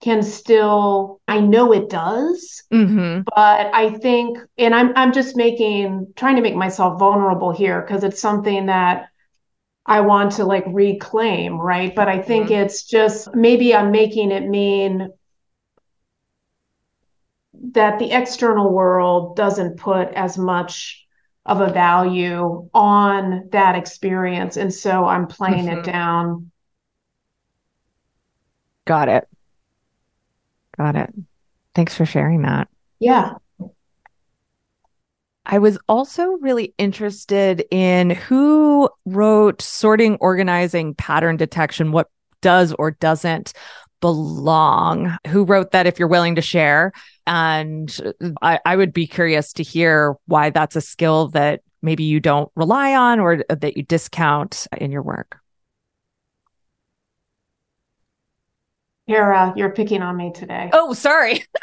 can 0.00 0.22
still 0.22 1.20
i 1.26 1.40
know 1.40 1.72
it 1.72 1.88
does 1.88 2.62
mm-hmm. 2.72 3.22
but 3.34 3.74
i 3.74 3.90
think 3.90 4.38
and 4.56 4.74
i'm 4.74 4.92
i'm 4.96 5.12
just 5.12 5.36
making 5.36 6.06
trying 6.16 6.36
to 6.36 6.42
make 6.42 6.54
myself 6.54 6.98
vulnerable 6.98 7.52
here 7.52 7.82
because 7.82 8.04
it's 8.04 8.20
something 8.20 8.66
that 8.66 9.08
i 9.86 10.00
want 10.00 10.32
to 10.32 10.44
like 10.44 10.64
reclaim 10.68 11.60
right 11.60 11.96
but 11.96 12.08
i 12.08 12.20
think 12.20 12.46
mm-hmm. 12.46 12.62
it's 12.62 12.84
just 12.84 13.34
maybe 13.34 13.74
i'm 13.74 13.90
making 13.90 14.30
it 14.30 14.48
mean 14.48 15.10
that 17.72 17.98
the 17.98 18.12
external 18.12 18.72
world 18.72 19.36
doesn't 19.36 19.76
put 19.76 20.08
as 20.14 20.38
much 20.38 21.06
of 21.46 21.60
a 21.60 21.72
value 21.72 22.68
on 22.74 23.48
that 23.50 23.74
experience 23.74 24.56
and 24.56 24.72
so 24.72 25.04
i'm 25.04 25.26
playing 25.26 25.66
mm-hmm. 25.66 25.78
it 25.78 25.84
down 25.84 26.50
got 28.84 29.08
it 29.08 29.28
Got 30.78 30.94
it. 30.94 31.12
Thanks 31.74 31.94
for 31.94 32.06
sharing 32.06 32.42
that. 32.42 32.68
Yeah. 33.00 33.34
I 35.44 35.58
was 35.58 35.78
also 35.88 36.32
really 36.40 36.74
interested 36.78 37.64
in 37.70 38.10
who 38.10 38.88
wrote 39.04 39.60
sorting, 39.60 40.16
organizing, 40.20 40.94
pattern 40.94 41.36
detection, 41.36 41.90
what 41.90 42.08
does 42.42 42.72
or 42.78 42.92
doesn't 42.92 43.54
belong, 44.00 45.16
who 45.26 45.44
wrote 45.44 45.72
that 45.72 45.86
if 45.86 45.98
you're 45.98 46.06
willing 46.06 46.36
to 46.36 46.42
share. 46.42 46.92
And 47.28 48.14
uh, 48.22 48.30
I, 48.40 48.58
I 48.64 48.74
would 48.74 48.92
be 48.92 49.06
curious 49.06 49.52
to 49.52 49.62
hear 49.62 50.16
why 50.24 50.48
that's 50.48 50.76
a 50.76 50.80
skill 50.80 51.28
that 51.28 51.60
maybe 51.82 52.02
you 52.02 52.20
don't 52.20 52.50
rely 52.56 52.94
on 52.94 53.20
or 53.20 53.44
uh, 53.50 53.54
that 53.56 53.76
you 53.76 53.82
discount 53.82 54.66
in 54.78 54.90
your 54.90 55.02
work. 55.02 55.38
Kara, 59.08 59.52
you're 59.56 59.70
picking 59.70 60.02
on 60.02 60.16
me 60.16 60.32
today. 60.32 60.70
Oh, 60.72 60.94
sorry. 60.94 61.44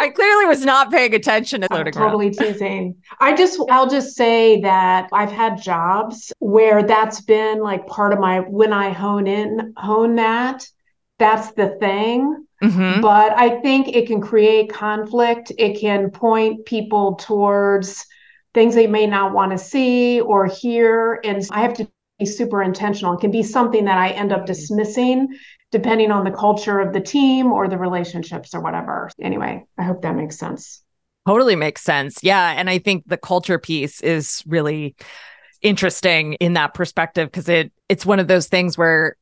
I 0.00 0.10
clearly 0.14 0.46
was 0.46 0.64
not 0.64 0.90
paying 0.90 1.14
attention 1.14 1.60
to 1.60 1.68
I'm 1.70 1.90
totally 1.90 2.30
teasing. 2.30 2.96
I 3.20 3.34
just 3.34 3.60
I'll 3.68 3.88
just 3.88 4.16
say 4.16 4.60
that 4.62 5.08
I've 5.12 5.30
had 5.30 5.60
jobs 5.60 6.32
where 6.38 6.82
that's 6.82 7.20
been 7.20 7.60
like 7.60 7.86
part 7.86 8.12
of 8.12 8.18
my 8.18 8.40
when 8.40 8.72
I 8.72 8.90
hone 8.90 9.26
in 9.26 9.74
hone 9.76 10.16
that 10.16 10.66
that's 11.18 11.52
the 11.52 11.76
thing. 11.78 12.46
Mm-hmm. 12.62 13.00
But 13.00 13.32
I 13.36 13.60
think 13.60 13.88
it 13.88 14.06
can 14.06 14.20
create 14.20 14.72
conflict. 14.72 15.52
It 15.56 15.80
can 15.80 16.10
point 16.10 16.66
people 16.66 17.14
towards 17.14 18.04
things 18.52 18.74
they 18.74 18.86
may 18.86 19.06
not 19.06 19.32
want 19.32 19.52
to 19.52 19.58
see 19.58 20.20
or 20.20 20.46
hear 20.46 21.20
and 21.24 21.46
I 21.52 21.62
have 21.62 21.74
to 21.74 21.88
be 22.18 22.26
super 22.26 22.62
intentional. 22.62 23.14
It 23.14 23.20
can 23.20 23.30
be 23.30 23.42
something 23.42 23.84
that 23.84 23.96
I 23.96 24.10
end 24.10 24.32
up 24.32 24.40
mm-hmm. 24.40 24.46
dismissing 24.46 25.28
depending 25.70 26.10
on 26.10 26.24
the 26.24 26.32
culture 26.32 26.80
of 26.80 26.92
the 26.92 27.00
team 27.00 27.52
or 27.52 27.68
the 27.68 27.78
relationships 27.78 28.54
or 28.54 28.60
whatever. 28.60 29.08
Anyway, 29.20 29.64
I 29.78 29.84
hope 29.84 30.02
that 30.02 30.16
makes 30.16 30.36
sense. 30.36 30.82
Totally 31.26 31.54
makes 31.54 31.82
sense. 31.82 32.18
Yeah. 32.22 32.54
And 32.56 32.68
I 32.68 32.78
think 32.78 33.04
the 33.06 33.16
culture 33.16 33.58
piece 33.58 34.00
is 34.00 34.42
really 34.46 34.96
interesting 35.62 36.32
in 36.34 36.54
that 36.54 36.74
perspective 36.74 37.30
because 37.30 37.48
it 37.48 37.72
it's 37.88 38.06
one 38.06 38.18
of 38.18 38.26
those 38.26 38.48
things 38.48 38.78
where 38.78 39.16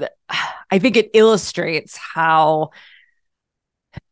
I 0.70 0.78
think 0.78 0.96
it 0.96 1.10
illustrates 1.14 1.96
how 1.96 2.70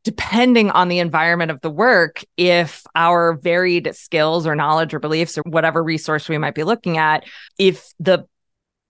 depending 0.04 0.70
on 0.70 0.88
the 0.88 1.00
environment 1.00 1.50
of 1.50 1.60
the 1.60 1.70
work, 1.70 2.24
if 2.36 2.84
our 2.94 3.34
varied 3.34 3.94
skills 3.94 4.46
or 4.46 4.54
knowledge 4.54 4.94
or 4.94 5.00
beliefs 5.00 5.36
or 5.36 5.42
whatever 5.46 5.82
resource 5.82 6.28
we 6.28 6.38
might 6.38 6.54
be 6.54 6.64
looking 6.64 6.96
at, 6.96 7.24
if 7.58 7.92
the 8.00 8.24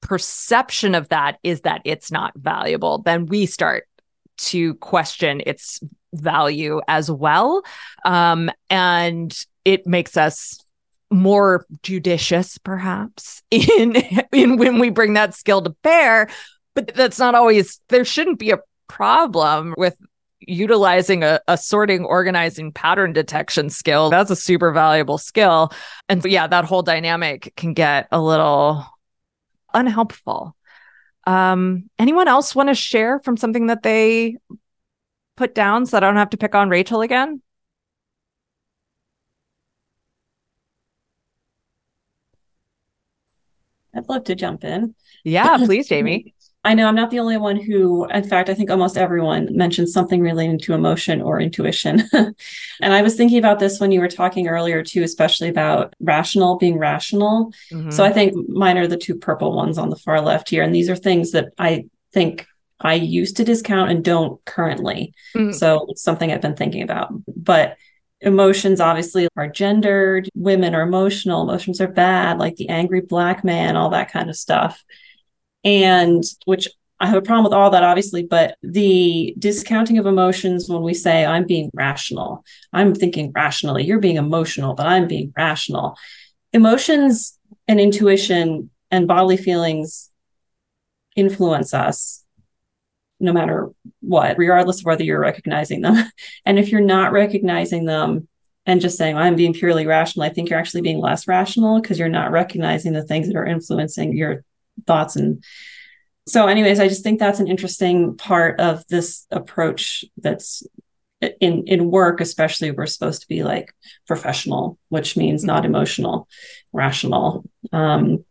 perception 0.03 0.94
of 0.94 1.09
that 1.09 1.38
is 1.42 1.62
that 1.62 1.80
it's 1.84 2.12
not 2.12 2.32
valuable, 2.36 2.99
then 2.99 3.26
we 3.26 3.47
start 3.47 3.88
to 4.36 4.74
question 4.74 5.42
its 5.47 5.80
value 6.14 6.80
as 6.86 7.11
well. 7.11 7.62
Um, 8.05 8.51
and 8.70 9.36
it 9.64 9.86
makes 9.86 10.16
us 10.16 10.59
more 11.11 11.64
judicious 11.82 12.59
perhaps 12.59 13.42
in 13.51 13.94
in 14.32 14.57
when 14.57 14.80
we 14.80 14.90
bring 14.90 15.14
that 15.14 15.34
skill 15.34 15.62
to 15.62 15.70
bear 15.82 16.28
but 16.77 16.95
that's 16.95 17.18
not 17.18 17.35
always 17.35 17.81
there 17.89 18.05
shouldn't 18.05 18.39
be 18.39 18.51
a 18.51 18.59
problem 18.87 19.74
with 19.79 19.97
utilizing 20.41 21.24
a, 21.24 21.41
a 21.49 21.57
sorting, 21.57 22.05
organizing, 22.05 22.70
pattern 22.70 23.14
detection 23.14 23.70
skill. 23.70 24.11
That's 24.11 24.31
a 24.31 24.37
super 24.37 24.70
valuable 24.70 25.16
skill. 25.16 25.72
And 26.09 26.22
yeah, 26.24 26.47
that 26.47 26.66
whole 26.66 26.83
dynamic 26.83 27.55
can 27.57 27.72
get 27.72 28.07
a 28.12 28.20
little 28.20 28.85
unhelpful. 29.72 30.55
Um, 31.24 31.89
anyone 31.99 32.29
else 32.29 32.55
want 32.55 32.68
to 32.68 32.74
share 32.74 33.18
from 33.20 33.39
something 33.39 33.68
that 33.68 33.83
they 33.83 34.37
put 35.37 35.55
down 35.55 35.87
so 35.87 35.97
I 35.97 36.01
don't 36.01 36.16
have 36.16 36.31
to 36.31 36.37
pick 36.37 36.55
on 36.55 36.68
Rachel 36.68 37.01
again? 37.01 37.41
I'd 43.95 44.09
love 44.11 44.24
to 44.24 44.35
jump 44.35 44.62
in. 44.62 44.95
Yeah, 45.24 45.57
please, 45.57 45.89
Jamie. 45.89 46.35
I 46.67 46.75
know 46.75 46.89
I'm 46.89 46.97
not 46.97 47.12
the 47.12 47.21
only 47.21 47.37
one 47.37 47.57
who, 47.57 48.07
in 48.07 48.25
fact, 48.25 48.51
I 48.51 48.55
think 48.55 48.71
almost 48.71 48.99
everyone 48.99 49.57
mentioned 49.57 49.89
something 49.89 50.21
relating 50.21 50.59
to 50.59 50.75
emotion 50.75 51.23
or 51.23 51.41
intuition. 51.41 52.03
and 52.12 52.35
I 52.83 53.03
was 53.03 53.14
thinking 53.14 53.39
about 53.39 53.61
this 53.61 53.79
when 53.79 53.93
you 53.93 54.01
were 54.01 54.09
talking 54.09 54.49
earlier, 54.49 54.83
too, 54.83 55.05
especially 55.05 55.49
about 55.49 55.95
rational 56.01 56.57
being 56.57 56.77
rational. 56.77 57.53
Mm-hmm. 57.73 57.91
So 57.91 58.03
I 58.03 58.12
think 58.12 58.35
mine 58.49 58.79
are 58.79 58.89
the 58.89 58.97
two 58.97 59.14
purple 59.14 59.55
ones 59.55 59.79
on 59.79 59.91
the 59.91 59.97
far 59.97 60.21
left 60.21 60.51
here. 60.51 60.64
And 60.64 60.75
these 60.75 60.91
are 60.91 60.97
things 60.97 61.31
that 61.31 61.51
I 61.57 61.87
think 62.12 62.49
I 62.81 62.95
used 62.95 63.37
to 63.37 63.45
discount 63.45 63.93
and 63.93 64.05
don't 64.05 64.45
currently. 64.45 65.14
Mm-hmm. 65.37 65.53
So 65.53 65.87
it's 65.91 66.03
something 66.03 66.33
I've 66.33 66.43
been 66.43 66.57
thinking 66.57 66.83
about. 66.83 67.12
But 67.37 67.77
emotions 68.21 68.81
obviously 68.81 69.29
are 69.37 69.49
gendered, 69.49 70.29
women 70.35 70.75
are 70.75 70.83
emotional, 70.83 71.49
emotions 71.49 71.81
are 71.81 71.87
bad, 71.87 72.39
like 72.39 72.57
the 72.57 72.71
angry 72.71 73.03
black 73.03 73.45
man, 73.45 73.77
all 73.77 73.91
that 73.91 74.11
kind 74.11 74.29
of 74.29 74.35
stuff. 74.35 74.85
And 75.67 76.23
which 76.45 76.69
I 77.01 77.09
have 77.09 77.17
a 77.17 77.23
problem 77.23 77.45
with 77.45 77.53
all 77.53 77.71
that, 77.71 77.83
obviously, 77.83 78.23
but 78.23 78.57
the 78.62 79.35
discounting 79.39 79.99
of 79.99 80.07
emotions 80.07 80.69
when 80.69 80.83
we 80.83 80.95
say, 80.95 81.27
I'm 81.27 81.45
being 81.45 81.71
rational, 81.75 82.45
I'm 82.73 82.95
thinking 82.95 83.33
rationally, 83.35 83.85
you're 83.85 83.99
being 83.99 84.17
emotional, 84.17 84.75
but 84.75 84.87
I'm 84.87 85.09
being 85.09 85.35
rational. 85.37 85.97
Emotions 86.53 87.37
and 87.67 87.81
intuition 87.81 88.71
and 88.93 89.09
bodily 89.09 89.37
feelings 89.37 90.11
influence 91.17 91.75
us 91.75 92.25
no 93.19 93.33
matter 93.33 93.71
what, 94.01 94.39
regardless 94.39 94.81
of 94.81 94.87
whether 94.87 95.03
you're 95.03 95.21
recognizing 95.21 95.81
them. 95.81 96.11
And 96.47 96.61
if 96.61 96.69
you're 96.69 96.81
not 96.81 97.12
recognizing 97.12 97.87
them 97.87 98.29
and 98.67 98.81
just 98.81 98.97
saying, 98.97 99.17
I'm 99.17 99.35
being 99.35 99.53
purely 99.53 99.85
rational, 99.85 100.25
I 100.25 100.29
think 100.29 100.49
you're 100.49 100.59
actually 100.59 100.83
being 100.83 101.01
less 101.01 101.27
rational 101.27 101.81
because 101.81 101.99
you're 101.99 102.09
not 102.09 102.31
recognizing 102.31 102.93
the 102.93 103.03
things 103.03 103.27
that 103.27 103.37
are 103.37 103.47
influencing 103.47 104.17
your 104.17 104.45
thoughts. 104.87 105.16
And 105.16 105.43
so, 106.27 106.47
anyways, 106.47 106.81
I 106.81 106.89
just 106.89 107.03
think 107.03 107.18
that's 107.18 107.41
an 107.41 107.49
interesting 107.49 108.16
part 108.16 108.61
of 108.61 108.87
this 108.89 109.27
approach 109.31 110.05
that's 110.16 110.62
in 111.41 111.66
in 111.66 111.91
work 111.91 112.20
especially 112.20 112.70
we're 112.70 112.85
supposed 112.85 113.22
to 113.22 113.27
be 113.27 113.43
like 113.43 113.74
professional 114.07 114.79
which 114.91 115.16
means 115.16 115.45
not 115.45 115.64
emotional 115.64 116.29
rational 116.74 117.43
um 117.72 118.22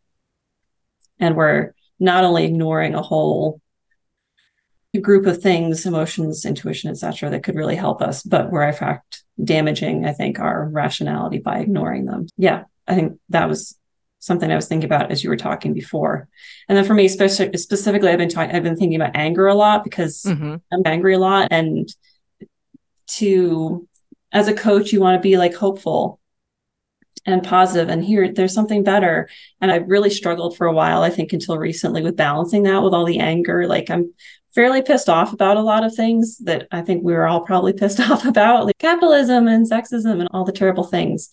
and 1.19 1.35
we're 1.35 1.73
not 1.99 2.23
only 2.23 2.45
ignoring 2.45 2.93
a 2.93 3.01
whole 3.01 3.59
group 5.01 5.25
of 5.25 5.41
things, 5.41 5.85
emotions, 5.85 6.45
intuition, 6.45 6.89
etc., 6.89 7.29
that 7.29 7.43
could 7.43 7.55
really 7.55 7.75
help 7.75 8.01
us, 8.01 8.23
but 8.23 8.51
we're 8.51 8.67
in 8.67 8.73
fact 8.73 9.23
damaging, 9.43 10.05
I 10.05 10.13
think, 10.13 10.39
our 10.39 10.67
rationality 10.69 11.39
by 11.39 11.59
ignoring 11.59 12.05
them. 12.05 12.27
Yeah, 12.37 12.63
I 12.87 12.95
think 12.95 13.19
that 13.29 13.49
was 13.49 13.77
something 14.25 14.51
I 14.51 14.55
was 14.55 14.67
thinking 14.67 14.85
about 14.85 15.11
as 15.11 15.23
you 15.23 15.29
were 15.29 15.37
talking 15.37 15.73
before. 15.73 16.27
And 16.67 16.77
then 16.77 16.85
for 16.85 16.93
me, 16.93 17.07
speci- 17.07 17.57
specifically, 17.57 18.09
I've 18.09 18.17
been 18.17 18.29
talking, 18.29 18.55
I've 18.55 18.63
been 18.63 18.75
thinking 18.75 18.99
about 18.99 19.15
anger 19.15 19.47
a 19.47 19.55
lot 19.55 19.83
because 19.83 20.23
mm-hmm. 20.23 20.55
I'm 20.71 20.81
angry 20.85 21.13
a 21.13 21.19
lot, 21.19 21.49
and 21.51 21.87
to 23.07 23.87
as 24.31 24.47
a 24.47 24.53
coach, 24.53 24.91
you 24.91 24.99
want 24.99 25.17
to 25.17 25.27
be 25.27 25.37
like 25.37 25.53
hopeful 25.53 26.19
and 27.27 27.43
positive 27.43 27.89
and 27.89 28.03
here 28.03 28.31
there's 28.31 28.53
something 28.53 28.83
better 28.83 29.27
and 29.59 29.71
i 29.71 29.77
really 29.77 30.11
struggled 30.11 30.55
for 30.55 30.67
a 30.67 30.71
while 30.71 31.01
i 31.01 31.09
think 31.09 31.33
until 31.33 31.57
recently 31.57 32.03
with 32.03 32.15
balancing 32.15 32.61
that 32.61 32.83
with 32.83 32.93
all 32.93 33.03
the 33.03 33.17
anger 33.17 33.65
like 33.65 33.89
i'm 33.89 34.13
fairly 34.55 34.81
pissed 34.81 35.09
off 35.09 35.33
about 35.33 35.57
a 35.57 35.61
lot 35.61 35.83
of 35.83 35.93
things 35.93 36.37
that 36.39 36.65
I 36.71 36.81
think 36.81 37.03
we 37.03 37.13
were 37.13 37.27
all 37.27 37.41
probably 37.41 37.73
pissed 37.73 37.99
off 38.09 38.25
about, 38.25 38.65
like 38.65 38.77
capitalism 38.79 39.47
and 39.47 39.69
sexism 39.69 40.21
and 40.21 40.29
all 40.31 40.45
the 40.45 40.53
terrible 40.53 40.85
things. 40.85 41.29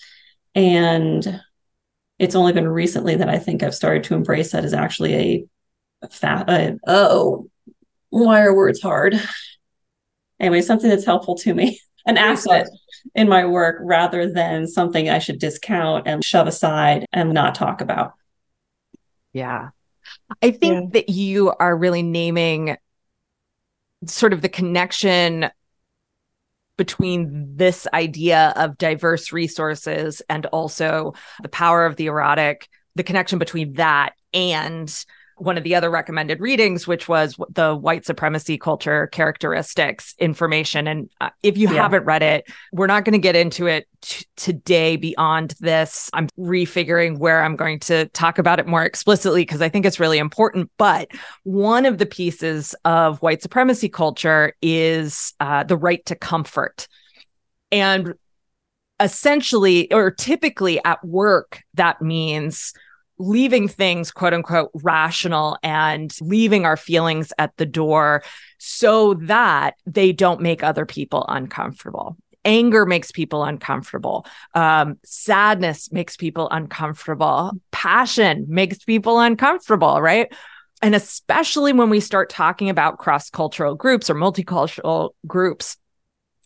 And 0.54 1.40
it's 2.22 2.36
only 2.36 2.52
been 2.52 2.68
recently 2.68 3.16
that 3.16 3.28
I 3.28 3.40
think 3.40 3.64
I've 3.64 3.74
started 3.74 4.04
to 4.04 4.14
embrace 4.14 4.52
that 4.52 4.64
as 4.64 4.72
actually 4.72 5.14
a, 5.14 5.44
a 6.02 6.08
fat, 6.08 6.78
oh, 6.86 7.50
why 8.10 8.42
are 8.42 8.54
words 8.54 8.80
hard? 8.80 9.20
Anyway, 10.38 10.62
something 10.62 10.88
that's 10.88 11.04
helpful 11.04 11.34
to 11.38 11.52
me, 11.52 11.80
an 12.06 12.18
asset 12.18 12.68
in 13.16 13.28
my 13.28 13.44
work 13.44 13.78
rather 13.80 14.32
than 14.32 14.68
something 14.68 15.10
I 15.10 15.18
should 15.18 15.40
discount 15.40 16.06
and 16.06 16.24
shove 16.24 16.46
aside 16.46 17.06
and 17.12 17.32
not 17.32 17.56
talk 17.56 17.80
about. 17.80 18.12
Yeah. 19.32 19.70
I 20.40 20.52
think 20.52 20.74
yeah. 20.74 21.00
that 21.00 21.08
you 21.08 21.52
are 21.58 21.76
really 21.76 22.04
naming 22.04 22.76
sort 24.06 24.32
of 24.32 24.42
the 24.42 24.48
connection 24.48 25.50
between 26.82 27.54
this 27.54 27.86
idea 27.94 28.52
of 28.56 28.76
diverse 28.76 29.30
resources 29.30 30.20
and 30.28 30.46
also 30.46 31.14
the 31.40 31.48
power 31.48 31.86
of 31.86 31.94
the 31.94 32.06
erotic, 32.06 32.68
the 32.96 33.04
connection 33.04 33.38
between 33.38 33.74
that 33.74 34.14
and 34.34 35.04
one 35.42 35.58
of 35.58 35.64
the 35.64 35.74
other 35.74 35.90
recommended 35.90 36.40
readings, 36.40 36.86
which 36.86 37.08
was 37.08 37.36
the 37.50 37.74
white 37.74 38.06
supremacy 38.06 38.56
culture 38.56 39.08
characteristics 39.08 40.14
information. 40.18 40.86
And 40.86 41.10
uh, 41.20 41.30
if 41.42 41.58
you 41.58 41.68
yeah. 41.68 41.82
haven't 41.82 42.04
read 42.04 42.22
it, 42.22 42.48
we're 42.72 42.86
not 42.86 43.04
going 43.04 43.14
to 43.14 43.18
get 43.18 43.34
into 43.34 43.66
it 43.66 43.88
t- 44.02 44.24
today 44.36 44.96
beyond 44.96 45.54
this. 45.58 46.08
I'm 46.12 46.28
refiguring 46.38 47.18
where 47.18 47.42
I'm 47.42 47.56
going 47.56 47.80
to 47.80 48.06
talk 48.10 48.38
about 48.38 48.60
it 48.60 48.66
more 48.68 48.84
explicitly 48.84 49.42
because 49.42 49.60
I 49.60 49.68
think 49.68 49.84
it's 49.84 49.98
really 49.98 50.18
important. 50.18 50.70
But 50.78 51.10
one 51.42 51.86
of 51.86 51.98
the 51.98 52.06
pieces 52.06 52.74
of 52.84 53.20
white 53.20 53.42
supremacy 53.42 53.88
culture 53.88 54.54
is 54.62 55.34
uh, 55.40 55.64
the 55.64 55.76
right 55.76 56.04
to 56.06 56.14
comfort. 56.14 56.86
And 57.72 58.14
essentially, 59.00 59.92
or 59.92 60.12
typically 60.12 60.82
at 60.84 61.04
work, 61.04 61.62
that 61.74 62.00
means 62.00 62.72
leaving 63.18 63.68
things 63.68 64.10
quote 64.10 64.34
unquote 64.34 64.70
rational 64.74 65.56
and 65.62 66.16
leaving 66.20 66.64
our 66.64 66.76
feelings 66.76 67.32
at 67.38 67.56
the 67.56 67.66
door 67.66 68.22
so 68.58 69.14
that 69.14 69.74
they 69.86 70.12
don't 70.12 70.40
make 70.40 70.62
other 70.62 70.86
people 70.86 71.24
uncomfortable. 71.28 72.16
Anger 72.44 72.86
makes 72.86 73.12
people 73.12 73.44
uncomfortable. 73.44 74.26
Um, 74.54 74.98
sadness 75.04 75.92
makes 75.92 76.16
people 76.16 76.48
uncomfortable. 76.50 77.52
Passion 77.70 78.46
makes 78.48 78.78
people 78.78 79.20
uncomfortable 79.20 80.00
right? 80.00 80.32
And 80.80 80.96
especially 80.96 81.72
when 81.72 81.90
we 81.90 82.00
start 82.00 82.28
talking 82.28 82.68
about 82.68 82.98
cross-cultural 82.98 83.76
groups 83.76 84.10
or 84.10 84.16
multicultural 84.16 85.10
groups 85.26 85.76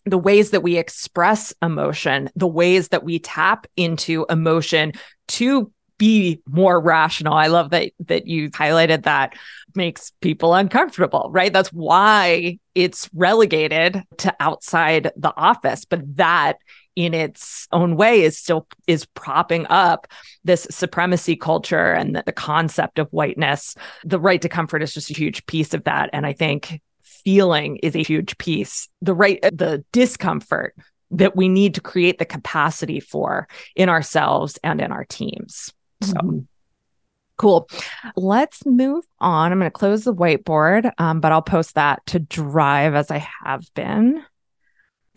the 0.09 0.17
ways 0.17 0.51
that 0.51 0.63
we 0.63 0.77
express 0.77 1.53
emotion, 1.61 2.29
the 2.35 2.47
ways 2.47 2.89
that 2.89 3.03
we 3.03 3.19
tap 3.19 3.67
into 3.75 4.25
emotion 4.29 4.93
to 5.27 5.71
be 5.97 6.41
more 6.47 6.79
rational. 6.79 7.33
I 7.33 7.47
love 7.47 7.71
that 7.71 7.91
that 8.05 8.27
you 8.27 8.49
highlighted 8.51 9.03
that 9.03 9.35
makes 9.75 10.11
people 10.21 10.53
uncomfortable, 10.53 11.29
right? 11.31 11.51
That's 11.51 11.73
why 11.73 12.59
it's 12.75 13.09
relegated 13.13 14.03
to 14.19 14.35
outside 14.39 15.11
the 15.15 15.33
office, 15.35 15.85
but 15.85 16.17
that 16.17 16.57
in 16.95 17.13
its 17.13 17.67
own 17.71 17.95
way 17.95 18.23
is 18.23 18.37
still 18.37 18.67
is 18.87 19.05
propping 19.05 19.67
up 19.69 20.07
this 20.43 20.67
supremacy 20.71 21.35
culture 21.35 21.93
and 21.93 22.15
the, 22.15 22.23
the 22.25 22.31
concept 22.31 22.97
of 22.97 23.07
whiteness. 23.09 23.75
The 24.03 24.19
right 24.19 24.41
to 24.41 24.49
comfort 24.49 24.81
is 24.81 24.93
just 24.93 25.11
a 25.11 25.13
huge 25.13 25.45
piece 25.45 25.73
of 25.73 25.83
that 25.83 26.09
and 26.11 26.25
I 26.25 26.33
think 26.33 26.81
feeling 27.03 27.75
is 27.77 27.95
a 27.95 28.03
huge 28.03 28.37
piece. 28.37 28.87
The 29.01 29.13
right 29.13 29.39
uh, 29.43 29.51
the 29.53 29.85
discomfort 29.91 30.75
that 31.11 31.35
we 31.35 31.49
need 31.49 31.75
to 31.75 31.81
create 31.81 32.17
the 32.17 32.25
capacity 32.25 32.99
for 32.99 33.47
in 33.75 33.89
ourselves 33.89 34.59
and 34.63 34.81
in 34.81 34.91
our 34.91 35.05
teams. 35.05 35.73
So 36.01 36.13
mm-hmm. 36.13 36.39
cool. 37.37 37.69
Let's 38.15 38.65
move 38.65 39.05
on. 39.19 39.51
I'm 39.51 39.59
going 39.59 39.71
to 39.71 39.77
close 39.77 40.03
the 40.03 40.13
whiteboard, 40.13 40.91
um, 40.97 41.19
but 41.19 41.31
I'll 41.31 41.41
post 41.41 41.75
that 41.75 42.05
to 42.07 42.19
Drive 42.19 42.95
as 42.95 43.11
I 43.11 43.27
have 43.43 43.65
been. 43.73 44.23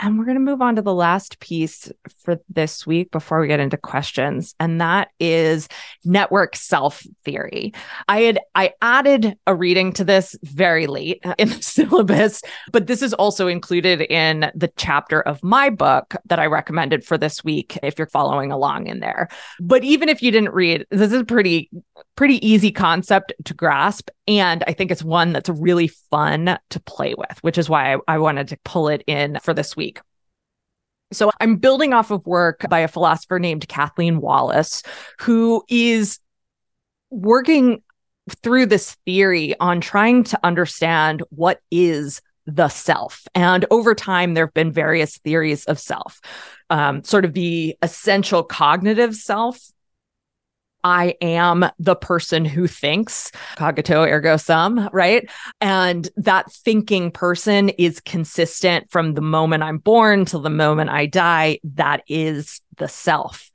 And 0.00 0.18
we're 0.18 0.24
going 0.24 0.36
to 0.36 0.40
move 0.40 0.62
on 0.62 0.76
to 0.76 0.82
the 0.82 0.94
last 0.94 1.40
piece 1.40 1.92
for 2.24 2.40
this 2.48 2.86
week 2.86 3.10
before 3.10 3.38
we 3.38 3.48
get 3.48 3.60
into 3.60 3.76
questions. 3.76 4.54
And 4.58 4.80
that 4.80 5.10
is 5.20 5.68
network 6.04 6.56
self 6.56 7.02
theory. 7.22 7.74
I 8.08 8.20
had, 8.22 8.40
I 8.54 8.72
added 8.80 9.36
a 9.46 9.54
reading 9.54 9.92
to 9.94 10.04
this 10.04 10.36
very 10.42 10.86
late 10.86 11.22
in 11.38 11.50
the 11.50 11.62
syllabus, 11.62 12.40
but 12.72 12.86
this 12.86 13.02
is 13.02 13.12
also 13.12 13.46
included 13.46 14.00
in 14.00 14.50
the 14.54 14.72
chapter 14.76 15.20
of 15.20 15.44
my 15.44 15.68
book 15.68 16.16
that 16.26 16.38
I 16.38 16.46
recommended 16.46 17.04
for 17.04 17.18
this 17.18 17.44
week 17.44 17.78
if 17.82 17.98
you're 17.98 18.06
following 18.06 18.50
along 18.50 18.86
in 18.86 19.00
there. 19.00 19.28
But 19.60 19.84
even 19.84 20.08
if 20.08 20.22
you 20.22 20.30
didn't 20.30 20.54
read, 20.54 20.86
this 20.90 21.12
is 21.12 21.24
pretty, 21.24 21.70
pretty 22.20 22.46
easy 22.46 22.70
concept 22.70 23.32
to 23.46 23.54
grasp. 23.54 24.10
And 24.28 24.62
I 24.66 24.74
think 24.74 24.90
it's 24.90 25.02
one 25.02 25.32
that's 25.32 25.48
really 25.48 25.88
fun 25.88 26.58
to 26.68 26.80
play 26.80 27.14
with, 27.16 27.38
which 27.40 27.56
is 27.56 27.66
why 27.66 27.94
I, 27.94 27.98
I 28.06 28.18
wanted 28.18 28.48
to 28.48 28.58
pull 28.62 28.88
it 28.88 29.02
in 29.06 29.38
for 29.42 29.54
this 29.54 29.74
week. 29.74 30.02
So 31.14 31.30
I'm 31.40 31.56
building 31.56 31.94
off 31.94 32.10
of 32.10 32.26
work 32.26 32.66
by 32.68 32.80
a 32.80 32.88
philosopher 32.88 33.38
named 33.38 33.66
Kathleen 33.68 34.20
Wallace, 34.20 34.82
who 35.20 35.64
is 35.70 36.18
working 37.08 37.82
through 38.42 38.66
this 38.66 38.98
theory 39.06 39.58
on 39.58 39.80
trying 39.80 40.24
to 40.24 40.38
understand 40.44 41.22
what 41.30 41.60
is 41.70 42.20
the 42.44 42.68
self. 42.68 43.26
And 43.34 43.64
over 43.70 43.94
time, 43.94 44.34
there 44.34 44.44
have 44.44 44.52
been 44.52 44.72
various 44.72 45.16
theories 45.16 45.64
of 45.64 45.78
self, 45.78 46.20
um, 46.68 47.02
sort 47.02 47.24
of 47.24 47.32
the 47.32 47.76
essential 47.80 48.42
cognitive 48.42 49.16
self, 49.16 49.58
I 50.84 51.14
am 51.20 51.66
the 51.78 51.96
person 51.96 52.44
who 52.44 52.66
thinks, 52.66 53.30
cogito 53.56 54.02
ergo 54.02 54.36
sum, 54.36 54.88
right? 54.92 55.28
And 55.60 56.08
that 56.16 56.50
thinking 56.52 57.10
person 57.10 57.70
is 57.70 58.00
consistent 58.00 58.90
from 58.90 59.14
the 59.14 59.20
moment 59.20 59.62
I'm 59.62 59.78
born 59.78 60.24
till 60.24 60.40
the 60.40 60.50
moment 60.50 60.90
I 60.90 61.06
die. 61.06 61.60
That 61.64 62.02
is 62.08 62.60
the 62.76 62.88
self. 62.88 63.50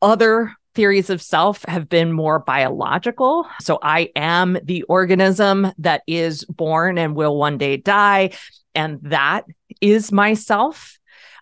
Other 0.00 0.54
theories 0.74 1.10
of 1.10 1.20
self 1.20 1.64
have 1.64 1.88
been 1.88 2.12
more 2.12 2.38
biological. 2.38 3.46
So 3.60 3.80
I 3.82 4.10
am 4.14 4.58
the 4.62 4.82
organism 4.84 5.72
that 5.78 6.02
is 6.06 6.44
born 6.44 6.98
and 6.98 7.16
will 7.16 7.36
one 7.36 7.58
day 7.58 7.78
die. 7.78 8.30
And 8.74 9.00
that 9.02 9.44
is 9.80 10.12
myself. 10.12 10.97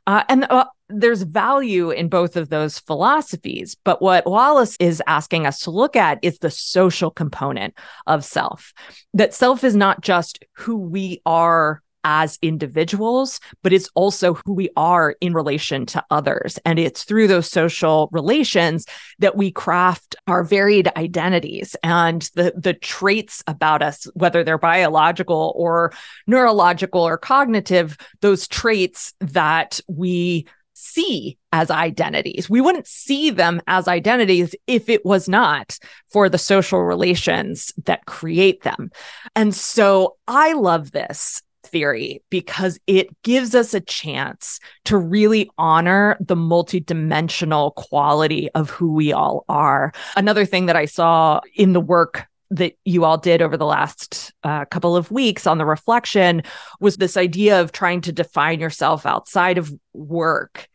Uh, 0.06 0.22
and 0.28 0.46
uh, 0.50 0.66
there's 0.88 1.22
value 1.22 1.90
in 1.90 2.08
both 2.08 2.36
of 2.36 2.48
those 2.48 2.78
philosophies. 2.78 3.76
But 3.84 4.00
what 4.00 4.26
Wallace 4.26 4.76
is 4.78 5.02
asking 5.06 5.46
us 5.46 5.60
to 5.60 5.70
look 5.70 5.96
at 5.96 6.18
is 6.22 6.38
the 6.38 6.50
social 6.50 7.10
component 7.10 7.74
of 8.06 8.24
self. 8.24 8.72
That 9.14 9.34
self 9.34 9.64
is 9.64 9.74
not 9.74 10.00
just 10.00 10.44
who 10.52 10.76
we 10.76 11.22
are 11.26 11.82
as 12.06 12.38
individuals, 12.40 13.40
but 13.64 13.72
it's 13.72 13.90
also 13.96 14.34
who 14.34 14.52
we 14.52 14.70
are 14.76 15.16
in 15.20 15.34
relation 15.34 15.84
to 15.84 16.04
others. 16.12 16.56
And 16.64 16.78
it's 16.78 17.02
through 17.02 17.26
those 17.26 17.50
social 17.50 18.08
relations 18.12 18.86
that 19.18 19.36
we 19.36 19.50
craft 19.50 20.14
our 20.28 20.44
varied 20.44 20.88
identities 20.96 21.74
and 21.82 22.22
the, 22.34 22.54
the 22.56 22.74
traits 22.74 23.42
about 23.48 23.82
us, 23.82 24.04
whether 24.14 24.44
they're 24.44 24.56
biological 24.56 25.52
or 25.56 25.92
neurological 26.28 27.00
or 27.02 27.18
cognitive, 27.18 27.96
those 28.20 28.46
traits 28.46 29.12
that 29.20 29.80
we 29.88 30.46
see 30.74 31.38
as 31.52 31.70
identities. 31.70 32.48
We 32.48 32.60
wouldn't 32.60 32.86
see 32.86 33.30
them 33.30 33.60
as 33.66 33.88
identities 33.88 34.54
if 34.68 34.88
it 34.88 35.04
was 35.04 35.28
not 35.28 35.78
for 36.12 36.28
the 36.28 36.38
social 36.38 36.82
relations 36.82 37.72
that 37.86 38.06
create 38.06 38.62
them. 38.62 38.90
And 39.34 39.52
so 39.54 40.18
I 40.28 40.52
love 40.52 40.92
this 40.92 41.42
theory 41.66 42.22
because 42.30 42.78
it 42.86 43.08
gives 43.22 43.54
us 43.54 43.74
a 43.74 43.80
chance 43.80 44.60
to 44.84 44.96
really 44.96 45.50
honor 45.58 46.16
the 46.20 46.36
multidimensional 46.36 47.74
quality 47.74 48.48
of 48.54 48.70
who 48.70 48.92
we 48.92 49.12
all 49.12 49.44
are. 49.48 49.92
Another 50.16 50.44
thing 50.44 50.66
that 50.66 50.76
I 50.76 50.86
saw 50.86 51.40
in 51.54 51.72
the 51.72 51.80
work 51.80 52.26
that 52.50 52.74
you 52.84 53.04
all 53.04 53.18
did 53.18 53.42
over 53.42 53.56
the 53.56 53.66
last 53.66 54.32
uh, 54.44 54.64
couple 54.66 54.96
of 54.96 55.10
weeks 55.10 55.46
on 55.46 55.58
the 55.58 55.66
reflection 55.66 56.42
was 56.80 56.96
this 56.96 57.16
idea 57.16 57.60
of 57.60 57.72
trying 57.72 58.00
to 58.02 58.12
define 58.12 58.60
yourself 58.60 59.04
outside 59.04 59.58
of 59.58 59.72
work. 59.92 60.68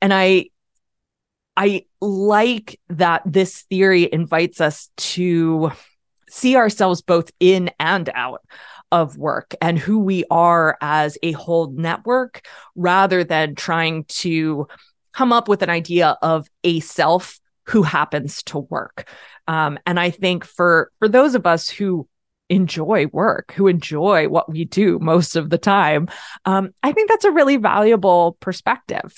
And 0.00 0.14
I 0.14 0.46
I 1.56 1.84
like 2.00 2.80
that 2.88 3.22
this 3.26 3.62
theory 3.62 4.08
invites 4.10 4.62
us 4.62 4.88
to 4.96 5.72
see 6.28 6.56
ourselves 6.56 7.02
both 7.02 7.30
in 7.38 7.70
and 7.78 8.08
out 8.14 8.42
of 8.92 9.16
work 9.16 9.54
and 9.60 9.78
who 9.78 9.98
we 9.98 10.24
are 10.30 10.76
as 10.80 11.16
a 11.22 11.32
whole 11.32 11.70
network 11.70 12.46
rather 12.74 13.24
than 13.24 13.54
trying 13.54 14.04
to 14.04 14.66
come 15.12 15.32
up 15.32 15.48
with 15.48 15.62
an 15.62 15.70
idea 15.70 16.16
of 16.22 16.48
a 16.64 16.80
self 16.80 17.38
who 17.66 17.82
happens 17.82 18.42
to 18.44 18.58
work. 18.58 19.08
Um, 19.46 19.78
and 19.86 19.98
I 19.98 20.10
think 20.10 20.44
for 20.44 20.90
for 20.98 21.08
those 21.08 21.34
of 21.34 21.46
us 21.46 21.68
who 21.68 22.08
enjoy 22.48 23.06
work, 23.06 23.52
who 23.52 23.68
enjoy 23.68 24.28
what 24.28 24.50
we 24.50 24.64
do 24.64 24.98
most 24.98 25.36
of 25.36 25.50
the 25.50 25.58
time, 25.58 26.08
um, 26.44 26.70
I 26.82 26.92
think 26.92 27.08
that's 27.08 27.24
a 27.24 27.30
really 27.30 27.56
valuable 27.56 28.36
perspective. 28.40 29.16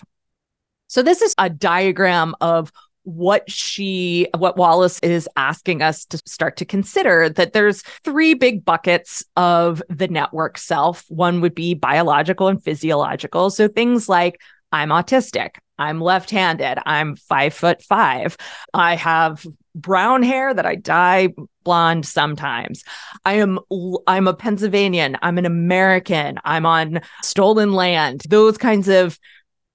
So 0.89 1.03
this 1.03 1.23
is 1.23 1.35
a 1.39 1.49
diagram 1.49 2.35
of 2.43 2.71
what 3.05 3.51
she 3.51 4.29
what 4.37 4.57
Wallace 4.57 4.99
is 5.01 5.29
asking 5.37 5.83
us 5.83 6.05
to 6.07 6.19
start 6.25 6.57
to 6.59 6.65
consider 6.65 7.29
that 7.29 7.53
there's 7.53 7.83
three 8.05 8.35
big 8.35 8.65
buckets 8.65 9.25
of 9.37 9.83
the 9.89 10.09
network 10.09 10.57
self. 10.59 11.05
One 11.09 11.41
would 11.41 11.55
be 11.55 11.75
biological 11.75 12.49
and 12.49 12.63
physiological. 12.63 13.51
So 13.51 13.69
things 13.69 14.09
like 14.09 14.41
I'm 14.71 14.91
autistic, 14.91 15.57
I'm 15.79 16.01
left-handed, 16.01 16.79
I'm 16.87 17.17
five 17.17 17.55
foot 17.55 17.83
five, 17.83 18.37
I 18.73 18.95
have 18.97 19.45
brown 19.75 20.23
hair 20.23 20.53
that 20.55 20.67
I 20.67 20.77
dye 20.77 21.31
blonde 21.65 22.07
sometimes. 22.07 22.85
I 23.25 23.35
am 23.35 23.59
I'm 24.07 24.29
a 24.29 24.35
Pennsylvanian, 24.35 25.17
I'm 25.23 25.39
an 25.39 25.47
American, 25.47 26.39
I'm 26.45 26.67
on 26.67 27.01
stolen 27.23 27.73
land. 27.73 28.23
Those 28.29 28.59
kinds 28.59 28.89
of 28.89 29.19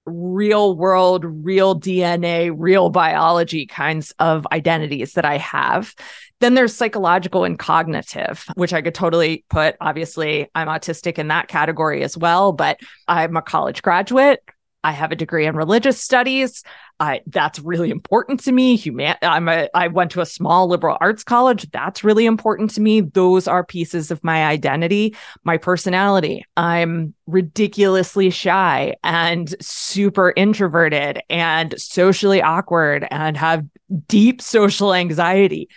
real 0.08 0.76
world, 0.76 1.24
real 1.24 1.78
DNA, 1.78 2.52
real 2.54 2.90
biology 2.90 3.66
kinds 3.66 4.14
of 4.18 4.46
identities 4.52 5.14
that 5.14 5.24
I 5.24 5.38
have. 5.38 5.94
Then 6.40 6.54
there's 6.54 6.74
psychological 6.74 7.44
and 7.44 7.58
cognitive, 7.58 8.44
which 8.54 8.72
I 8.72 8.82
could 8.82 8.94
totally 8.94 9.44
put. 9.50 9.76
Obviously, 9.80 10.48
I'm 10.54 10.68
autistic 10.68 11.18
in 11.18 11.28
that 11.28 11.48
category 11.48 12.02
as 12.02 12.16
well, 12.16 12.52
but 12.52 12.78
I'm 13.08 13.36
a 13.36 13.42
college 13.42 13.82
graduate. 13.82 14.40
I 14.88 14.92
have 14.92 15.12
a 15.12 15.16
degree 15.16 15.44
in 15.44 15.54
religious 15.54 16.00
studies. 16.00 16.64
I 16.98 17.20
that's 17.26 17.60
really 17.60 17.90
important 17.90 18.40
to 18.44 18.52
me. 18.52 18.74
Human 18.74 19.16
I'm 19.20 19.46
a 19.46 19.68
I 19.74 19.88
went 19.88 20.12
to 20.12 20.22
a 20.22 20.26
small 20.26 20.66
liberal 20.66 20.96
arts 20.98 21.22
college. 21.22 21.70
That's 21.70 22.02
really 22.02 22.24
important 22.24 22.70
to 22.70 22.80
me. 22.80 23.02
Those 23.02 23.46
are 23.46 23.62
pieces 23.62 24.10
of 24.10 24.24
my 24.24 24.46
identity, 24.46 25.14
my 25.44 25.58
personality. 25.58 26.42
I'm 26.56 27.12
ridiculously 27.26 28.30
shy 28.30 28.94
and 29.04 29.54
super 29.60 30.32
introverted 30.36 31.22
and 31.28 31.78
socially 31.78 32.40
awkward 32.40 33.06
and 33.10 33.36
have 33.36 33.66
deep 34.06 34.40
social 34.40 34.94
anxiety 34.94 35.68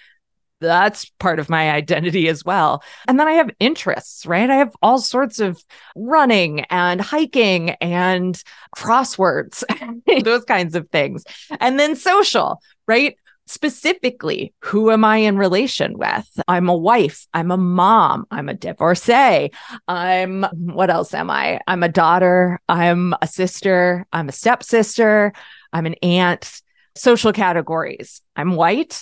that's 0.62 1.06
part 1.20 1.40
of 1.40 1.50
my 1.50 1.72
identity 1.72 2.30
as 2.30 2.46
well. 2.46 2.84
And 3.08 3.20
then 3.20 3.28
I 3.28 3.34
have 3.34 3.50
interests, 3.60 4.26
right? 4.26 4.50
I 4.50 4.56
have 4.56 4.74
all 4.82 5.00
sorts 5.00 5.40
of 5.40 5.62
running 5.96 6.62
and 6.70 7.02
hiking 7.02 7.72
and 7.82 8.42
crosswords, 8.78 9.64
those 10.24 10.46
kinds 10.46 10.76
of 10.76 10.90
things. 10.90 11.26
And 11.60 11.80
then 11.80 11.96
social, 11.96 12.62
right? 12.88 13.18
Specifically, 13.48 14.54
who 14.60 14.92
am 14.92 15.04
I 15.04 15.18
in 15.18 15.38
relation 15.38 15.98
with? 15.98 16.40
I'm 16.48 16.70
a 16.70 16.78
wife. 16.78 17.28
I'm 17.34 17.52
a 17.52 17.58
mom. 17.58 18.26
I'm 18.32 18.48
a 18.48 18.54
divorcee. 18.54 19.52
I'm, 19.88 20.44
what 20.54 20.90
else 20.90 21.14
am 21.14 21.30
I? 21.30 21.60
I'm 21.68 21.84
a 21.84 21.90
daughter. 21.90 22.62
I'm 22.70 23.14
a 23.22 23.28
sister. 23.28 24.06
I'm 24.14 24.30
a 24.30 24.32
stepsister. 24.32 25.34
I'm 25.74 25.86
an 25.86 25.96
aunt. 26.04 26.62
Social 26.96 27.34
categories. 27.34 28.22
I'm 28.36 28.56
white 28.56 29.02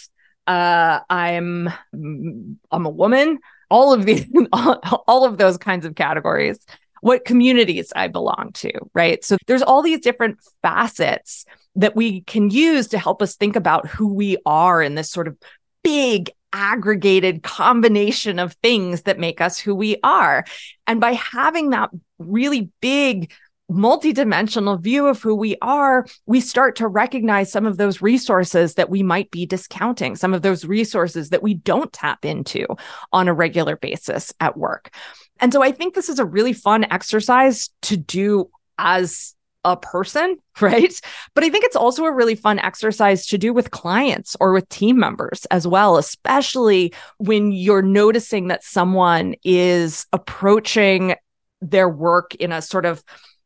uh, 0.49 1.01
I'm 1.09 1.69
I'm 1.93 2.85
a 2.85 2.89
woman. 2.89 3.37
All 3.69 3.93
of 3.93 4.05
these, 4.05 4.25
all 4.51 5.25
of 5.25 5.37
those 5.37 5.57
kinds 5.57 5.85
of 5.85 5.95
categories. 5.95 6.65
What 7.01 7.23
communities 7.23 7.93
I 7.95 8.09
belong 8.09 8.51
to, 8.55 8.73
right? 8.93 9.23
So 9.23 9.37
there's 9.47 9.61
all 9.61 9.81
these 9.81 10.01
different 10.01 10.39
facets 10.61 11.45
that 11.75 11.95
we 11.95 12.21
can 12.21 12.49
use 12.49 12.87
to 12.87 12.99
help 12.99 13.21
us 13.21 13.35
think 13.35 13.55
about 13.55 13.87
who 13.87 14.13
we 14.13 14.37
are 14.45 14.81
in 14.81 14.95
this 14.95 15.09
sort 15.09 15.29
of 15.29 15.37
big 15.81 16.31
aggregated 16.51 17.43
combination 17.43 18.37
of 18.39 18.53
things 18.63 19.03
that 19.03 19.19
make 19.19 19.39
us 19.39 19.59
who 19.59 19.75
we 19.75 19.97
are. 20.03 20.43
And 20.87 20.99
by 20.99 21.13
having 21.13 21.69
that 21.69 21.91
really 22.17 22.69
big 22.81 23.31
multidimensional 23.69 24.81
view 24.81 25.07
of 25.07 25.21
who 25.21 25.35
we 25.35 25.55
are, 25.61 26.05
we 26.25 26.41
start 26.41 26.75
to 26.77 26.87
recognize 26.87 27.51
some 27.51 27.65
of 27.65 27.77
those 27.77 28.01
resources 28.01 28.75
that 28.75 28.89
we 28.89 29.03
might 29.03 29.29
be 29.31 29.45
discounting, 29.45 30.15
some 30.15 30.33
of 30.33 30.41
those 30.41 30.65
resources 30.65 31.29
that 31.29 31.43
we 31.43 31.53
don't 31.53 31.93
tap 31.93 32.25
into 32.25 32.65
on 33.11 33.27
a 33.27 33.33
regular 33.33 33.75
basis 33.75 34.33
at 34.39 34.57
work. 34.57 34.93
And 35.39 35.53
so 35.53 35.63
I 35.63 35.71
think 35.71 35.93
this 35.93 36.09
is 36.09 36.19
a 36.19 36.25
really 36.25 36.53
fun 36.53 36.85
exercise 36.91 37.69
to 37.83 37.97
do 37.97 38.49
as 38.77 39.35
a 39.63 39.77
person, 39.77 40.37
right? 40.61 40.99
But 41.35 41.43
I 41.43 41.49
think 41.49 41.65
it's 41.65 41.75
also 41.75 42.05
a 42.05 42.13
really 42.13 42.35
fun 42.35 42.59
exercise 42.59 43.25
to 43.27 43.37
do 43.37 43.53
with 43.53 43.71
clients 43.71 44.35
or 44.39 44.53
with 44.53 44.67
team 44.69 44.99
members 44.99 45.45
as 45.51 45.67
well, 45.67 45.97
especially 45.97 46.93
when 47.17 47.51
you're 47.51 47.81
noticing 47.81 48.47
that 48.47 48.63
someone 48.63 49.35
is 49.43 50.05
approaching 50.13 51.15
their 51.61 51.89
work 51.89 52.35
in 52.35 52.51
a 52.51 52.61
sort 52.61 52.85
of 52.85 53.03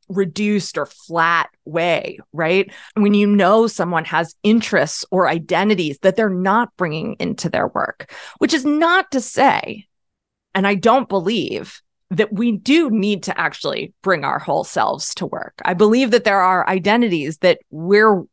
reduced 0.09 0.77
or 0.77 0.85
flat 0.85 1.49
way, 1.65 2.19
right? 2.31 2.71
When 2.95 3.13
you 3.13 3.27
know 3.27 3.67
someone 3.67 4.05
has 4.05 4.35
interests 4.43 5.05
or 5.11 5.27
identities 5.27 5.99
that 5.99 6.15
they're 6.15 6.29
not 6.29 6.75
bringing 6.77 7.15
into 7.19 7.49
their 7.49 7.67
work, 7.67 8.13
which 8.37 8.53
is 8.53 8.65
not 8.65 9.11
to 9.11 9.21
say, 9.21 9.87
and 10.53 10.67
I 10.67 10.75
don't 10.75 11.09
believe 11.09 11.81
that 12.11 12.31
we 12.31 12.51
do 12.51 12.91
need 12.91 13.23
to 13.23 13.39
actually 13.39 13.93
bring 14.03 14.23
our 14.23 14.39
whole 14.39 14.63
selves 14.63 15.15
to 15.15 15.25
work. 15.25 15.53
I 15.65 15.73
believe 15.73 16.11
that 16.11 16.25
there 16.25 16.41
are 16.41 16.69
identities 16.69 17.39
that 17.39 17.59
we're 17.71 18.23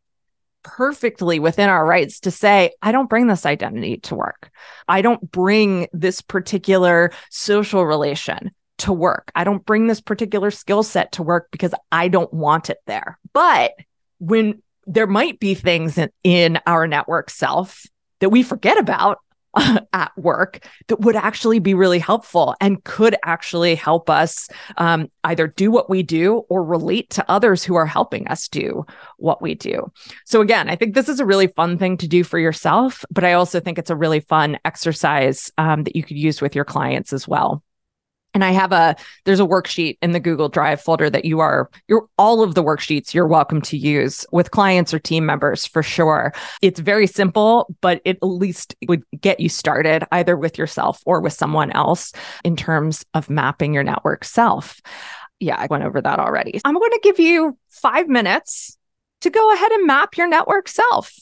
perfectly 0.63 1.39
within 1.39 1.71
our 1.71 1.87
rights 1.87 2.21
to 2.21 2.31
say, 2.31 2.73
I 2.83 2.93
don't 2.93 3.09
bring 3.09 3.27
this 3.27 3.47
identity 3.47 3.97
to 3.99 4.15
work. 4.15 4.51
I 4.87 5.01
don't 5.01 5.31
bring 5.31 5.89
this 5.93 6.21
particular 6.21 7.13
social 7.31 7.87
relation 7.87 8.51
to 8.81 8.93
work. 8.93 9.31
I 9.35 9.45
don't 9.45 9.65
bring 9.65 9.87
this 9.87 10.01
particular 10.01 10.51
skill 10.51 10.83
set 10.83 11.13
to 11.13 11.23
work 11.23 11.49
because 11.51 11.75
I 11.93 12.09
don't 12.09 12.33
want 12.33 12.71
it 12.71 12.79
there. 12.87 13.19
But 13.33 13.73
when 14.19 14.63
there 14.87 15.07
might 15.07 15.39
be 15.41 15.55
things 15.55 15.99
in, 15.99 16.11
in 16.25 16.59
our 16.67 16.87
network 16.87 17.31
self 17.31 17.87
that 18.21 18.31
we 18.31 18.43
forget 18.43 18.79
about 18.79 19.19
at 19.93 20.13
work 20.17 20.65
that 20.87 21.01
would 21.01 21.17
actually 21.17 21.59
be 21.59 21.75
really 21.75 21.99
helpful 21.99 22.55
and 22.61 22.85
could 22.85 23.17
actually 23.25 23.75
help 23.75 24.09
us 24.09 24.49
um, 24.77 25.11
either 25.25 25.49
do 25.49 25.71
what 25.71 25.91
we 25.91 26.03
do 26.03 26.45
or 26.49 26.63
relate 26.63 27.11
to 27.11 27.29
others 27.29 27.65
who 27.65 27.75
are 27.75 27.87
helping 27.87 28.29
us 28.29 28.47
do 28.47 28.87
what 29.17 29.43
we 29.43 29.55
do. 29.55 29.91
So, 30.25 30.41
again, 30.41 30.69
I 30.69 30.77
think 30.77 30.95
this 30.95 31.09
is 31.09 31.19
a 31.19 31.27
really 31.27 31.49
fun 31.49 31.79
thing 31.79 31.97
to 31.97 32.07
do 32.07 32.23
for 32.23 32.39
yourself, 32.39 33.05
but 33.11 33.25
I 33.25 33.33
also 33.33 33.59
think 33.59 33.79
it's 33.79 33.91
a 33.91 33.97
really 33.97 34.21
fun 34.21 34.59
exercise 34.65 35.51
um, 35.59 35.83
that 35.83 35.97
you 35.97 36.05
could 36.05 36.17
use 36.17 36.41
with 36.41 36.55
your 36.55 36.65
clients 36.65 37.13
as 37.13 37.27
well 37.27 37.63
and 38.35 38.45
i 38.45 38.51
have 38.51 38.73
a 38.73 38.95
there's 39.25 39.41
a 39.41 39.47
worksheet 39.47 39.99
in 40.03 40.13
the 40.13 40.21
google 40.21 40.49
drive 40.49 40.81
folder 40.81 41.11
that 41.11 41.25
you 41.25 41.41
are 41.41 41.71
you're 41.89 42.09
all 42.19 42.43
of 42.43 42.55
the 42.55 42.63
worksheets 42.63 43.13
you're 43.15 43.27
welcome 43.27 43.61
to 43.61 43.77
use 43.77 44.25
with 44.33 44.51
clients 44.51 44.95
or 44.95 44.99
team 44.99 45.27
members 45.27 45.67
for 45.67 45.83
sure. 45.83 46.33
It's 46.63 46.81
very 46.81 47.07
simple 47.07 47.75
but 47.81 48.01
it 48.05 48.19
at 48.23 48.27
least 48.27 48.75
would 48.89 49.03
get 49.21 49.41
you 49.41 49.49
started 49.49 50.05
either 50.13 50.37
with 50.37 50.59
yourself 50.59 51.03
or 51.07 51.21
with 51.21 51.33
someone 51.33 51.71
else 51.73 52.13
in 52.45 52.57
terms 52.57 53.05
of 53.15 53.31
mapping 53.31 53.75
your 53.75 53.85
network 53.85 54.25
self. 54.25 54.81
Yeah 55.39 55.57
i 55.59 55.67
went 55.71 55.85
over 55.85 56.01
that 56.01 56.19
already. 56.19 56.61
I'm 56.65 56.75
going 56.75 56.91
to 56.91 57.01
give 57.03 57.19
you 57.19 57.57
five 57.69 58.09
minutes 58.09 58.77
to 59.23 59.31
go 59.31 59.53
ahead 59.53 59.73
and 59.73 59.87
map 59.87 60.17
your 60.17 60.29
network 60.29 60.69
self. 60.69 61.15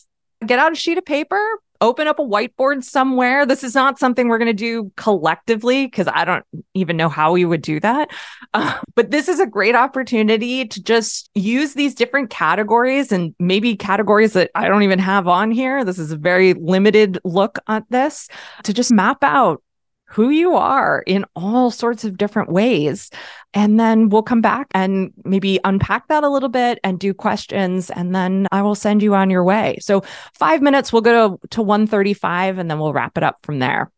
Get 0.47 0.59
out 0.59 0.73
a 0.73 0.77
sheet 0.77 0.99
of 0.99 1.05
paper 1.05 1.59
open 1.81 2.07
up 2.07 2.19
a 2.19 2.25
whiteboard 2.25 2.83
somewhere. 2.83 3.47
This 3.47 3.63
is 3.63 3.75
not 3.75 3.99
something 3.99 4.29
we're 4.29 4.39
going 4.39 4.47
to 4.47 4.53
do 4.53 4.93
collectively 4.97 5.87
because 5.87 6.09
I 6.13 6.25
don't 6.25 6.45
even 6.75 6.97
know 6.97 7.09
how 7.09 7.33
we 7.33 7.45
would 7.45 7.63
do 7.63 7.81
that. 7.81 8.11
Uh, 8.55 8.79
but 8.95 9.11
this 9.11 9.29
is 9.29 9.41
a 9.41 9.47
great 9.47 9.75
opportunity 9.75 10.67
to 10.67 10.83
just 10.83 11.31
use 11.35 11.75
these 11.75 11.95
different 11.95 12.31
categories 12.31 13.13
and 13.13 13.35
maybe 13.39 13.77
categories 13.77 14.33
that 14.33 14.51
I 14.55 14.69
don't 14.69 14.83
even 14.83 14.99
have 14.99 15.29
on 15.29 15.51
here. 15.51 15.85
This 15.85 15.99
is 15.99 16.13
a 16.13 16.17
very 16.17 16.55
limited 16.55 17.19
look 17.25 17.59
at 17.69 17.85
this 17.91 18.29
to 18.65 18.73
just 18.73 18.93
map 18.93 19.23
out 19.23 19.63
who 20.09 20.31
you 20.31 20.55
are 20.55 21.03
in 21.07 21.25
all 21.37 21.71
sorts 21.71 22.05
of 22.05 22.17
different 22.17 22.51
ways. 22.51 23.11
And 23.55 23.79
then 23.79 24.09
we'll 24.09 24.23
come 24.23 24.41
back 24.41 24.69
and 24.73 25.13
maybe 25.25 25.61
unpack 25.65 26.09
that 26.09 26.25
a 26.25 26.29
little 26.29 26.49
bit 26.49 26.79
and 26.83 26.99
do 26.99 27.13
questions. 27.13 27.91
And 27.91 28.15
then 28.15 28.47
I 28.51 28.63
will 28.63 28.75
send 28.75 29.03
you 29.03 29.15
on 29.15 29.31
your 29.31 29.45
way. 29.45 29.79
So 29.81 30.03
five 30.35 30.63
minutes, 30.63 30.93
we'll 30.93 31.03
go 31.03 31.37
to, 31.37 31.49
to 31.51 31.63
135 31.63 32.59
and 32.59 32.71
then 32.71 32.79
we'll 32.79 32.93
wrap 32.93 33.17
it 33.17 33.23
up 33.23 33.39
from 33.43 33.59
there. 33.59 33.91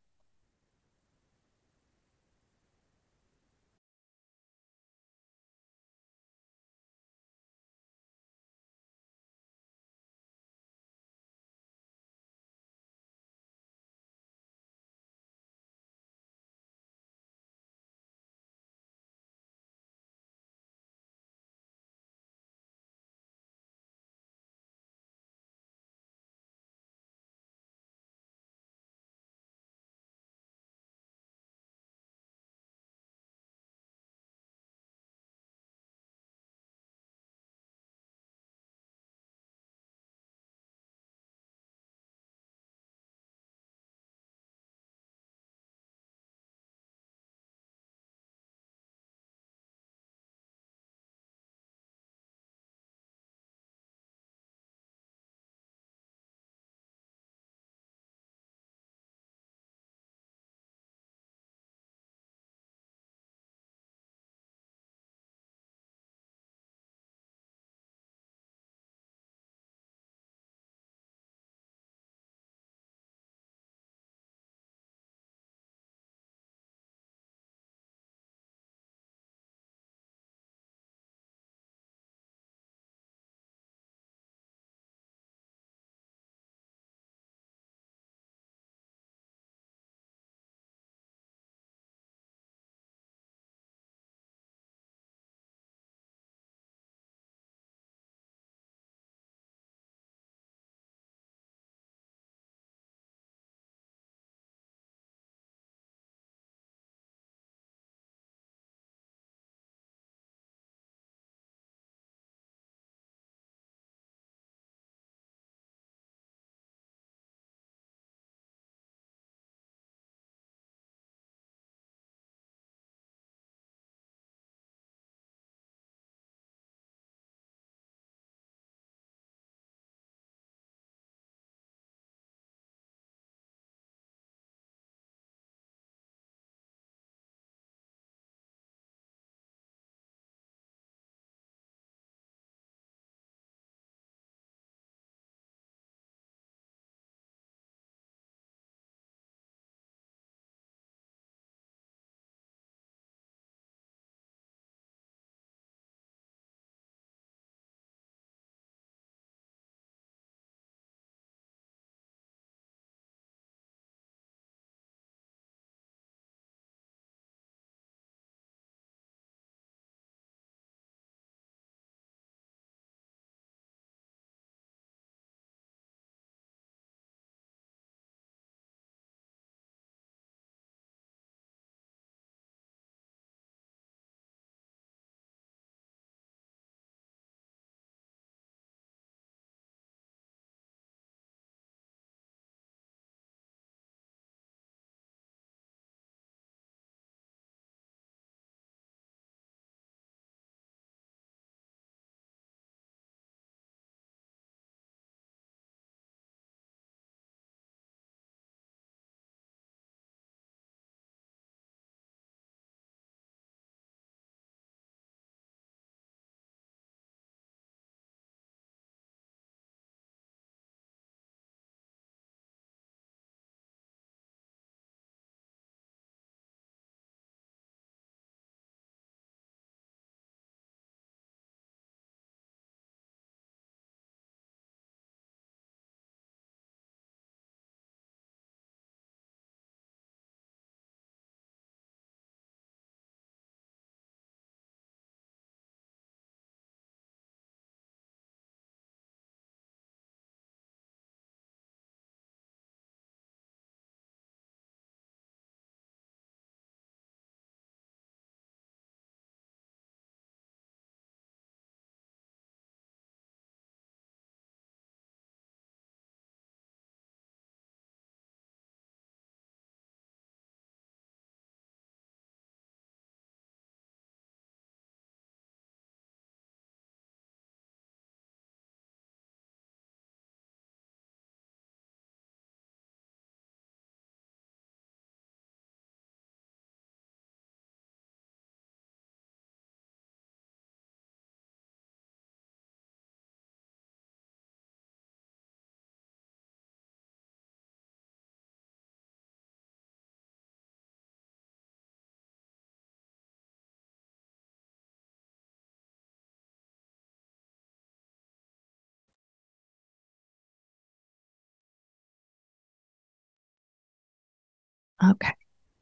Okay. 315.02 315.32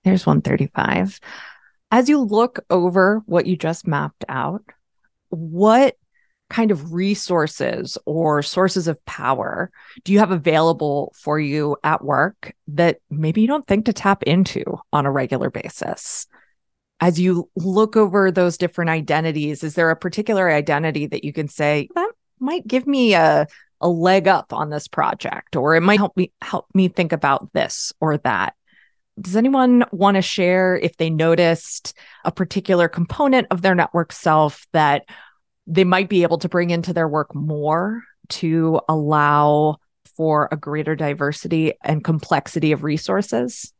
There's 0.04 0.26
135. 0.26 1.20
As 1.90 2.08
you 2.08 2.20
look 2.20 2.60
over 2.70 3.22
what 3.26 3.46
you 3.46 3.56
just 3.56 3.86
mapped 3.86 4.24
out, 4.28 4.62
what 5.30 5.96
kind 6.50 6.70
of 6.70 6.92
resources 6.92 7.98
or 8.06 8.42
sources 8.42 8.88
of 8.88 9.04
power 9.04 9.70
do 10.04 10.12
you 10.12 10.18
have 10.18 10.30
available 10.30 11.12
for 11.16 11.38
you 11.38 11.76
at 11.84 12.02
work 12.02 12.54
that 12.68 12.98
maybe 13.10 13.42
you 13.42 13.46
don't 13.46 13.66
think 13.66 13.84
to 13.84 13.92
tap 13.92 14.22
into 14.22 14.64
on 14.92 15.06
a 15.06 15.10
regular 15.10 15.50
basis? 15.50 16.26
As 17.00 17.20
you 17.20 17.48
look 17.54 17.96
over 17.96 18.30
those 18.30 18.58
different 18.58 18.90
identities, 18.90 19.62
is 19.62 19.74
there 19.74 19.90
a 19.90 19.96
particular 19.96 20.50
identity 20.50 21.06
that 21.06 21.22
you 21.22 21.32
can 21.32 21.48
say 21.48 21.88
that 21.94 22.10
might 22.40 22.66
give 22.66 22.86
me 22.86 23.14
a 23.14 23.46
a 23.80 23.88
leg 23.88 24.26
up 24.26 24.52
on 24.52 24.70
this 24.70 24.88
project 24.88 25.54
or 25.54 25.76
it 25.76 25.82
might 25.82 25.98
help 25.98 26.16
me 26.16 26.32
help 26.40 26.66
me 26.74 26.88
think 26.88 27.12
about 27.12 27.52
this 27.52 27.92
or 28.00 28.18
that? 28.18 28.54
Does 29.20 29.36
anyone 29.36 29.84
want 29.90 30.16
to 30.16 30.22
share 30.22 30.76
if 30.76 30.96
they 30.96 31.10
noticed 31.10 31.96
a 32.24 32.32
particular 32.32 32.88
component 32.88 33.48
of 33.50 33.62
their 33.62 33.74
network 33.74 34.12
self 34.12 34.66
that 34.72 35.04
they 35.66 35.84
might 35.84 36.08
be 36.08 36.22
able 36.22 36.38
to 36.38 36.48
bring 36.48 36.70
into 36.70 36.92
their 36.92 37.08
work 37.08 37.34
more 37.34 38.02
to 38.28 38.80
allow 38.88 39.76
for 40.16 40.48
a 40.52 40.56
greater 40.56 40.94
diversity 40.94 41.72
and 41.82 42.04
complexity 42.04 42.72
of 42.72 42.82
resources? 42.84 43.72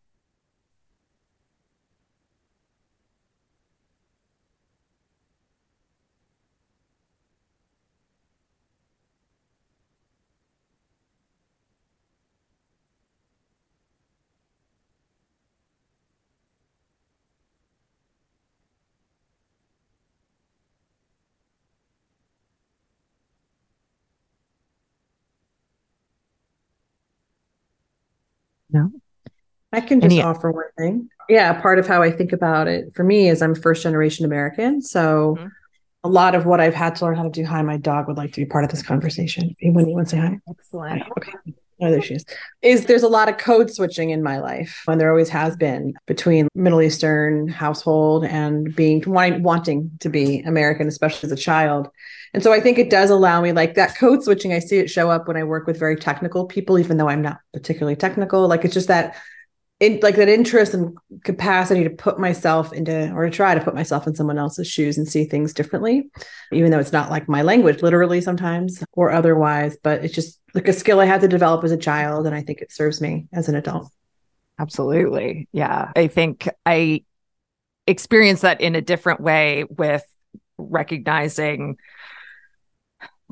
No. 28.71 28.91
I 29.73 29.81
can 29.81 30.01
just 30.01 30.13
Any- 30.13 30.23
offer 30.23 30.51
one 30.51 30.65
thing. 30.77 31.11
Yeah, 31.29 31.61
part 31.61 31.79
of 31.79 31.87
how 31.87 32.03
I 32.03 32.11
think 32.11 32.33
about 32.33 32.69
it 32.69 32.95
for 32.95 33.05
me 33.05 33.29
is 33.29 33.43
I'm 33.43 33.55
first 33.55 33.83
generation 33.83 34.25
American. 34.25 34.81
So 34.81 35.37
mm-hmm. 35.39 35.49
a 36.05 36.09
lot 36.09 36.35
of 36.35 36.47
what 36.47 36.59
I've 36.59 36.75
had 36.75 36.97
to 36.97 37.05
learn 37.05 37.17
how 37.17 37.25
to 37.25 37.29
do. 37.29 37.45
Hi, 37.45 37.61
my 37.61 37.77
dog 37.77 38.09
would 38.09 38.17
like 38.17 38.33
to 38.33 38.41
be 38.41 38.47
part 38.47 38.65
of 38.65 38.71
this 38.71 38.83
conversation. 38.83 39.55
When 39.61 39.87
you 39.87 39.95
want 39.95 40.09
to 40.09 40.17
say 40.17 40.21
hi? 40.21 40.39
Excellent. 40.49 41.03
Okay. 41.19 41.33
Oh, 41.81 41.91
there 41.91 42.03
she 42.03 42.15
is. 42.15 42.25
Is 42.61 42.87
there's 42.87 43.05
a 43.05 43.09
lot 43.09 43.29
of 43.29 43.39
code 43.39 43.71
switching 43.71 44.11
in 44.11 44.23
my 44.23 44.41
life, 44.41 44.83
and 44.89 45.01
there 45.01 45.11
always 45.11 45.29
has 45.29 45.57
been 45.57 45.95
between 46.07 46.49
Middle 46.55 46.83
Eastern 46.83 47.47
household 47.47 48.25
and 48.25 48.75
being 48.75 49.03
wanting 49.07 49.93
to 50.01 50.09
be 50.09 50.41
American, 50.41 50.89
especially 50.89 51.29
as 51.29 51.33
a 51.33 51.37
child. 51.37 51.89
And 52.35 52.43
so 52.43 52.53
I 52.53 52.61
think 52.61 52.79
it 52.79 52.91
does 52.91 53.11
allow 53.11 53.41
me 53.41 53.53
like 53.53 53.75
that 53.75 53.97
code 53.97 54.25
switching. 54.25 54.53
I 54.53 54.59
see 54.59 54.79
it 54.79 54.91
show 54.91 55.09
up 55.09 55.29
when 55.29 55.37
I 55.37 55.45
work 55.45 55.69
with 55.69 55.79
very 55.79 55.97
technical 55.97 56.47
people, 56.47 56.81
even 56.81 56.97
though 56.97 57.09
I'm 57.09 57.23
not 57.23 57.39
particularly 57.53 57.97
technical. 57.97 58.49
Like 58.49 58.65
it's 58.65 58.75
just 58.75 58.89
that 58.89 59.17
in 59.81 60.01
like 60.03 60.17
that 60.17 60.29
interest 60.29 60.75
and 60.75 60.97
capacity 61.23 61.85
to 61.85 61.91
put 61.91 62.19
myself 62.19 62.73
into 62.73 63.13
or 63.13 63.25
to 63.25 63.31
try 63.31 63.55
to 63.55 63.61
put 63.61 63.75
myself 63.75 64.07
in 64.07 64.15
someone 64.15 64.39
else's 64.39 64.67
shoes 64.67 64.99
and 64.99 65.09
see 65.09 65.25
things 65.25 65.53
differently 65.53 66.11
even 66.53 66.71
though 66.71 66.81
it's 66.81 66.93
not 66.93 67.11
like 67.11 67.29
my 67.29 67.43
language 67.43 67.83
literally 67.83 68.21
sometimes 68.21 68.83
or 68.93 69.11
otherwise 69.11 69.77
but 69.83 70.05
it's 70.05 70.15
just 70.15 70.41
like 70.55 70.67
a 70.67 70.73
skill 70.73 71.01
i 71.01 71.05
had 71.05 71.21
to 71.21 71.29
develop 71.29 71.63
as 71.65 71.73
a 71.73 71.77
child 71.77 72.27
and 72.27 72.35
i 72.35 72.43
think 72.43 72.61
it 72.61 72.73
serves 72.73 73.01
me 73.01 73.27
as 73.33 73.49
an 73.49 73.55
adult. 73.55 73.91
Absolutely. 74.61 75.49
Yeah. 75.53 75.93
I 75.95 76.09
think 76.09 76.49
i 76.67 77.05
experienced 77.87 78.43
that 78.43 78.61
in 78.61 78.75
a 78.75 78.81
different 78.81 79.21
way 79.21 79.65
with 79.71 80.05
recognizing 80.59 81.79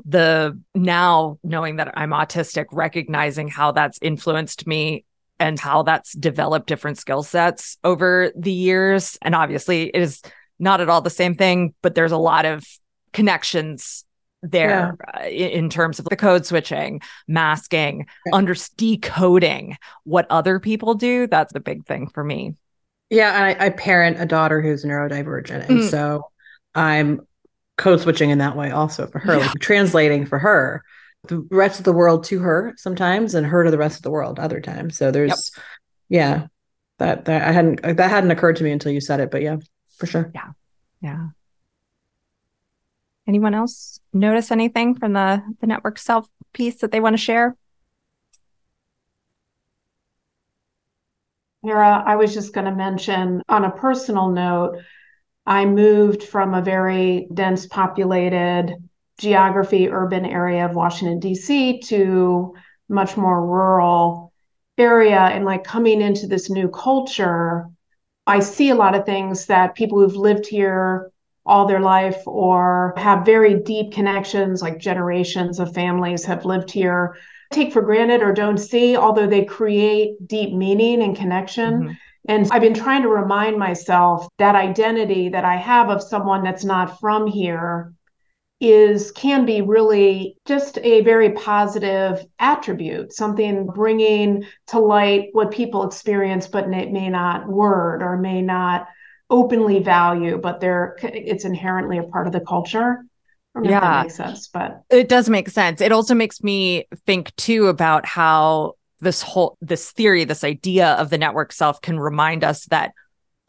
the 0.05 0.59
now 0.73 1.37
knowing 1.43 1.77
that 1.77 1.97
I'm 1.97 2.11
autistic, 2.11 2.65
recognizing 2.71 3.49
how 3.49 3.73
that's 3.73 3.99
influenced 4.01 4.65
me 4.65 5.05
and 5.39 5.59
how 5.59 5.83
that's 5.83 6.13
developed 6.13 6.67
different 6.67 6.97
skill 6.97 7.23
sets 7.23 7.77
over 7.83 8.31
the 8.35 8.51
years. 8.51 9.17
And 9.21 9.35
obviously, 9.35 9.83
it 9.83 10.01
is 10.01 10.21
not 10.59 10.81
at 10.81 10.89
all 10.89 11.01
the 11.01 11.09
same 11.09 11.35
thing, 11.35 11.73
but 11.81 11.95
there's 11.95 12.11
a 12.11 12.17
lot 12.17 12.45
of 12.45 12.65
connections 13.13 14.03
there 14.43 14.97
yeah. 15.15 15.21
uh, 15.21 15.27
in 15.27 15.69
terms 15.69 15.99
of 15.99 16.05
the 16.05 16.15
code 16.15 16.45
switching, 16.45 17.01
masking, 17.27 18.07
right. 18.25 18.33
under 18.33 18.55
decoding 18.77 19.77
what 20.03 20.27
other 20.29 20.59
people 20.59 20.93
do. 20.93 21.27
That's 21.27 21.53
the 21.53 21.59
big 21.59 21.85
thing 21.85 22.07
for 22.07 22.23
me. 22.23 22.55
Yeah, 23.09 23.31
I, 23.31 23.67
I 23.67 23.69
parent 23.69 24.19
a 24.19 24.25
daughter 24.25 24.61
who's 24.61 24.83
neurodivergent, 24.83 25.69
and 25.69 25.79
mm. 25.79 25.89
so 25.89 26.23
I'm 26.75 27.25
code 27.77 28.01
switching 28.01 28.31
in 28.31 28.39
that 28.39 28.57
way 28.57 28.71
also 28.71 29.07
for 29.07 29.19
her, 29.19 29.37
yeah. 29.37 29.47
like 29.47 29.59
translating 29.59 30.25
for 30.25 30.39
her 30.39 30.83
the 31.27 31.47
rest 31.51 31.79
of 31.79 31.85
the 31.85 31.93
world 31.93 32.23
to 32.25 32.39
her 32.39 32.73
sometimes 32.77 33.35
and 33.35 33.45
her 33.45 33.63
to 33.63 33.71
the 33.71 33.77
rest 33.77 33.97
of 33.97 34.03
the 34.03 34.11
world 34.11 34.39
other 34.39 34.59
times. 34.59 34.97
So 34.97 35.11
there's 35.11 35.51
yep. 35.55 35.65
yeah, 36.09 36.47
that 36.99 37.25
that 37.25 37.47
I 37.47 37.51
hadn't 37.51 37.81
that 37.81 38.09
hadn't 38.09 38.31
occurred 38.31 38.57
to 38.57 38.63
me 38.63 38.71
until 38.71 38.91
you 38.91 39.01
said 39.01 39.19
it, 39.19 39.31
but 39.31 39.41
yeah, 39.41 39.57
for 39.97 40.05
sure. 40.05 40.31
Yeah. 40.33 40.51
Yeah. 41.01 41.27
Anyone 43.27 43.53
else 43.53 43.99
notice 44.13 44.51
anything 44.51 44.95
from 44.95 45.13
the 45.13 45.43
the 45.59 45.67
network 45.67 45.99
self 45.99 46.27
piece 46.53 46.77
that 46.77 46.91
they 46.91 46.99
want 46.99 47.13
to 47.13 47.21
share? 47.21 47.55
Tara, 51.65 52.03
I 52.05 52.15
was 52.15 52.33
just 52.33 52.53
going 52.53 52.65
to 52.65 52.75
mention 52.75 53.41
on 53.49 53.65
a 53.65 53.71
personal 53.71 54.29
note, 54.29 54.77
I 55.45 55.65
moved 55.65 56.23
from 56.23 56.53
a 56.53 56.61
very 56.61 57.27
dense 57.33 57.65
populated 57.65 58.75
geography 59.17 59.89
urban 59.89 60.25
area 60.25 60.65
of 60.65 60.75
Washington 60.75 61.19
D.C. 61.19 61.79
to 61.81 62.53
much 62.89 63.17
more 63.17 63.45
rural 63.45 64.31
area 64.77 65.19
and 65.19 65.43
like 65.43 65.63
coming 65.63 66.01
into 66.01 66.27
this 66.27 66.49
new 66.49 66.69
culture 66.69 67.67
I 68.27 68.39
see 68.41 68.69
a 68.69 68.75
lot 68.75 68.93
of 68.93 69.05
things 69.05 69.45
that 69.45 69.75
people 69.75 69.99
who've 69.99 70.15
lived 70.15 70.45
here 70.45 71.11
all 71.45 71.65
their 71.65 71.79
life 71.79 72.21
or 72.25 72.93
have 72.97 73.25
very 73.25 73.55
deep 73.55 73.93
connections 73.93 74.61
like 74.61 74.79
generations 74.79 75.59
of 75.59 75.73
families 75.73 76.25
have 76.25 76.45
lived 76.45 76.69
here 76.69 77.15
take 77.51 77.71
for 77.71 77.81
granted 77.81 78.21
or 78.21 78.33
don't 78.33 78.57
see 78.57 78.97
although 78.97 79.27
they 79.27 79.45
create 79.45 80.15
deep 80.27 80.53
meaning 80.53 81.01
and 81.01 81.15
connection 81.15 81.73
mm-hmm. 81.73 81.91
and 82.27 82.47
I've 82.51 82.61
been 82.61 82.73
trying 82.73 83.01
to 83.03 83.09
remind 83.09 83.57
myself 83.57 84.27
that 84.37 84.55
identity 84.55 85.29
that 85.29 85.45
I 85.45 85.55
have 85.55 85.89
of 85.89 86.03
someone 86.03 86.43
that's 86.43 86.65
not 86.65 86.99
from 86.99 87.27
here 87.27 87.93
is 88.59 89.11
can 89.11 89.45
be 89.45 89.61
really 89.61 90.35
just 90.45 90.79
a 90.79 91.01
very 91.01 91.31
positive 91.31 92.25
attribute 92.39 93.13
something 93.13 93.67
bringing 93.67 94.43
to 94.65 94.79
light 94.79 95.29
what 95.33 95.51
people 95.51 95.85
experience 95.85 96.47
but 96.47 96.67
it 96.73 96.91
may 96.91 97.07
not 97.09 97.47
word 97.47 98.01
or 98.01 98.17
may 98.17 98.41
not 98.41 98.87
openly 99.29 99.79
value 99.83 100.37
but 100.37 100.59
they're 100.59 100.95
it's 101.03 101.45
inherently 101.45 101.97
a 101.97 102.03
part 102.03 102.27
of 102.27 102.33
the 102.33 102.39
culture. 102.41 103.05
Yeah 103.61 103.79
that 103.79 104.03
makes 104.03 104.15
sense 104.15 104.47
but 104.47 104.81
it 104.89 105.09
does 105.09 105.29
make 105.29 105.49
sense. 105.49 105.81
It 105.81 105.91
also 105.91 106.15
makes 106.15 106.41
me 106.41 106.85
think 107.05 107.35
too 107.35 107.67
about 107.67 108.05
how 108.05 108.73
this 108.99 109.21
whole 109.21 109.57
this 109.61 109.91
theory 109.91 110.23
this 110.23 110.43
idea 110.43 110.93
of 110.93 111.09
the 111.09 111.17
network 111.17 111.51
self 111.51 111.81
can 111.81 111.99
remind 111.99 112.43
us 112.43 112.65
that 112.65 112.91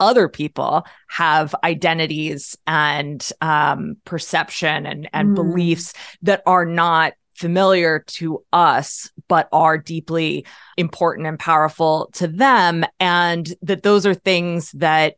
other 0.01 0.29
people 0.29 0.87
have 1.09 1.55
identities 1.65 2.57
and 2.67 3.29
um, 3.41 3.97
perception 4.05 4.87
and, 4.87 5.09
and 5.13 5.31
mm. 5.31 5.35
beliefs 5.35 5.93
that 6.23 6.43
are 6.47 6.65
not 6.65 7.13
familiar 7.35 8.01
to 8.01 8.45
us, 8.53 9.11
but 9.29 9.49
are 9.53 9.79
deeply 9.79 10.45
important 10.77 11.27
and 11.29 11.39
powerful 11.39 12.11
to 12.13 12.27
them. 12.27 12.85
And 12.99 13.55
that 13.63 13.83
those 13.85 14.07
are 14.07 14.15
things 14.15 14.73
that 14.73 15.17